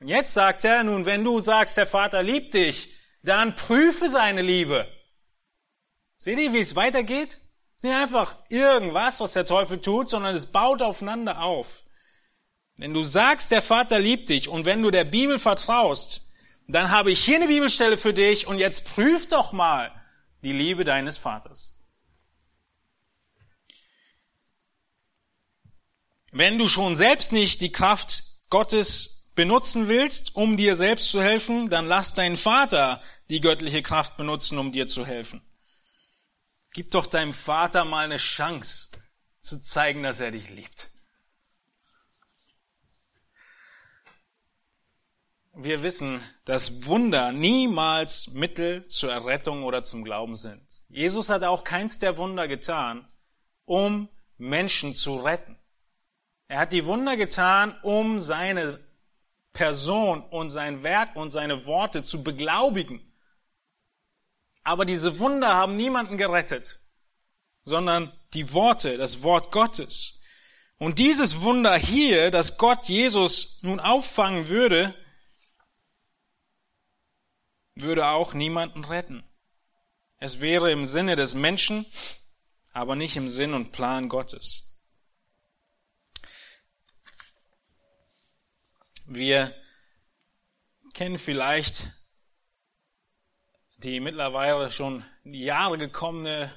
Und 0.00 0.08
jetzt 0.08 0.32
sagt 0.32 0.64
er, 0.64 0.84
nun, 0.84 1.06
wenn 1.06 1.24
du 1.24 1.40
sagst, 1.40 1.76
der 1.76 1.86
Vater 1.86 2.22
liebt 2.22 2.54
dich, 2.54 2.94
dann 3.22 3.56
prüfe 3.56 4.10
seine 4.10 4.42
Liebe. 4.42 4.86
Seht 6.16 6.38
ihr, 6.38 6.52
wie 6.52 6.58
es 6.58 6.76
weitergeht? 6.76 7.38
Es 7.76 7.84
ist 7.84 7.84
nicht 7.84 7.94
einfach 7.94 8.36
irgendwas, 8.48 9.20
was 9.20 9.34
der 9.34 9.46
Teufel 9.46 9.80
tut, 9.80 10.08
sondern 10.08 10.34
es 10.34 10.46
baut 10.46 10.82
aufeinander 10.82 11.42
auf. 11.42 11.84
Wenn 12.78 12.94
du 12.94 13.02
sagst, 13.02 13.50
der 13.50 13.62
Vater 13.62 13.98
liebt 13.98 14.28
dich 14.28 14.48
und 14.48 14.64
wenn 14.64 14.82
du 14.82 14.90
der 14.90 15.04
Bibel 15.04 15.38
vertraust, 15.38 16.32
dann 16.68 16.90
habe 16.90 17.10
ich 17.10 17.24
hier 17.24 17.36
eine 17.36 17.48
Bibelstelle 17.48 17.96
für 17.98 18.12
dich 18.12 18.46
und 18.46 18.58
jetzt 18.58 18.84
prüf 18.84 19.26
doch 19.28 19.52
mal 19.52 19.92
die 20.42 20.52
Liebe 20.52 20.84
deines 20.84 21.18
Vaters. 21.18 21.74
Wenn 26.30 26.58
du 26.58 26.68
schon 26.68 26.94
selbst 26.94 27.32
nicht 27.32 27.60
die 27.62 27.72
Kraft 27.72 28.22
Gottes 28.50 29.17
benutzen 29.38 29.86
willst, 29.86 30.34
um 30.34 30.56
dir 30.56 30.74
selbst 30.74 31.12
zu 31.12 31.22
helfen, 31.22 31.70
dann 31.70 31.86
lass 31.86 32.12
deinen 32.12 32.34
Vater 32.34 33.00
die 33.30 33.40
göttliche 33.40 33.82
Kraft 33.82 34.16
benutzen, 34.16 34.58
um 34.58 34.72
dir 34.72 34.88
zu 34.88 35.06
helfen. 35.06 35.40
Gib 36.72 36.90
doch 36.90 37.06
deinem 37.06 37.32
Vater 37.32 37.84
mal 37.84 38.04
eine 38.04 38.16
Chance 38.16 38.88
zu 39.38 39.60
zeigen, 39.60 40.02
dass 40.02 40.18
er 40.18 40.32
dich 40.32 40.50
liebt. 40.50 40.90
Wir 45.54 45.84
wissen, 45.84 46.20
dass 46.44 46.86
Wunder 46.86 47.30
niemals 47.30 48.32
Mittel 48.32 48.86
zur 48.86 49.12
Errettung 49.12 49.62
oder 49.62 49.84
zum 49.84 50.02
Glauben 50.02 50.34
sind. 50.34 50.82
Jesus 50.88 51.28
hat 51.28 51.44
auch 51.44 51.62
keins 51.62 52.00
der 52.00 52.16
Wunder 52.16 52.48
getan, 52.48 53.06
um 53.66 54.08
Menschen 54.36 54.96
zu 54.96 55.18
retten. 55.18 55.56
Er 56.48 56.58
hat 56.58 56.72
die 56.72 56.86
Wunder 56.86 57.16
getan, 57.16 57.78
um 57.82 58.18
seine 58.18 58.87
Person 59.58 60.22
und 60.22 60.50
sein 60.50 60.84
Werk 60.84 61.16
und 61.16 61.32
seine 61.32 61.66
Worte 61.66 62.04
zu 62.04 62.22
beglaubigen. 62.22 63.00
Aber 64.62 64.84
diese 64.84 65.18
Wunder 65.18 65.48
haben 65.48 65.74
niemanden 65.74 66.16
gerettet, 66.16 66.78
sondern 67.64 68.12
die 68.34 68.52
Worte, 68.52 68.96
das 68.98 69.24
Wort 69.24 69.50
Gottes. 69.50 70.22
Und 70.78 71.00
dieses 71.00 71.40
Wunder 71.40 71.76
hier, 71.76 72.30
dass 72.30 72.56
Gott 72.56 72.84
Jesus 72.84 73.60
nun 73.64 73.80
auffangen 73.80 74.46
würde, 74.46 74.94
würde 77.74 78.06
auch 78.06 78.32
niemanden 78.32 78.84
retten. 78.84 79.24
Es 80.18 80.40
wäre 80.40 80.70
im 80.70 80.84
Sinne 80.84 81.16
des 81.16 81.34
Menschen, 81.34 81.84
aber 82.70 82.94
nicht 82.94 83.16
im 83.16 83.28
Sinn 83.28 83.54
und 83.54 83.72
Plan 83.72 84.08
Gottes. 84.08 84.67
Wir 89.10 89.54
kennen 90.92 91.16
vielleicht 91.16 91.88
die 93.78 94.00
mittlerweile 94.00 94.70
schon 94.70 95.02
Jahre 95.24 95.78
gekommene 95.78 96.52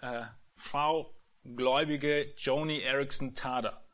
äh, 0.00 0.24
Frau, 0.52 1.14
gläubige 1.44 2.34
Joni 2.36 2.80
Erickson 2.80 3.36
Tada. 3.36 3.86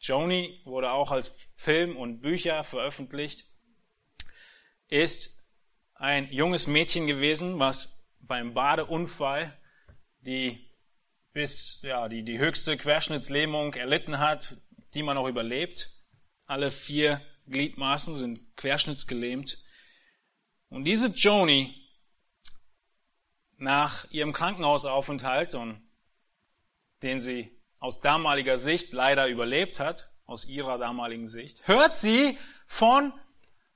Joni 0.00 0.60
wurde 0.64 0.90
auch 0.90 1.12
als 1.12 1.28
Film 1.54 1.96
und 1.96 2.20
Bücher 2.20 2.64
veröffentlicht, 2.64 3.46
ist 4.88 5.40
ein 5.94 6.32
junges 6.32 6.66
Mädchen 6.66 7.06
gewesen, 7.06 7.60
was 7.60 8.10
beim 8.18 8.54
Badeunfall 8.54 9.56
die 10.18 10.68
bis 11.32 11.80
ja 11.82 12.08
die 12.08 12.24
die 12.24 12.40
höchste 12.40 12.76
Querschnittslähmung 12.76 13.74
erlitten 13.74 14.18
hat, 14.18 14.56
die 14.94 15.04
man 15.04 15.16
auch 15.16 15.28
überlebt. 15.28 15.99
Alle 16.50 16.72
vier 16.72 17.24
Gliedmaßen 17.46 18.12
sind 18.16 18.56
querschnittsgelähmt. 18.56 19.62
Und 20.68 20.82
diese 20.82 21.06
Joni, 21.06 21.88
nach 23.56 24.10
ihrem 24.10 24.32
Krankenhausaufenthalt, 24.32 25.54
und 25.54 25.80
den 27.02 27.20
sie 27.20 27.56
aus 27.78 28.00
damaliger 28.00 28.58
Sicht 28.58 28.92
leider 28.92 29.28
überlebt 29.28 29.78
hat, 29.78 30.10
aus 30.24 30.44
ihrer 30.44 30.76
damaligen 30.76 31.28
Sicht, 31.28 31.68
hört 31.68 31.96
sie 31.96 32.36
von 32.66 33.12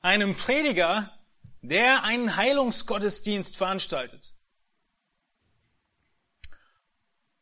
einem 0.01 0.35
Prediger, 0.35 1.16
der 1.62 2.03
einen 2.03 2.35
Heilungsgottesdienst 2.35 3.57
veranstaltet. 3.57 4.35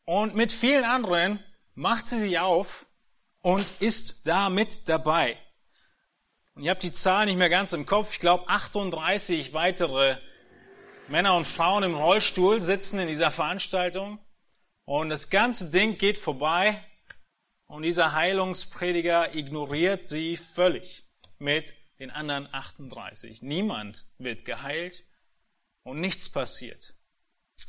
Und 0.05 0.35
mit 0.35 0.51
vielen 0.51 0.83
anderen 0.83 1.43
macht 1.73 2.05
sie 2.05 2.19
sich 2.19 2.37
auf 2.37 2.85
und 3.43 3.73
ist 3.81 4.25
da 4.25 4.49
mit 4.49 4.89
dabei. 4.89 5.37
Und 6.55 6.63
ihr 6.63 6.71
habt 6.71 6.81
die 6.81 6.93
Zahl 6.93 7.25
nicht 7.25 7.37
mehr 7.37 7.49
ganz 7.49 7.73
im 7.73 7.85
Kopf. 7.85 8.13
Ich 8.13 8.19
glaube, 8.19 8.47
38 8.47 9.53
weitere 9.53 10.17
Männer 11.07 11.35
und 11.35 11.45
Frauen 11.45 11.83
im 11.83 11.95
Rollstuhl 11.95 12.61
sitzen 12.61 12.99
in 12.99 13.07
dieser 13.07 13.31
Veranstaltung. 13.31 14.19
Und 14.85 15.09
das 15.09 15.29
ganze 15.29 15.71
Ding 15.71 15.97
geht 15.97 16.17
vorbei. 16.17 16.81
Und 17.65 17.83
dieser 17.83 18.13
Heilungsprediger 18.13 19.35
ignoriert 19.35 20.05
sie 20.05 20.37
völlig 20.37 21.05
mit 21.37 21.73
den 21.99 22.11
anderen 22.11 22.47
38. 22.51 23.41
Niemand 23.41 24.05
wird 24.19 24.45
geheilt 24.45 25.03
und 25.83 25.99
nichts 25.99 26.29
passiert. 26.29 26.95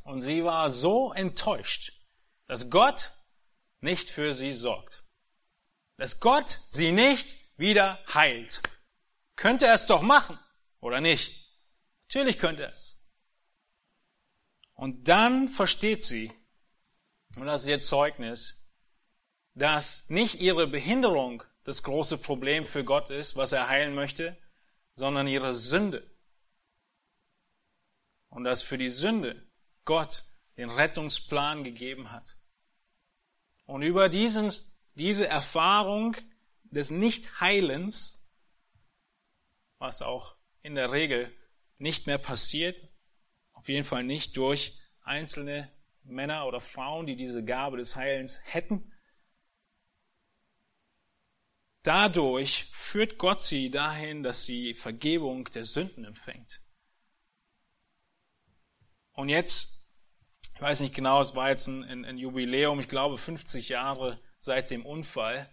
Und 0.05 0.21
sie 0.21 0.45
war 0.45 0.71
so 0.71 1.13
enttäuscht, 1.13 1.93
dass 2.47 2.71
Gott 2.71 3.11
nicht 3.81 4.11
für 4.11 4.35
sie 4.35 4.53
sorgt 4.53 5.04
dass 5.97 6.21
Gott 6.21 6.61
sie 6.71 6.93
nicht 6.93 7.37
wieder 7.57 8.05
heilt. 8.13 8.63
Könnte 9.37 9.67
er 9.67 9.75
es 9.75 9.87
doch 9.87 10.03
machen, 10.03 10.39
oder 10.81 11.01
nicht? 11.01 11.45
Natürlich 12.09 12.39
könnte 12.39 12.65
er 12.65 12.73
es. 12.73 13.03
Und 14.75 15.09
dann 15.09 15.49
versteht 15.49 16.05
sie, 16.05 16.33
und 17.37 17.47
das 17.47 17.63
ist 17.63 17.69
ihr 17.69 17.81
Zeugnis, 17.81 18.73
dass 19.55 20.11
nicht 20.11 20.41
ihre 20.41 20.67
Behinderung 20.67 21.45
das 21.63 21.83
große 21.83 22.19
Problem 22.19 22.67
für 22.67 22.85
Gott 22.85 23.11
ist, 23.11 23.37
was 23.37 23.53
er 23.53 23.69
heilen 23.69 23.95
möchte, 23.95 24.37
sondern 24.95 25.27
ihre 25.27 25.53
Sünde. 25.53 26.11
Und 28.29 28.45
dass 28.45 28.63
für 28.63 28.79
die 28.79 28.89
Sünde 28.89 29.47
Gott 29.85 30.25
den 30.57 30.71
Rettungsplan 30.71 31.65
gegeben 31.65 32.11
hat. 32.11 32.37
Und 33.65 33.83
über 33.83 34.09
diesen 34.09 34.53
diese 34.95 35.27
Erfahrung 35.27 36.17
des 36.65 36.91
Nichtheilens, 36.91 38.35
was 39.79 40.03
auch 40.03 40.37
in 40.63 40.75
der 40.75 40.93
Regel 40.93 41.35
nicht 41.79 42.07
mehr 42.07 42.19
passiert, 42.19 42.89
Auf 43.53 43.69
jeden 43.69 43.85
Fall 43.85 44.03
nicht 44.03 44.37
durch 44.37 44.79
einzelne 45.03 45.73
Männer 46.03 46.47
oder 46.47 46.61
Frauen, 46.61 47.07
die 47.07 47.17
diese 47.17 47.45
Gabe 47.45 47.77
des 47.77 47.97
Heilens 47.97 48.41
hätten. 48.45 48.93
Dadurch 51.83 52.67
führt 52.71 53.17
Gott 53.19 53.41
sie 53.41 53.71
dahin, 53.71 54.23
dass 54.23 54.45
sie 54.45 54.75
Vergebung 54.75 55.45
der 55.45 55.65
Sünden 55.65 56.05
empfängt. 56.05 56.63
Und 59.13 59.29
jetzt, 59.29 59.99
ich 60.55 60.61
weiß 60.61 60.81
nicht 60.81 60.95
genau, 60.95 61.21
es 61.21 61.35
war 61.35 61.51
jetzt 61.51 61.69
ein, 61.69 62.05
ein 62.05 62.19
Jubiläum, 62.19 62.81
ich 62.81 62.89
glaube 62.89 63.17
50 63.17 63.69
Jahre 63.69 64.21
seit 64.45 64.71
dem 64.71 64.85
Unfall. 64.85 65.49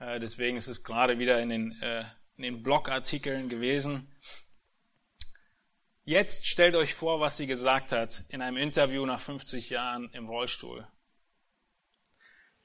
Äh, 0.00 0.18
deswegen 0.18 0.56
ist 0.56 0.66
es 0.66 0.82
gerade 0.82 1.20
wieder 1.20 1.40
in 1.40 1.48
den, 1.48 1.80
äh, 1.80 2.04
in 2.36 2.42
den 2.42 2.62
Blogartikeln 2.62 3.48
gewesen. 3.48 4.10
Jetzt 6.04 6.48
stellt 6.48 6.74
euch 6.74 6.92
vor, 6.92 7.20
was 7.20 7.36
sie 7.36 7.46
gesagt 7.46 7.92
hat 7.92 8.24
in 8.28 8.42
einem 8.42 8.56
Interview 8.56 9.06
nach 9.06 9.20
50 9.20 9.70
Jahren 9.70 10.10
im 10.10 10.28
Rollstuhl. 10.28 10.86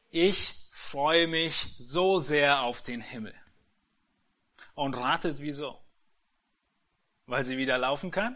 Ich 0.09 0.55
freue 0.71 1.27
mich 1.27 1.75
so 1.77 2.19
sehr 2.19 2.63
auf 2.63 2.81
den 2.81 2.99
Himmel. 2.99 3.35
Und 4.73 4.97
ratet 4.97 5.41
wieso? 5.41 5.79
Weil 7.27 7.43
sie 7.43 7.57
wieder 7.57 7.77
laufen 7.77 8.09
kann? 8.09 8.35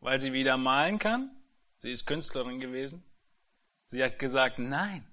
Weil 0.00 0.18
sie 0.18 0.32
wieder 0.32 0.56
malen 0.56 0.98
kann? 0.98 1.30
Sie 1.78 1.92
ist 1.92 2.06
Künstlerin 2.06 2.58
gewesen. 2.58 3.04
Sie 3.84 4.02
hat 4.02 4.18
gesagt, 4.18 4.58
nein. 4.58 5.07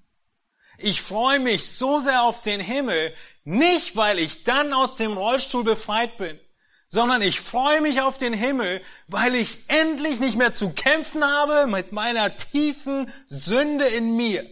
Ich 0.78 1.02
freue 1.02 1.40
mich 1.40 1.70
so 1.70 2.00
sehr 2.00 2.24
auf 2.24 2.42
den 2.42 2.60
Himmel, 2.60 3.14
nicht 3.44 3.96
weil 3.96 4.20
ich 4.20 4.44
dann 4.44 4.74
aus 4.74 4.96
dem 4.96 5.18
Rollstuhl 5.18 5.64
befreit 5.64 6.18
bin, 6.18 6.40
sondern 6.88 7.22
ich 7.22 7.40
freue 7.40 7.82
mich 7.82 8.02
auf 8.02 8.18
den 8.18 8.34
Himmel, 8.34 8.82
weil 9.08 9.36
ich 9.36 9.70
endlich 9.70 10.20
nicht 10.20 10.38
mehr 10.38 10.54
zu 10.54 10.72
kämpfen 10.72 11.24
habe 11.24 11.68
mit 11.68 11.92
meiner 11.92 12.36
tiefen 12.36 13.12
Sünde 13.28 13.86
in 13.86 14.16
mir. 14.16 14.50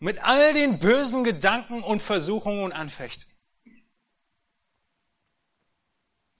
Mit 0.00 0.18
all 0.22 0.52
den 0.52 0.78
bösen 0.78 1.24
Gedanken 1.24 1.82
und 1.82 2.02
Versuchungen 2.02 2.62
und 2.62 2.72
Anfechtungen. 2.72 3.38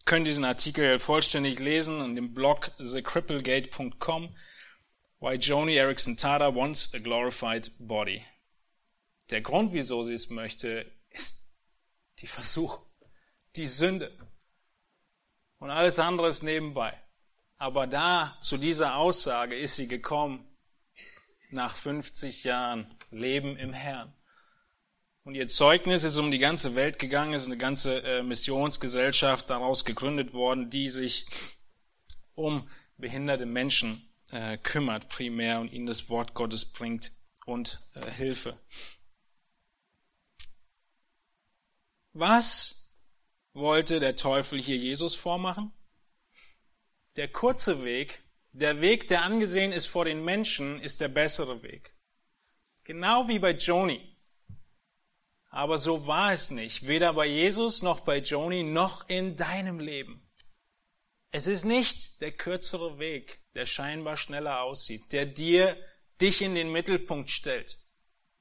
können 0.09 0.25
diesen 0.25 0.47
Artikel 0.47 0.99
vollständig 0.99 1.59
lesen 1.59 2.03
in 2.03 2.15
dem 2.17 2.33
Blog 2.33 2.71
thecripplegate.com. 2.79 4.35
Why 5.21 5.35
Joni 5.35 5.77
Erickson 5.77 6.17
Tada 6.17 6.55
wants 6.55 6.95
a 6.95 6.99
glorified 6.99 7.71
body. 7.79 8.25
Der 9.31 9.41
Grund, 9.41 9.73
wieso 9.73 10.03
sie 10.03 10.15
es 10.15 10.31
möchte, 10.31 10.91
ist 11.11 11.51
die 12.21 12.27
Versuchung 12.27 12.89
die 13.57 13.67
Sünde. 13.67 14.17
Und 15.59 15.71
alles 15.71 15.99
andere 15.99 16.29
ist 16.29 16.43
nebenbei. 16.43 16.97
Aber 17.57 17.87
da, 17.87 18.39
zu 18.41 18.57
dieser 18.57 18.97
Aussage 18.97 19.57
ist 19.57 19.77
sie 19.77 19.89
gekommen, 19.89 20.47
nach 21.51 21.75
50 21.75 22.45
Jahren 22.45 22.97
Leben 23.11 23.57
im 23.57 23.73
Herrn. 23.73 24.15
Und 25.25 25.35
ihr 25.35 25.49
Zeugnis 25.49 26.05
ist 26.05 26.17
um 26.19 26.31
die 26.31 26.39
ganze 26.39 26.77
Welt 26.77 26.99
gegangen, 26.99 27.33
ist 27.35 27.47
eine 27.47 27.57
ganze 27.57 28.03
äh, 28.05 28.23
Missionsgesellschaft 28.23 29.51
daraus 29.51 29.85
gegründet 29.85 30.33
worden, 30.33 30.71
die 30.71 30.89
sich 30.89 31.27
um 32.35 32.69
behinderte 32.97 33.45
Menschen 33.45 34.08
äh, 34.31 34.59
kümmert 34.59 35.09
primär 35.09 35.61
und 35.61 35.73
ihnen 35.73 35.87
das 35.87 36.09
Wort 36.09 36.35
Gottes 36.35 36.65
bringt 36.73 37.13
und 37.47 37.81
äh, 37.95 38.11
Hilfe. 38.11 38.59
Was 42.13 42.97
wollte 43.53 44.01
der 44.01 44.17
Teufel 44.17 44.61
hier 44.61 44.77
Jesus 44.77 45.15
vormachen? 45.15 45.73
Der 47.17 47.29
kurze 47.29 47.85
Weg, 47.85 48.23
der 48.53 48.81
Weg, 48.81 49.09
der 49.09 49.23
angesehen 49.23 49.73
ist 49.73 49.87
vor 49.87 50.05
den 50.05 50.25
Menschen, 50.25 50.81
ist 50.81 51.01
der 51.01 51.09
bessere 51.09 51.63
Weg. 51.63 51.95
Genau 52.85 53.29
wie 53.29 53.39
bei 53.39 53.53
Joni. 53.53 54.17
Aber 55.51 55.79
so 55.79 56.07
war 56.07 56.33
es 56.33 56.51
nicht, 56.51 56.87
weder 56.87 57.15
bei 57.15 57.27
Jesus 57.27 57.83
noch 57.83 58.01
bei 58.01 58.19
Joni 58.19 58.63
noch 58.63 59.09
in 59.09 59.37
deinem 59.37 59.81
Leben. 59.81 60.29
Es 61.31 61.47
ist 61.47 61.65
nicht 61.65 62.21
der 62.21 62.33
kürzere 62.33 62.99
Weg, 62.99 63.41
der 63.59 63.67
scheinbar 63.67 64.17
schneller 64.17 64.63
aussieht, 64.63 65.13
der 65.13 65.27
dir 65.27 65.77
dich 66.21 66.41
in 66.43 66.55
den 66.55 66.71
Mittelpunkt 66.71 67.29
stellt. 67.29 67.79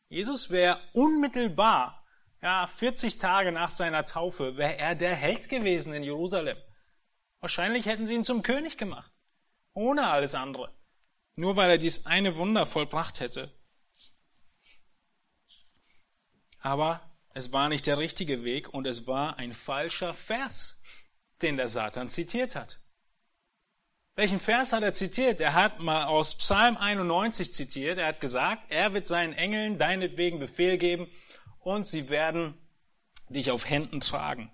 Jesus 0.10 0.52
wäre 0.52 0.80
unmittelbar 0.94 2.06
ja, 2.42 2.68
40 2.68 3.18
Tage 3.18 3.52
nach 3.52 3.72
seiner 3.72 4.06
Taufe 4.06 4.58
wäre 4.58 4.78
er 4.78 4.94
der 4.94 5.16
Held 5.16 5.50
gewesen 5.50 5.94
in 5.94 6.04
Jerusalem. 6.04 6.58
Wahrscheinlich 7.40 7.88
hätten 7.88 8.06
sie 8.06 8.14
ihn 8.14 8.24
zum 8.24 8.44
König 8.44 8.78
gemacht. 8.78 9.12
Ohne 9.74 10.10
alles 10.10 10.36
andere. 10.36 10.72
Nur 11.36 11.56
weil 11.56 11.72
er 11.72 11.78
dies 11.78 12.06
eine 12.06 12.36
Wunder 12.38 12.66
vollbracht 12.66 13.20
hätte. 13.20 13.52
Aber 16.60 17.02
es 17.34 17.52
war 17.54 17.70
nicht 17.70 17.88
der 17.88 17.98
richtige 17.98 18.44
Weg 18.44 18.72
und 18.72 18.86
es 18.86 19.08
war 19.08 19.38
ein 19.38 19.54
falscher 19.54 20.14
Vers, 20.14 20.84
den 21.42 21.58
der 21.58 21.70
Satan 21.70 22.08
zitiert 22.08 22.56
hat. 22.56 22.80
Welchen 24.18 24.40
Vers 24.40 24.74
hat 24.74 24.82
er 24.82 24.96
zitiert? 24.96 25.40
Er 25.42 25.54
hat 25.54 25.80
mal 25.80 26.06
aus 26.06 26.36
Psalm 26.40 26.76
91 26.76 27.54
zitiert. 27.54 28.00
Er 28.00 28.08
hat 28.08 28.20
gesagt, 28.20 28.66
er 28.70 28.92
wird 28.96 29.06
seinen 29.06 29.34
Engeln 29.34 29.78
deinetwegen 29.78 30.40
Befehl 30.40 30.80
geben 30.80 31.08
und 31.60 31.86
sie 31.86 32.10
werden 32.10 32.58
dich 33.30 33.52
auf 33.52 33.70
Händen 33.70 34.00
tragen. 34.00 34.52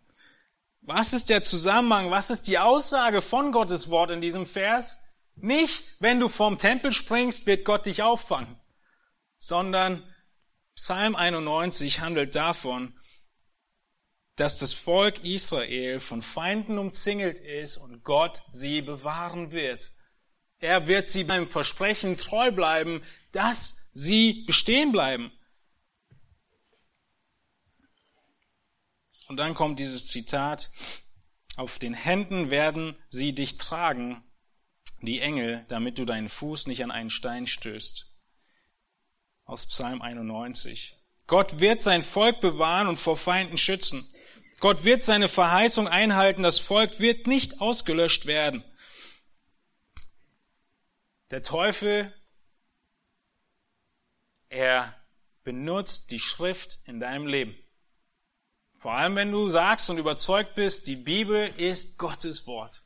Was 0.81 1.13
ist 1.13 1.29
der 1.29 1.43
Zusammenhang? 1.43 2.11
Was 2.11 2.29
ist 2.29 2.49
die 2.49 2.59
Aussage 2.59 3.21
von 3.21 3.53
Gottes 3.53 3.89
Wort 3.89 4.11
in 4.11 4.19
diesem 4.19 4.45
Vers? 4.45 5.15
Nicht, 5.35 5.85
wenn 6.01 6.19
du 6.19 6.27
vom 6.27 6.59
Tempel 6.59 6.91
springst, 6.91 7.47
wird 7.47 7.63
Gott 7.63 7.85
dich 7.85 8.03
auffangen, 8.03 8.59
sondern 9.37 10.03
Psalm 10.75 11.15
91 11.15 12.01
handelt 12.01 12.35
davon, 12.35 12.99
dass 14.35 14.59
das 14.59 14.73
Volk 14.73 15.23
Israel 15.23 15.99
von 15.99 16.21
Feinden 16.21 16.77
umzingelt 16.77 17.39
ist 17.39 17.77
und 17.77 18.03
Gott 18.03 18.41
sie 18.47 18.81
bewahren 18.81 19.51
wird. 19.51 19.91
Er 20.59 20.87
wird 20.87 21.09
sie 21.09 21.23
beim 21.23 21.47
Versprechen 21.47 22.17
treu 22.17 22.51
bleiben, 22.51 23.03
dass 23.31 23.91
sie 23.93 24.43
bestehen 24.45 24.91
bleiben. 24.91 25.31
Und 29.27 29.37
dann 29.37 29.53
kommt 29.53 29.79
dieses 29.79 30.07
Zitat, 30.07 30.69
auf 31.55 31.79
den 31.79 31.93
Händen 31.93 32.49
werden 32.49 32.95
sie 33.09 33.33
dich 33.33 33.57
tragen, 33.57 34.23
die 35.01 35.19
Engel, 35.19 35.65
damit 35.67 35.97
du 35.97 36.05
deinen 36.05 36.29
Fuß 36.29 36.67
nicht 36.67 36.83
an 36.83 36.91
einen 36.91 37.09
Stein 37.09 37.45
stößt. 37.45 38.05
Aus 39.45 39.67
Psalm 39.67 40.01
91. 40.01 40.97
Gott 41.27 41.59
wird 41.59 41.81
sein 41.81 42.01
Volk 42.01 42.39
bewahren 42.41 42.87
und 42.87 42.97
vor 42.97 43.17
Feinden 43.17 43.57
schützen. 43.57 44.07
Gott 44.63 44.85
wird 44.85 45.03
seine 45.03 45.27
Verheißung 45.27 45.89
einhalten, 45.89 46.41
das 46.41 46.57
Volk 46.57 47.01
wird 47.01 47.27
nicht 47.27 47.59
ausgelöscht 47.59 48.27
werden. 48.27 48.63
Der 51.31 51.43
Teufel, 51.43 52.13
er 54.47 54.95
benutzt 55.43 56.11
die 56.11 56.19
Schrift 56.21 56.79
in 56.85 57.01
deinem 57.01 57.27
Leben. 57.27 57.57
Vor 58.73 58.93
allem, 58.93 59.17
wenn 59.17 59.33
du 59.33 59.49
sagst 59.49 59.89
und 59.89 59.97
überzeugt 59.97 60.55
bist, 60.55 60.87
die 60.87 60.95
Bibel 60.95 61.49
ist 61.59 61.97
Gottes 61.97 62.47
Wort. 62.47 62.83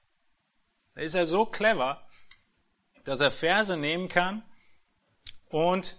Da 0.96 1.02
ist 1.02 1.14
er 1.14 1.28
so 1.28 1.46
clever, 1.46 2.08
dass 3.04 3.22
er 3.22 3.30
Verse 3.30 3.78
nehmen 3.78 4.10
kann 4.10 4.44
und 5.50 5.96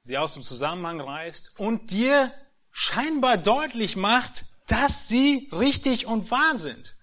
sie 0.00 0.16
aus 0.16 0.32
dem 0.32 0.42
Zusammenhang 0.42 0.98
reißt 0.98 1.60
und 1.60 1.90
dir 1.90 2.32
scheinbar 2.72 3.36
deutlich 3.36 3.96
macht, 3.96 4.44
dass 4.66 5.08
sie 5.08 5.48
richtig 5.52 6.06
und 6.06 6.30
wahr 6.30 6.56
sind. 6.56 6.96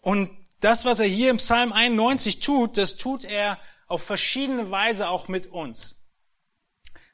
Und 0.00 0.30
das, 0.60 0.84
was 0.84 1.00
er 1.00 1.06
hier 1.06 1.30
im 1.30 1.36
Psalm 1.38 1.72
91 1.72 2.40
tut, 2.40 2.76
das 2.76 2.96
tut 2.96 3.24
er 3.24 3.58
auf 3.86 4.02
verschiedene 4.02 4.70
Weise 4.70 5.08
auch 5.08 5.28
mit 5.28 5.46
uns. 5.46 6.12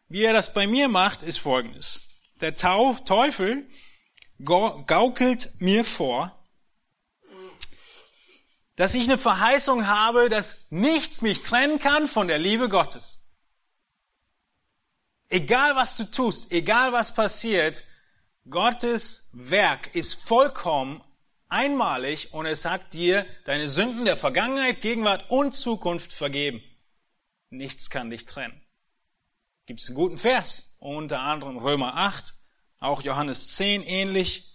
Wie 0.09 0.23
er 0.23 0.33
das 0.33 0.55
bei 0.55 0.67
mir 0.67 0.89
macht, 0.89 1.23
ist 1.23 1.39
folgendes. 1.39 2.23
Der 2.41 2.55
Teufel 2.55 3.69
gaukelt 4.39 5.61
mir 5.61 5.85
vor, 5.85 6.35
dass 8.77 8.95
ich 8.95 9.05
eine 9.05 9.19
Verheißung 9.19 9.89
habe, 9.89 10.29
dass 10.29 10.69
nichts 10.71 11.21
mich 11.21 11.43
trennen 11.43 11.79
kann 11.79 12.07
von 12.07 12.29
der 12.29 12.39
Liebe 12.39 12.69
Gottes. 12.69 13.28
Egal 15.29 15.77
was 15.77 15.97
du 15.97 16.05
tust, 16.05 16.53
egal 16.53 16.93
was 16.93 17.15
passiert, 17.15 17.85
Gottes 18.49 19.31
Werk 19.35 19.95
ist 19.95 20.15
vollkommen 20.15 21.03
einmalig 21.49 22.33
und 22.33 22.47
es 22.47 22.65
hat 22.65 22.95
dir 22.95 23.27
deine 23.45 23.67
Sünden 23.67 24.05
der 24.05 24.17
Vergangenheit, 24.17 24.81
Gegenwart 24.81 25.31
und 25.31 25.53
Zukunft 25.53 26.13
vergeben. 26.13 26.63
Nichts 27.51 27.91
kann 27.91 28.11
dich 28.11 28.25
trennen. 28.25 28.61
Gibt 29.67 29.81
es 29.81 29.89
einen 29.89 29.97
guten 29.97 30.17
Vers? 30.17 30.69
unter 30.79 31.21
anderem 31.21 31.59
Römer 31.59 31.97
8, 31.97 32.35
auch 32.79 33.03
Johannes 33.03 33.57
10 33.57 33.83
ähnlich. 33.83 34.55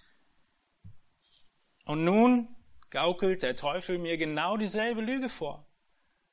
Und 1.86 2.03
nun 2.03 2.47
gaukelt 2.89 3.43
der 3.43 3.55
Teufel 3.55 3.97
mir 3.97 4.17
genau 4.17 4.57
dieselbe 4.57 5.01
Lüge 5.01 5.30
vor. 5.30 5.67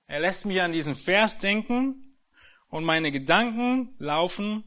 Er 0.07 0.21
lässt 0.21 0.47
mich 0.47 0.61
an 0.61 0.73
diesen 0.73 0.95
Vers 0.95 1.39
denken 1.39 2.03
und 2.71 2.85
meine 2.85 3.13
Gedanken 3.13 3.95
laufen, 3.99 4.65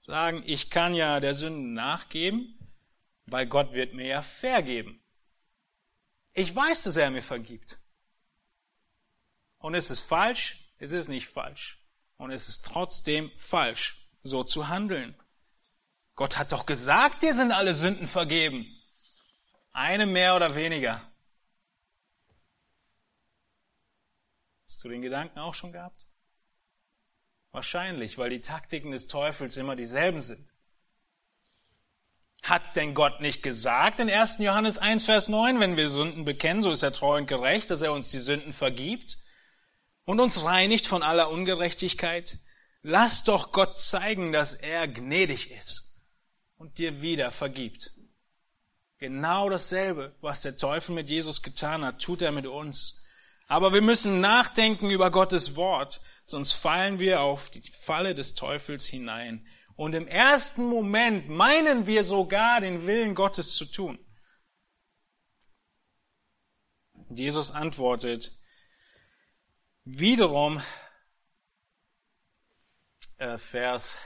sagen, 0.00 0.42
ich 0.44 0.70
kann 0.70 0.94
ja 0.94 1.20
der 1.20 1.34
Sünde 1.34 1.68
nachgeben, 1.68 2.58
weil 3.26 3.46
Gott 3.46 3.72
wird 3.72 3.94
mir 3.94 4.06
ja 4.06 4.22
vergeben. 4.22 5.00
Ich 6.34 6.54
weiß, 6.54 6.82
dass 6.82 6.96
er 6.96 7.10
mir 7.10 7.22
vergibt. 7.22 7.78
Und 9.58 9.74
es 9.74 9.90
ist 9.90 10.00
falsch, 10.00 10.68
es 10.78 10.92
ist 10.92 11.08
nicht 11.08 11.28
falsch. 11.28 11.80
Und 12.16 12.32
es 12.32 12.48
ist 12.48 12.66
trotzdem 12.66 13.30
falsch, 13.36 14.08
so 14.22 14.44
zu 14.44 14.68
handeln. 14.68 15.14
Gott 16.16 16.36
hat 16.36 16.52
doch 16.52 16.66
gesagt, 16.66 17.22
dir 17.22 17.34
sind 17.34 17.52
alle 17.52 17.74
Sünden 17.74 18.06
vergeben. 18.06 18.66
Eine 19.72 20.06
mehr 20.06 20.36
oder 20.36 20.54
weniger. 20.54 21.00
Hast 24.66 24.84
du 24.84 24.88
den 24.88 25.02
Gedanken 25.02 25.38
auch 25.38 25.54
schon 25.54 25.72
gehabt? 25.72 26.06
Wahrscheinlich, 27.54 28.18
weil 28.18 28.30
die 28.30 28.40
Taktiken 28.40 28.90
des 28.90 29.06
Teufels 29.06 29.56
immer 29.56 29.76
dieselben 29.76 30.18
sind. 30.18 30.44
Hat 32.42 32.74
denn 32.74 32.94
Gott 32.94 33.20
nicht 33.20 33.44
gesagt 33.44 34.00
in 34.00 34.10
1. 34.10 34.38
Johannes 34.38 34.78
1, 34.78 35.04
Vers 35.04 35.28
9, 35.28 35.60
wenn 35.60 35.76
wir 35.76 35.88
Sünden 35.88 36.24
bekennen, 36.24 36.62
so 36.62 36.72
ist 36.72 36.82
er 36.82 36.92
treu 36.92 37.16
und 37.16 37.28
gerecht, 37.28 37.70
dass 37.70 37.80
er 37.80 37.92
uns 37.92 38.10
die 38.10 38.18
Sünden 38.18 38.52
vergibt 38.52 39.18
und 40.04 40.18
uns 40.18 40.42
reinigt 40.42 40.88
von 40.88 41.04
aller 41.04 41.30
Ungerechtigkeit? 41.30 42.38
Lass 42.82 43.22
doch 43.22 43.52
Gott 43.52 43.78
zeigen, 43.78 44.32
dass 44.32 44.54
er 44.54 44.88
gnädig 44.88 45.52
ist 45.52 46.02
und 46.56 46.78
dir 46.78 47.02
wieder 47.02 47.30
vergibt. 47.30 47.92
Genau 48.98 49.48
dasselbe, 49.48 50.12
was 50.20 50.42
der 50.42 50.56
Teufel 50.56 50.96
mit 50.96 51.08
Jesus 51.08 51.40
getan 51.40 51.84
hat, 51.84 52.02
tut 52.02 52.20
er 52.20 52.32
mit 52.32 52.46
uns. 52.46 53.03
Aber 53.46 53.72
wir 53.72 53.82
müssen 53.82 54.20
nachdenken 54.20 54.90
über 54.90 55.10
Gottes 55.10 55.56
Wort, 55.56 56.00
sonst 56.24 56.52
fallen 56.52 56.98
wir 56.98 57.20
auf 57.20 57.50
die 57.50 57.62
Falle 57.70 58.14
des 58.14 58.34
Teufels 58.34 58.86
hinein. 58.86 59.46
Und 59.76 59.94
im 59.94 60.06
ersten 60.06 60.64
Moment 60.64 61.28
meinen 61.28 61.86
wir 61.86 62.04
sogar, 62.04 62.60
den 62.60 62.86
Willen 62.86 63.14
Gottes 63.14 63.56
zu 63.56 63.66
tun. 63.66 63.98
Jesus 67.10 67.50
antwortet, 67.50 68.32
wiederum, 69.84 70.62
äh, 73.18 73.36
Vers, 73.36 73.98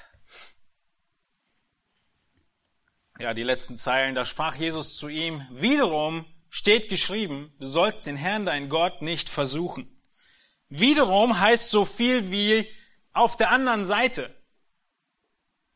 ja, 3.18 3.34
die 3.34 3.42
letzten 3.42 3.78
Zeilen, 3.78 4.14
da 4.14 4.24
sprach 4.24 4.54
Jesus 4.54 4.96
zu 4.96 5.08
ihm, 5.08 5.46
wiederum 5.50 6.26
steht 6.50 6.88
geschrieben, 6.88 7.52
du 7.58 7.66
sollst 7.66 8.06
den 8.06 8.16
Herrn, 8.16 8.46
dein 8.46 8.68
Gott, 8.68 9.02
nicht 9.02 9.28
versuchen. 9.28 9.88
Wiederum 10.68 11.40
heißt 11.40 11.70
so 11.70 11.84
viel 11.84 12.30
wie 12.30 12.68
auf 13.12 13.36
der 13.36 13.50
anderen 13.50 13.84
Seite. 13.84 14.34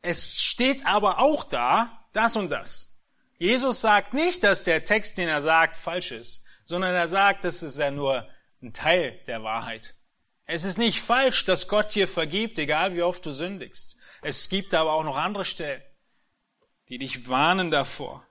Es 0.03 0.41
steht 0.43 0.85
aber 0.87 1.19
auch 1.19 1.45
da, 1.45 2.07
das 2.13 2.37
und 2.37 2.51
das. 2.51 3.07
Jesus 3.39 3.81
sagt 3.81 4.15
nicht, 4.15 4.45
dass 4.45 4.63
der 4.63 4.85
Text, 4.85 5.19
den 5.19 5.29
er 5.29 5.41
sagt, 5.41 5.77
falsch 5.77 6.13
ist, 6.13 6.47
sondern 6.65 6.95
er 6.95 7.09
sagt, 7.09 7.45
das 7.45 7.63
ist 7.63 7.79
ja 7.79 7.91
nur 7.91 8.29
ein 8.63 8.73
Teil 8.73 9.19
der 9.27 9.43
Wahrheit. 9.43 9.95
Es 10.45 10.65
ist 10.65 10.79
nicht 10.79 11.01
falsch, 11.01 11.45
dass 11.45 11.69
Gott 11.69 11.95
dir 11.95 12.07
vergibt, 12.07 12.59
egal 12.59 12.95
wie 12.95 13.03
oft 13.03 13.25
du 13.25 13.31
sündigst. 13.31 13.97
Es 14.23 14.49
gibt 14.49 14.75
aber 14.75 14.93
auch 14.93 15.05
noch 15.05 15.17
andere 15.17 15.45
Stellen, 15.45 15.83
die 16.89 16.99
dich 16.99 17.29
warnen 17.29 17.71
davor, 17.71 18.27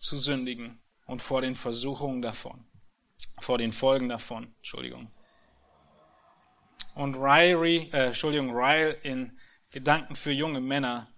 zu 0.00 0.16
sündigen 0.16 0.82
und 1.06 1.20
vor 1.20 1.42
den 1.42 1.54
Versuchungen 1.54 2.22
davon, 2.22 2.66
vor 3.40 3.58
den 3.58 3.72
Folgen 3.72 4.08
davon, 4.08 4.54
Entschuldigung. 4.56 5.12
Und 6.94 7.14
Riley, 7.16 7.90
äh, 7.92 8.06
Entschuldigung, 8.06 8.50
Ryle 8.50 8.92
in 9.02 9.38
Gedanken 9.70 10.16
für 10.16 10.32
junge 10.32 10.60
Männer. 10.60 11.12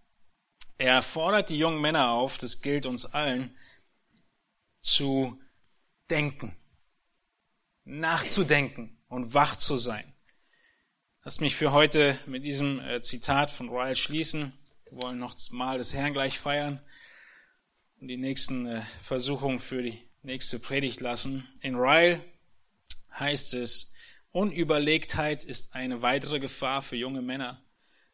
Er 0.79 1.01
fordert 1.01 1.49
die 1.49 1.59
jungen 1.59 1.81
Männer 1.81 2.11
auf, 2.11 2.37
das 2.39 2.61
gilt 2.61 2.87
uns 2.87 3.07
allen, 3.07 3.57
zu 4.81 5.41
denken, 6.11 6.57
nachzudenken 7.85 9.01
und 9.09 9.33
wach 9.33 9.57
zu 9.57 9.77
sein. 9.77 10.13
Lass 11.25 11.41
mich 11.41 11.55
für 11.55 11.73
heute 11.73 12.19
mit 12.27 12.45
diesem 12.45 12.81
äh, 12.81 13.01
Zitat 13.01 13.51
von 13.51 13.69
Ryle 13.69 13.95
schließen. 13.95 14.53
Wir 14.91 15.03
wollen 15.03 15.19
noch 15.19 15.37
mal 15.53 15.79
des 15.79 15.95
Herrn 15.95 16.13
gleich 16.13 16.39
feiern 16.39 16.83
und 18.03 18.09
die 18.09 18.17
nächsten 18.17 18.67
äh, 18.67 18.83
Versuchungen 19.01 19.61
für 19.61 19.81
die 19.81 19.97
nächste 20.25 20.59
Predigt 20.59 21.01
lassen. 21.01 21.49
In 21.61 21.77
Ryle 21.77 22.19
heißt 23.17 23.55
es, 23.55 23.93
Unüberlegtheit 24.33 25.45
ist 25.45 25.77
eine 25.77 26.03
weitere 26.03 26.41
Gefahr 26.41 26.83
für 26.83 26.97
junge 26.97 27.23
Männer. 27.23 27.63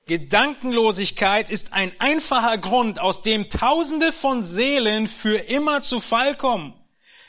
Gedankenlosigkeit 0.04 1.48
ist 1.48 1.72
ein 1.72 1.90
einfacher 2.00 2.58
Grund, 2.58 2.98
aus 2.98 3.22
dem 3.22 3.48
Tausende 3.48 4.12
von 4.12 4.42
Seelen 4.42 5.06
für 5.06 5.38
immer 5.38 5.80
zu 5.80 6.00
Fall 6.00 6.36
kommen. 6.36 6.74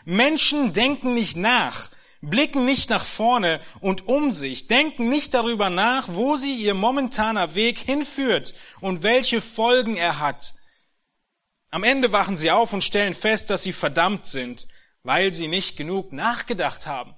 Menschen 0.03 0.74
denken 0.74 1.14
nicht 1.14 1.38
nach, 1.38 1.89
blicken 2.20 2.66
nicht 2.66 2.89
nach 2.89 3.05
vorne 3.05 3.62
und 3.80 4.05
um 4.07 4.34
sich, 4.34 4.68
denken 4.68 5.07
nicht 5.07 5.34
darüber 5.34 5.70
nach, 5.70 6.10
wo 6.10 6.36
sie 6.36 6.57
ihr 6.57 6.74
momentaner 6.74 7.55
Weg 7.55 7.78
hinführt 7.78 8.53
und 8.82 9.01
welche 9.01 9.39
Folgen 9.39 9.95
er 9.95 10.20
hat. 10.20 10.59
Am 11.72 11.84
Ende 11.84 12.11
wachen 12.11 12.38
sie 12.38 12.51
auf 12.51 12.74
und 12.74 12.84
stellen 12.84 13.13
fest, 13.13 13.49
dass 13.49 13.63
sie 13.63 13.74
verdammt 13.74 14.26
sind, 14.26 14.67
weil 15.03 15.32
sie 15.32 15.47
nicht 15.47 15.78
genug 15.78 16.11
nachgedacht 16.11 16.88
haben. 16.88 17.15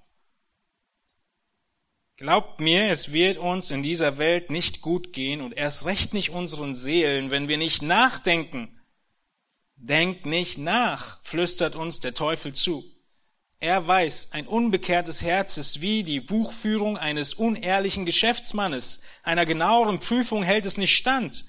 Glaubt 2.18 2.60
mir, 2.60 2.92
es 2.92 3.14
wird 3.14 3.38
uns 3.38 3.72
in 3.72 3.82
dieser 3.82 4.20
Welt 4.20 4.52
nicht 4.52 4.82
gut 4.82 5.12
gehen 5.12 5.42
und 5.42 5.54
erst 5.54 5.86
recht 5.86 6.14
nicht 6.14 6.30
unseren 6.30 6.76
Seelen, 6.76 7.32
wenn 7.32 7.48
wir 7.48 7.58
nicht 7.58 7.82
nachdenken. 7.82 8.80
Denkt 9.76 10.28
nicht 10.28 10.60
nach, 10.60 11.20
flüstert 11.24 11.76
uns 11.76 12.00
der 12.00 12.14
Teufel 12.14 12.54
zu. 12.54 12.84
Er 13.60 13.88
weiß, 13.88 14.34
ein 14.34 14.46
unbekehrtes 14.46 15.22
Herz 15.22 15.58
ist 15.58 15.82
wie 15.82 16.04
die 16.04 16.20
Buchführung 16.20 16.98
eines 16.98 17.34
unehrlichen 17.34 18.06
Geschäftsmannes. 18.06 19.04
Einer 19.24 19.46
genaueren 19.46 20.00
Prüfung 20.00 20.44
hält 20.44 20.66
es 20.66 20.78
nicht 20.78 20.96
stand. 20.96 21.46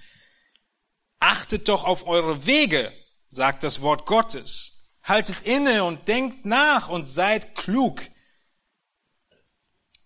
Achtet 1.23 1.69
doch 1.69 1.85
auf 1.85 2.09
eure 2.09 2.47
Wege, 2.47 2.93
sagt 3.29 3.63
das 3.63 3.81
Wort 3.81 4.07
Gottes. 4.07 4.91
Haltet 5.05 5.43
inne 5.43 5.85
und 5.85 6.09
denkt 6.09 6.45
nach 6.45 6.89
und 6.89 7.05
seid 7.05 7.55
klug. 7.55 8.03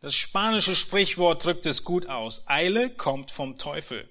Das 0.00 0.14
spanische 0.14 0.76
Sprichwort 0.76 1.42
drückt 1.42 1.64
es 1.64 1.84
gut 1.84 2.06
aus. 2.06 2.46
Eile 2.48 2.90
kommt 2.90 3.30
vom 3.30 3.56
Teufel. 3.56 4.06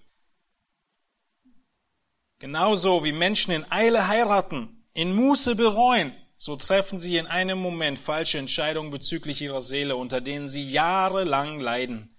Genauso 2.40 3.04
wie 3.04 3.12
Menschen 3.12 3.54
in 3.54 3.72
Eile 3.72 4.08
heiraten, 4.08 4.90
in 4.94 5.14
Muße 5.14 5.56
bereuen, 5.56 6.12
so 6.38 6.56
treffen 6.56 7.00
sie 7.00 7.18
in 7.18 7.28
einem 7.28 7.60
Moment 7.60 8.00
falsche 8.00 8.40
Entscheidungen 8.40 8.90
bezüglich 8.90 9.44
ihrer 9.44 9.62
Seele, 9.62 9.96
unter 9.96 10.22
denen 10.22 10.48
sie 10.48 10.68
jahrelang 10.68 11.60
leiden. 11.60 12.18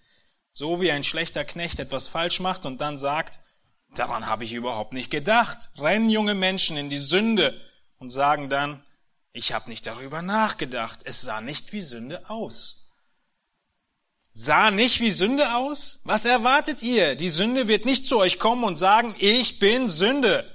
So 0.52 0.80
wie 0.80 0.92
ein 0.92 1.02
schlechter 1.02 1.44
Knecht 1.44 1.80
etwas 1.80 2.06
falsch 2.06 2.38
macht 2.38 2.66
und 2.66 2.80
dann 2.80 2.96
sagt, 2.96 3.40
daran 3.98 4.26
habe 4.26 4.44
ich 4.44 4.52
überhaupt 4.52 4.92
nicht 4.92 5.10
gedacht, 5.10 5.68
rennen 5.78 6.10
junge 6.10 6.34
Menschen 6.34 6.76
in 6.76 6.90
die 6.90 6.98
Sünde 6.98 7.60
und 7.98 8.10
sagen 8.10 8.48
dann, 8.48 8.84
ich 9.32 9.52
habe 9.52 9.68
nicht 9.68 9.86
darüber 9.86 10.22
nachgedacht, 10.22 11.00
es 11.04 11.22
sah 11.22 11.40
nicht 11.40 11.72
wie 11.72 11.80
Sünde 11.80 12.28
aus 12.30 12.86
sah 14.38 14.70
nicht 14.70 15.00
wie 15.00 15.10
Sünde 15.10 15.54
aus? 15.54 16.02
Was 16.04 16.26
erwartet 16.26 16.82
ihr? 16.82 17.14
Die 17.14 17.30
Sünde 17.30 17.68
wird 17.68 17.86
nicht 17.86 18.06
zu 18.06 18.18
euch 18.18 18.38
kommen 18.38 18.64
und 18.64 18.76
sagen, 18.76 19.14
ich 19.18 19.58
bin 19.58 19.88
Sünde. 19.88 20.54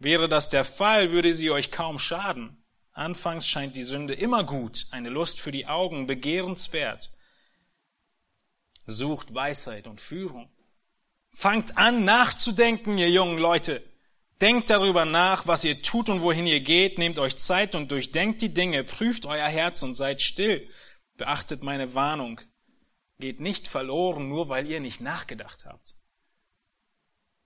Wäre 0.00 0.28
das 0.28 0.48
der 0.48 0.64
Fall, 0.64 1.12
würde 1.12 1.32
sie 1.32 1.52
euch 1.52 1.70
kaum 1.70 2.00
schaden. 2.00 2.64
Anfangs 2.90 3.46
scheint 3.46 3.76
die 3.76 3.84
Sünde 3.84 4.14
immer 4.14 4.42
gut, 4.42 4.88
eine 4.90 5.08
Lust 5.08 5.40
für 5.40 5.52
die 5.52 5.68
Augen, 5.68 6.08
begehrenswert. 6.08 7.10
Sucht 8.86 9.32
Weisheit 9.32 9.86
und 9.86 10.00
Führung. 10.00 10.50
Fangt 11.32 11.78
an 11.78 12.04
nachzudenken, 12.04 12.98
ihr 12.98 13.10
jungen 13.10 13.38
Leute. 13.38 13.82
Denkt 14.40 14.70
darüber 14.70 15.04
nach, 15.04 15.46
was 15.46 15.64
ihr 15.64 15.82
tut 15.82 16.08
und 16.08 16.22
wohin 16.22 16.46
ihr 16.46 16.60
geht, 16.60 16.98
nehmt 16.98 17.18
euch 17.18 17.36
Zeit 17.36 17.74
und 17.74 17.90
durchdenkt 17.90 18.40
die 18.40 18.54
Dinge, 18.54 18.84
prüft 18.84 19.26
euer 19.26 19.48
Herz 19.48 19.82
und 19.82 19.94
seid 19.94 20.22
still. 20.22 20.68
Beachtet 21.16 21.62
meine 21.62 21.94
Warnung 21.94 22.40
geht 23.20 23.40
nicht 23.40 23.68
verloren, 23.68 24.28
nur 24.28 24.48
weil 24.48 24.66
ihr 24.66 24.80
nicht 24.80 25.00
nachgedacht 25.00 25.66
habt. 25.66 25.94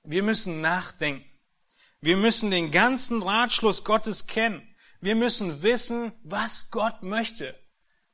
Wir 0.04 0.22
müssen 0.22 0.60
nachdenken. 0.60 1.28
Wir 2.00 2.16
müssen 2.16 2.50
den 2.50 2.70
ganzen 2.70 3.22
Ratschluss 3.22 3.84
Gottes 3.84 4.26
kennen. 4.26 4.74
Wir 5.00 5.16
müssen 5.16 5.62
wissen, 5.62 6.12
was 6.22 6.70
Gott 6.70 7.02
möchte 7.02 7.58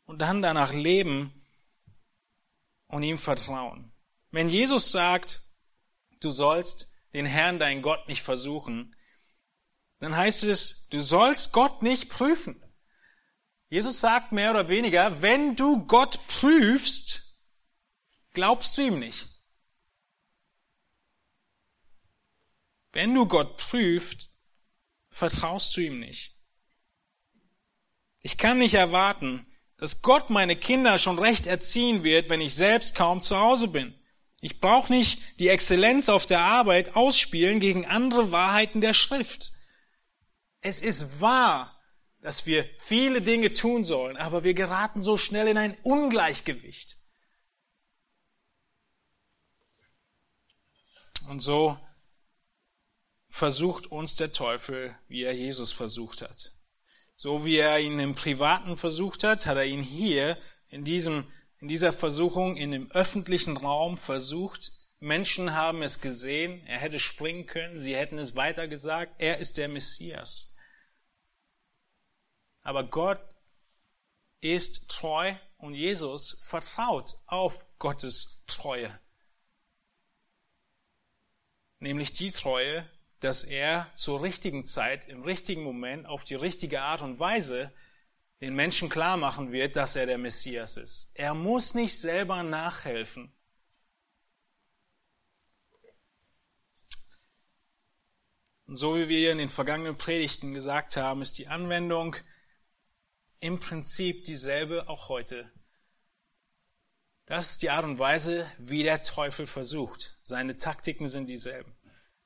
und 0.04 0.20
dann 0.20 0.42
danach 0.42 0.72
leben 0.72 1.44
und 2.86 3.02
ihm 3.02 3.18
vertrauen. 3.18 3.92
Wenn 4.30 4.48
Jesus 4.48 4.90
sagt, 4.90 5.40
du 6.20 6.30
sollst 6.30 7.02
den 7.12 7.26
Herrn, 7.26 7.58
dein 7.58 7.82
Gott, 7.82 8.08
nicht 8.08 8.22
versuchen, 8.22 8.94
dann 9.98 10.16
heißt 10.16 10.44
es, 10.44 10.88
du 10.88 11.00
sollst 11.00 11.52
Gott 11.52 11.82
nicht 11.82 12.08
prüfen. 12.08 12.62
Jesus 13.68 14.00
sagt 14.00 14.32
mehr 14.32 14.50
oder 14.50 14.68
weniger, 14.68 15.22
wenn 15.22 15.54
du 15.56 15.86
Gott 15.86 16.26
prüfst, 16.26 17.40
glaubst 18.32 18.78
du 18.78 18.82
ihm 18.82 18.98
nicht. 18.98 19.28
Wenn 22.92 23.14
du 23.14 23.26
Gott 23.26 23.56
prüfst, 23.56 24.30
vertraust 25.10 25.76
du 25.76 25.82
ihm 25.82 26.00
nicht. 26.00 26.34
Ich 28.22 28.36
kann 28.36 28.58
nicht 28.58 28.74
erwarten, 28.74 29.46
dass 29.76 30.02
Gott 30.02 30.30
meine 30.30 30.56
Kinder 30.56 30.98
schon 30.98 31.18
recht 31.18 31.46
erziehen 31.46 32.04
wird, 32.04 32.28
wenn 32.28 32.40
ich 32.40 32.54
selbst 32.54 32.94
kaum 32.94 33.22
zu 33.22 33.38
Hause 33.38 33.68
bin. 33.68 33.94
Ich 34.40 34.60
brauche 34.60 34.92
nicht 34.92 35.38
die 35.38 35.48
Exzellenz 35.48 36.08
auf 36.08 36.26
der 36.26 36.40
Arbeit 36.40 36.96
ausspielen 36.96 37.60
gegen 37.60 37.86
andere 37.86 38.30
Wahrheiten 38.30 38.80
der 38.80 38.94
Schrift. 38.94 39.52
Es 40.60 40.82
ist 40.82 41.20
wahr, 41.20 41.78
dass 42.20 42.46
wir 42.46 42.68
viele 42.76 43.22
Dinge 43.22 43.54
tun 43.54 43.84
sollen, 43.84 44.16
aber 44.16 44.44
wir 44.44 44.54
geraten 44.54 45.02
so 45.02 45.16
schnell 45.16 45.48
in 45.48 45.58
ein 45.58 45.76
Ungleichgewicht. 45.82 46.96
Und 51.28 51.40
so 51.40 51.78
versucht 53.28 53.86
uns 53.86 54.16
der 54.16 54.32
Teufel, 54.32 54.98
wie 55.08 55.22
er 55.22 55.32
Jesus 55.32 55.72
versucht 55.72 56.22
hat. 56.22 56.52
So 57.14 57.44
wie 57.44 57.56
er 57.56 57.78
ihn 57.78 57.98
im 58.00 58.14
Privaten 58.14 58.76
versucht 58.76 59.24
hat, 59.24 59.46
hat 59.46 59.56
er 59.56 59.66
ihn 59.66 59.82
hier 59.82 60.36
in 60.68 60.84
diesem, 60.84 61.30
in 61.60 61.68
dieser 61.68 61.92
Versuchung 61.92 62.56
in 62.56 62.70
dem 62.70 62.90
öffentlichen 62.90 63.56
Raum 63.56 63.98
versucht. 63.98 64.72
Menschen 64.98 65.54
haben 65.54 65.82
es 65.82 66.00
gesehen. 66.00 66.66
Er 66.66 66.78
hätte 66.78 66.98
springen 66.98 67.46
können. 67.46 67.78
Sie 67.78 67.94
hätten 67.94 68.18
es 68.18 68.34
weitergesagt. 68.34 69.14
Er 69.18 69.38
ist 69.38 69.58
der 69.58 69.68
Messias. 69.68 70.56
Aber 72.62 72.84
Gott 72.84 73.20
ist 74.40 74.90
treu 74.90 75.34
und 75.58 75.74
Jesus 75.74 76.42
vertraut 76.42 77.14
auf 77.26 77.66
Gottes 77.78 78.44
Treue. 78.46 78.98
Nämlich 81.78 82.12
die 82.12 82.30
Treue, 82.30 82.88
dass 83.20 83.44
er 83.44 83.90
zur 83.94 84.22
richtigen 84.22 84.64
Zeit, 84.64 85.08
im 85.08 85.22
richtigen 85.22 85.62
Moment, 85.62 86.06
auf 86.06 86.24
die 86.24 86.34
richtige 86.34 86.80
Art 86.80 87.02
und 87.02 87.18
Weise 87.18 87.72
den 88.40 88.54
Menschen 88.54 88.88
klar 88.88 89.16
machen 89.16 89.52
wird, 89.52 89.76
dass 89.76 89.96
er 89.96 90.06
der 90.06 90.18
Messias 90.18 90.76
ist. 90.76 91.12
Er 91.14 91.34
muss 91.34 91.74
nicht 91.74 91.98
selber 91.98 92.42
nachhelfen. 92.42 93.32
Und 98.66 98.76
so 98.76 98.96
wie 98.96 99.08
wir 99.08 99.32
in 99.32 99.38
den 99.38 99.48
vergangenen 99.48 99.96
Predigten 99.96 100.54
gesagt 100.54 100.96
haben, 100.96 101.22
ist 101.22 101.38
die 101.38 101.48
Anwendung 101.48 102.16
im 103.40 103.58
Prinzip 103.58 104.24
dieselbe 104.24 104.88
auch 104.88 105.08
heute. 105.08 105.50
Das 107.26 107.52
ist 107.52 107.62
die 107.62 107.70
Art 107.70 107.84
und 107.84 107.98
Weise, 107.98 108.50
wie 108.58 108.82
der 108.82 109.02
Teufel 109.02 109.46
versucht. 109.46 110.18
Seine 110.22 110.56
Taktiken 110.56 111.08
sind 111.08 111.28
dieselben. 111.28 111.76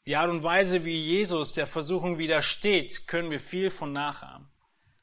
Die 0.07 0.17
Art 0.17 0.31
und 0.31 0.43
Weise, 0.43 0.85
wie 0.85 0.99
Jesus 0.99 1.55
der 1.55 1.67
Versuchung 1.67 2.19
widersteht, 2.19 3.07
können 3.07 3.31
wir 3.31 3.41
viel 3.41 3.71
von 3.71 3.93
nachahmen. 3.93 4.54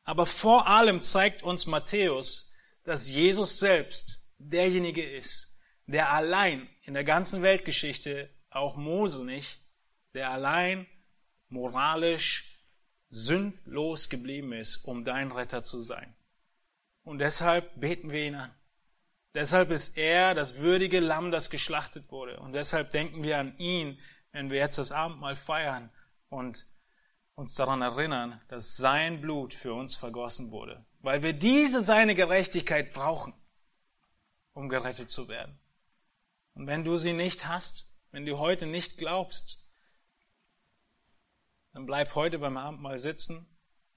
Aber 0.04 0.26
vor 0.26 0.68
allem 0.68 1.02
zeigt 1.02 1.44
uns 1.44 1.66
Matthäus, 1.66 2.54
dass 2.84 3.10
Jesus 3.10 3.60
selbst 3.60 4.36
derjenige 4.40 5.04
ist, 5.04 5.60
der 5.86 6.12
allein 6.12 6.68
in 6.84 6.94
der 6.94 7.04
ganzen 7.04 7.42
Weltgeschichte, 7.42 8.30
auch 8.50 8.76
Mose 8.76 9.26
nicht, 9.26 9.60
der 10.14 10.32
allein 10.32 10.88
moralisch 11.50 12.60
sündlos 13.10 14.10
geblieben 14.10 14.54
ist, 14.54 14.86
um 14.86 15.04
dein 15.04 15.32
Retter 15.32 15.64
zu 15.64 15.82
sein. 15.82 16.16
Und 17.04 17.20
deshalb 17.20 17.80
beten 17.80 18.12
wir 18.12 18.26
ihn 18.26 18.36
an. 18.36 18.54
Deshalb 19.34 19.72
ist 19.72 19.98
er 19.98 20.34
das 20.34 20.58
würdige 20.58 21.00
Lamm, 21.00 21.32
das 21.32 21.50
geschlachtet 21.50 22.12
wurde. 22.12 22.40
Und 22.40 22.54
deshalb 22.54 22.92
denken 22.92 23.24
wir 23.24 23.38
an 23.38 23.58
ihn, 23.58 24.00
wenn 24.32 24.50
wir 24.50 24.60
jetzt 24.60 24.78
das 24.78 24.92
Abendmahl 24.92 25.36
feiern 25.36 25.90
und 26.30 26.66
uns 27.42 27.56
daran 27.56 27.82
erinnern, 27.82 28.42
dass 28.48 28.78
sein 28.78 29.22
Blut 29.22 29.54
für 29.54 29.74
uns 29.74 29.96
vergossen 29.96 30.52
wurde, 30.52 30.86
weil 31.00 31.24
wir 31.24 31.34
diese 31.34 31.82
seine 31.82 32.16
Gerechtigkeit 32.16 32.94
brauchen, 32.94 33.34
um 34.54 34.70
gerettet 34.70 35.10
zu 35.10 35.28
werden. 35.28 35.60
Und 36.54 36.68
wenn 36.68 36.84
du 36.84 36.98
sie 36.98 37.14
nicht 37.14 37.48
hast, 37.48 37.96
wenn 38.12 38.26
du 38.26 38.38
heute 38.38 38.66
nicht 38.66 38.98
glaubst, 38.98 39.68
dann 41.74 41.86
bleib 41.86 42.16
heute 42.16 42.40
beim 42.40 42.58
Abendmahl 42.58 42.98
sitzen, 42.98 43.48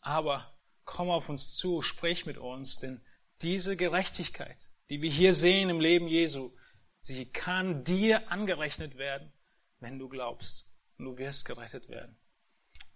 aber 0.01 0.59
komm 0.85 1.11
auf 1.11 1.29
uns 1.29 1.57
zu, 1.57 1.83
sprich 1.83 2.27
mit 2.27 2.39
uns, 2.39 2.79
denn 2.79 3.05
diese 3.43 3.77
Gerechtigkeit, 3.77 4.71
die 4.91 5.03
wir 5.03 5.11
hier 5.11 5.33
sehen 5.33 5.71
im 5.71 5.81
Leben 5.81 6.07
Jesu, 6.07 6.53
sie 7.01 7.31
kann 7.31 7.85
dir 7.85 8.31
angerechnet 8.31 8.97
werden 8.97 9.33
wenn 9.85 9.99
du 9.99 10.09
glaubst. 10.09 10.73
Und 10.99 11.05
du 11.05 11.19
wirst 11.19 11.45
gerettet 11.45 11.89
werden. 11.89 12.17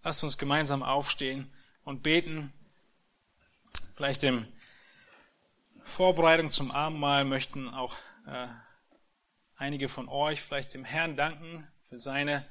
Lasst 0.02 0.24
uns 0.24 0.38
gemeinsam 0.38 0.82
aufstehen 0.82 1.52
und 1.84 2.02
beten. 2.02 2.52
Vielleicht 3.94 4.22
in 4.22 4.46
Vorbereitung 5.82 6.50
zum 6.50 6.70
Abendmahl 6.70 7.24
möchten 7.24 7.68
auch 7.68 7.96
äh, 8.26 8.46
einige 9.56 9.88
von 9.88 10.08
euch 10.08 10.40
vielleicht 10.40 10.74
dem 10.74 10.84
Herrn 10.84 11.16
danken 11.16 11.66
für 11.82 11.98
seine 11.98 12.46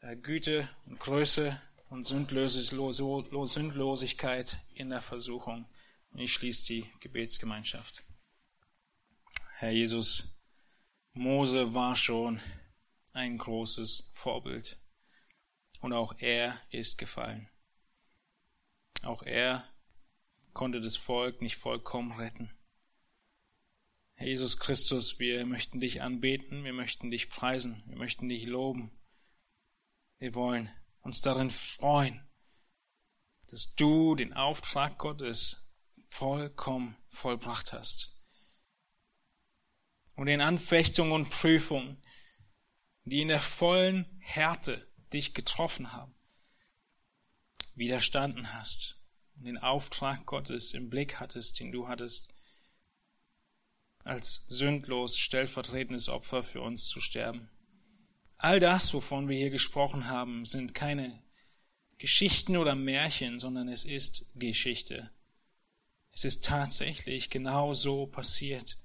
äh, 0.00 0.16
Güte 0.16 0.68
und 0.86 1.00
Größe 1.00 1.60
und 1.90 2.04
Sündlosigkeit 2.04 4.56
in 4.74 4.90
der 4.90 5.02
Versuchung. 5.02 5.66
Und 6.12 6.20
ich 6.20 6.32
schließe 6.32 6.66
die 6.66 6.90
Gebetsgemeinschaft. 7.00 8.04
Herr 9.56 9.70
Jesus, 9.70 10.40
Mose 11.12 11.74
war 11.74 11.96
schon 11.96 12.40
ein 13.12 13.38
großes 13.38 14.10
Vorbild. 14.12 14.78
Und 15.84 15.92
auch 15.92 16.14
er 16.16 16.58
ist 16.70 16.96
gefallen. 16.96 17.46
Auch 19.02 19.22
er 19.22 19.68
konnte 20.54 20.80
das 20.80 20.96
Volk 20.96 21.42
nicht 21.42 21.56
vollkommen 21.56 22.12
retten. 22.12 22.50
Herr 24.14 24.28
Jesus 24.28 24.58
Christus, 24.58 25.18
wir 25.18 25.44
möchten 25.44 25.80
dich 25.80 26.00
anbeten, 26.00 26.64
wir 26.64 26.72
möchten 26.72 27.10
dich 27.10 27.28
preisen, 27.28 27.84
wir 27.86 27.98
möchten 27.98 28.30
dich 28.30 28.46
loben. 28.46 28.98
Wir 30.16 30.34
wollen 30.34 30.70
uns 31.02 31.20
darin 31.20 31.50
freuen, 31.50 32.26
dass 33.50 33.74
du 33.74 34.14
den 34.14 34.32
Auftrag 34.32 34.96
Gottes 34.96 35.76
vollkommen 36.06 36.96
vollbracht 37.10 37.74
hast. 37.74 38.24
Und 40.16 40.28
in 40.28 40.40
Anfechtung 40.40 41.12
und 41.12 41.28
Prüfung 41.28 42.02
die 43.04 43.20
in 43.20 43.28
der 43.28 43.42
vollen 43.42 44.16
Härte 44.20 44.93
dich 45.14 45.32
getroffen 45.32 45.92
haben, 45.92 46.14
widerstanden 47.74 48.52
hast 48.52 49.00
und 49.36 49.44
den 49.46 49.58
Auftrag 49.58 50.26
Gottes 50.26 50.74
im 50.74 50.90
Blick 50.90 51.20
hattest, 51.20 51.58
den 51.60 51.72
du 51.72 51.88
hattest, 51.88 52.34
als 54.04 54.46
sündlos 54.48 55.18
stellvertretendes 55.18 56.08
Opfer 56.08 56.42
für 56.42 56.60
uns 56.60 56.86
zu 56.88 57.00
sterben. 57.00 57.48
All 58.36 58.60
das, 58.60 58.92
wovon 58.92 59.28
wir 59.28 59.38
hier 59.38 59.50
gesprochen 59.50 60.08
haben, 60.08 60.44
sind 60.44 60.74
keine 60.74 61.22
Geschichten 61.96 62.56
oder 62.56 62.74
Märchen, 62.74 63.38
sondern 63.38 63.68
es 63.68 63.84
ist 63.84 64.30
Geschichte. 64.34 65.10
Es 66.12 66.24
ist 66.24 66.44
tatsächlich 66.44 67.30
genau 67.30 67.72
so 67.72 68.06
passiert. 68.06 68.76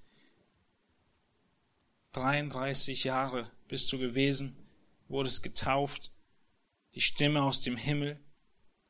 33 2.14 3.04
Jahre 3.04 3.52
bist 3.68 3.92
du 3.92 4.00
gewesen, 4.00 4.56
wurdest 5.10 5.44
getauft, 5.44 6.12
die 7.00 7.06
Stimme 7.06 7.44
aus 7.44 7.62
dem 7.62 7.78
Himmel 7.78 8.20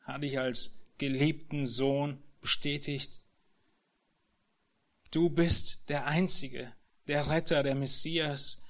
hat 0.01 0.24
dich 0.24 0.39
als 0.39 0.88
geliebten 0.97 1.68
Sohn 1.68 2.24
bestätigt. 2.41 3.22
Du 5.12 5.30
bist 5.30 5.88
der 5.89 6.07
Einzige, 6.07 6.74
der 7.05 7.30
Retter, 7.30 7.62
der 7.62 7.76
Messias, 7.76 8.64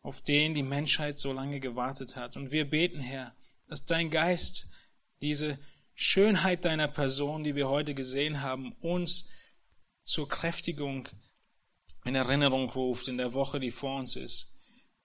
auf 0.00 0.22
den 0.22 0.54
die 0.54 0.62
Menschheit 0.62 1.18
so 1.18 1.34
lange 1.34 1.60
gewartet 1.60 2.16
hat. 2.16 2.38
Und 2.38 2.52
wir 2.52 2.70
beten, 2.70 3.00
Herr, 3.00 3.36
dass 3.68 3.84
dein 3.84 4.08
Geist 4.08 4.70
diese 5.20 5.58
Schönheit 5.92 6.64
deiner 6.64 6.88
Person, 6.88 7.44
die 7.44 7.54
wir 7.54 7.68
heute 7.68 7.94
gesehen 7.94 8.40
haben, 8.40 8.72
uns 8.80 9.28
zur 10.04 10.26
Kräftigung 10.26 11.06
in 12.06 12.14
Erinnerung 12.14 12.70
ruft 12.70 13.08
in 13.08 13.18
der 13.18 13.34
Woche, 13.34 13.60
die 13.60 13.72
vor 13.72 13.98
uns 13.98 14.16
ist. 14.16 14.56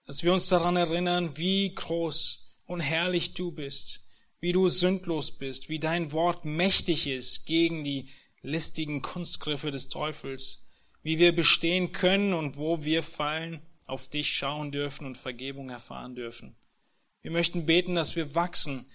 Dass 0.06 0.22
wir 0.22 0.32
uns 0.32 0.48
daran 0.48 0.76
erinnern, 0.76 1.36
wie 1.36 1.74
groß 1.74 2.41
und 2.72 2.80
herrlich 2.80 3.34
du 3.34 3.52
bist, 3.52 4.08
wie 4.40 4.52
du 4.52 4.68
sündlos 4.68 5.38
bist, 5.38 5.68
wie 5.68 5.78
dein 5.78 6.12
Wort 6.12 6.44
mächtig 6.44 7.06
ist 7.06 7.46
gegen 7.46 7.84
die 7.84 8.08
listigen 8.42 9.02
Kunstgriffe 9.02 9.70
des 9.70 9.88
Teufels, 9.88 10.68
wie 11.02 11.18
wir 11.18 11.34
bestehen 11.34 11.92
können 11.92 12.32
und 12.32 12.56
wo 12.56 12.84
wir 12.84 13.02
fallen, 13.02 13.62
auf 13.86 14.08
dich 14.08 14.34
schauen 14.34 14.72
dürfen 14.72 15.06
und 15.06 15.18
Vergebung 15.18 15.70
erfahren 15.70 16.14
dürfen. 16.14 16.56
Wir 17.20 17.30
möchten 17.30 17.66
beten, 17.66 17.94
dass 17.94 18.16
wir 18.16 18.34
wachsen 18.34 18.86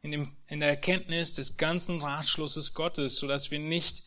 in, 0.00 0.10
dem, 0.10 0.36
in 0.48 0.60
der 0.60 0.70
Erkenntnis 0.70 1.32
des 1.32 1.56
ganzen 1.56 2.00
Ratschlusses 2.00 2.74
Gottes, 2.74 3.16
so 3.16 3.26
dass 3.26 3.50
wir 3.50 3.58
nicht 3.58 4.04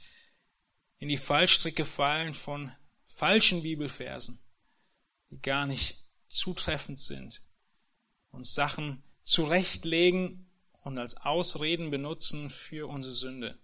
in 0.99 1.09
die 1.09 1.17
Fallstricke 1.17 1.85
fallen 1.85 2.33
von 2.33 2.71
falschen 3.05 3.61
Bibelversen, 3.61 4.39
die 5.29 5.41
gar 5.41 5.67
nicht 5.67 6.03
zutreffend 6.27 6.99
sind, 6.99 7.41
uns 8.35 8.53
Sachen 8.53 9.03
zurechtlegen 9.23 10.49
und 10.81 10.97
als 10.97 11.17
Ausreden 11.17 11.89
benutzen 11.89 12.49
für 12.49 12.87
unsere 12.87 13.13
Sünde. 13.13 13.59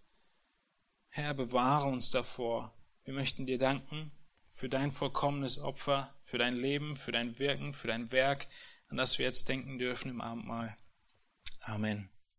Herr, 1.10 1.34
bewahre 1.34 1.88
uns 1.88 2.10
davor. 2.10 2.74
Wir 3.04 3.14
möchten 3.14 3.46
dir 3.46 3.58
danken 3.58 4.12
für 4.52 4.70
dein 4.70 4.92
vollkommenes 4.92 5.60
Opfer, 5.60 6.16
für 6.24 6.38
dein 6.38 6.56
Leben, 6.56 6.96
für 6.96 7.12
dein 7.12 7.38
Wirken, 7.38 7.74
für 7.74 7.88
dein 7.88 8.12
Werk, 8.12 8.48
an 8.88 8.98
das 8.98 9.20
wir 9.20 9.26
jetzt 9.26 9.50
denken 9.50 9.78
dürfen 9.78 10.10
im 10.10 10.22
Abendmahl. 10.22 10.76
Amen. 11.62 12.10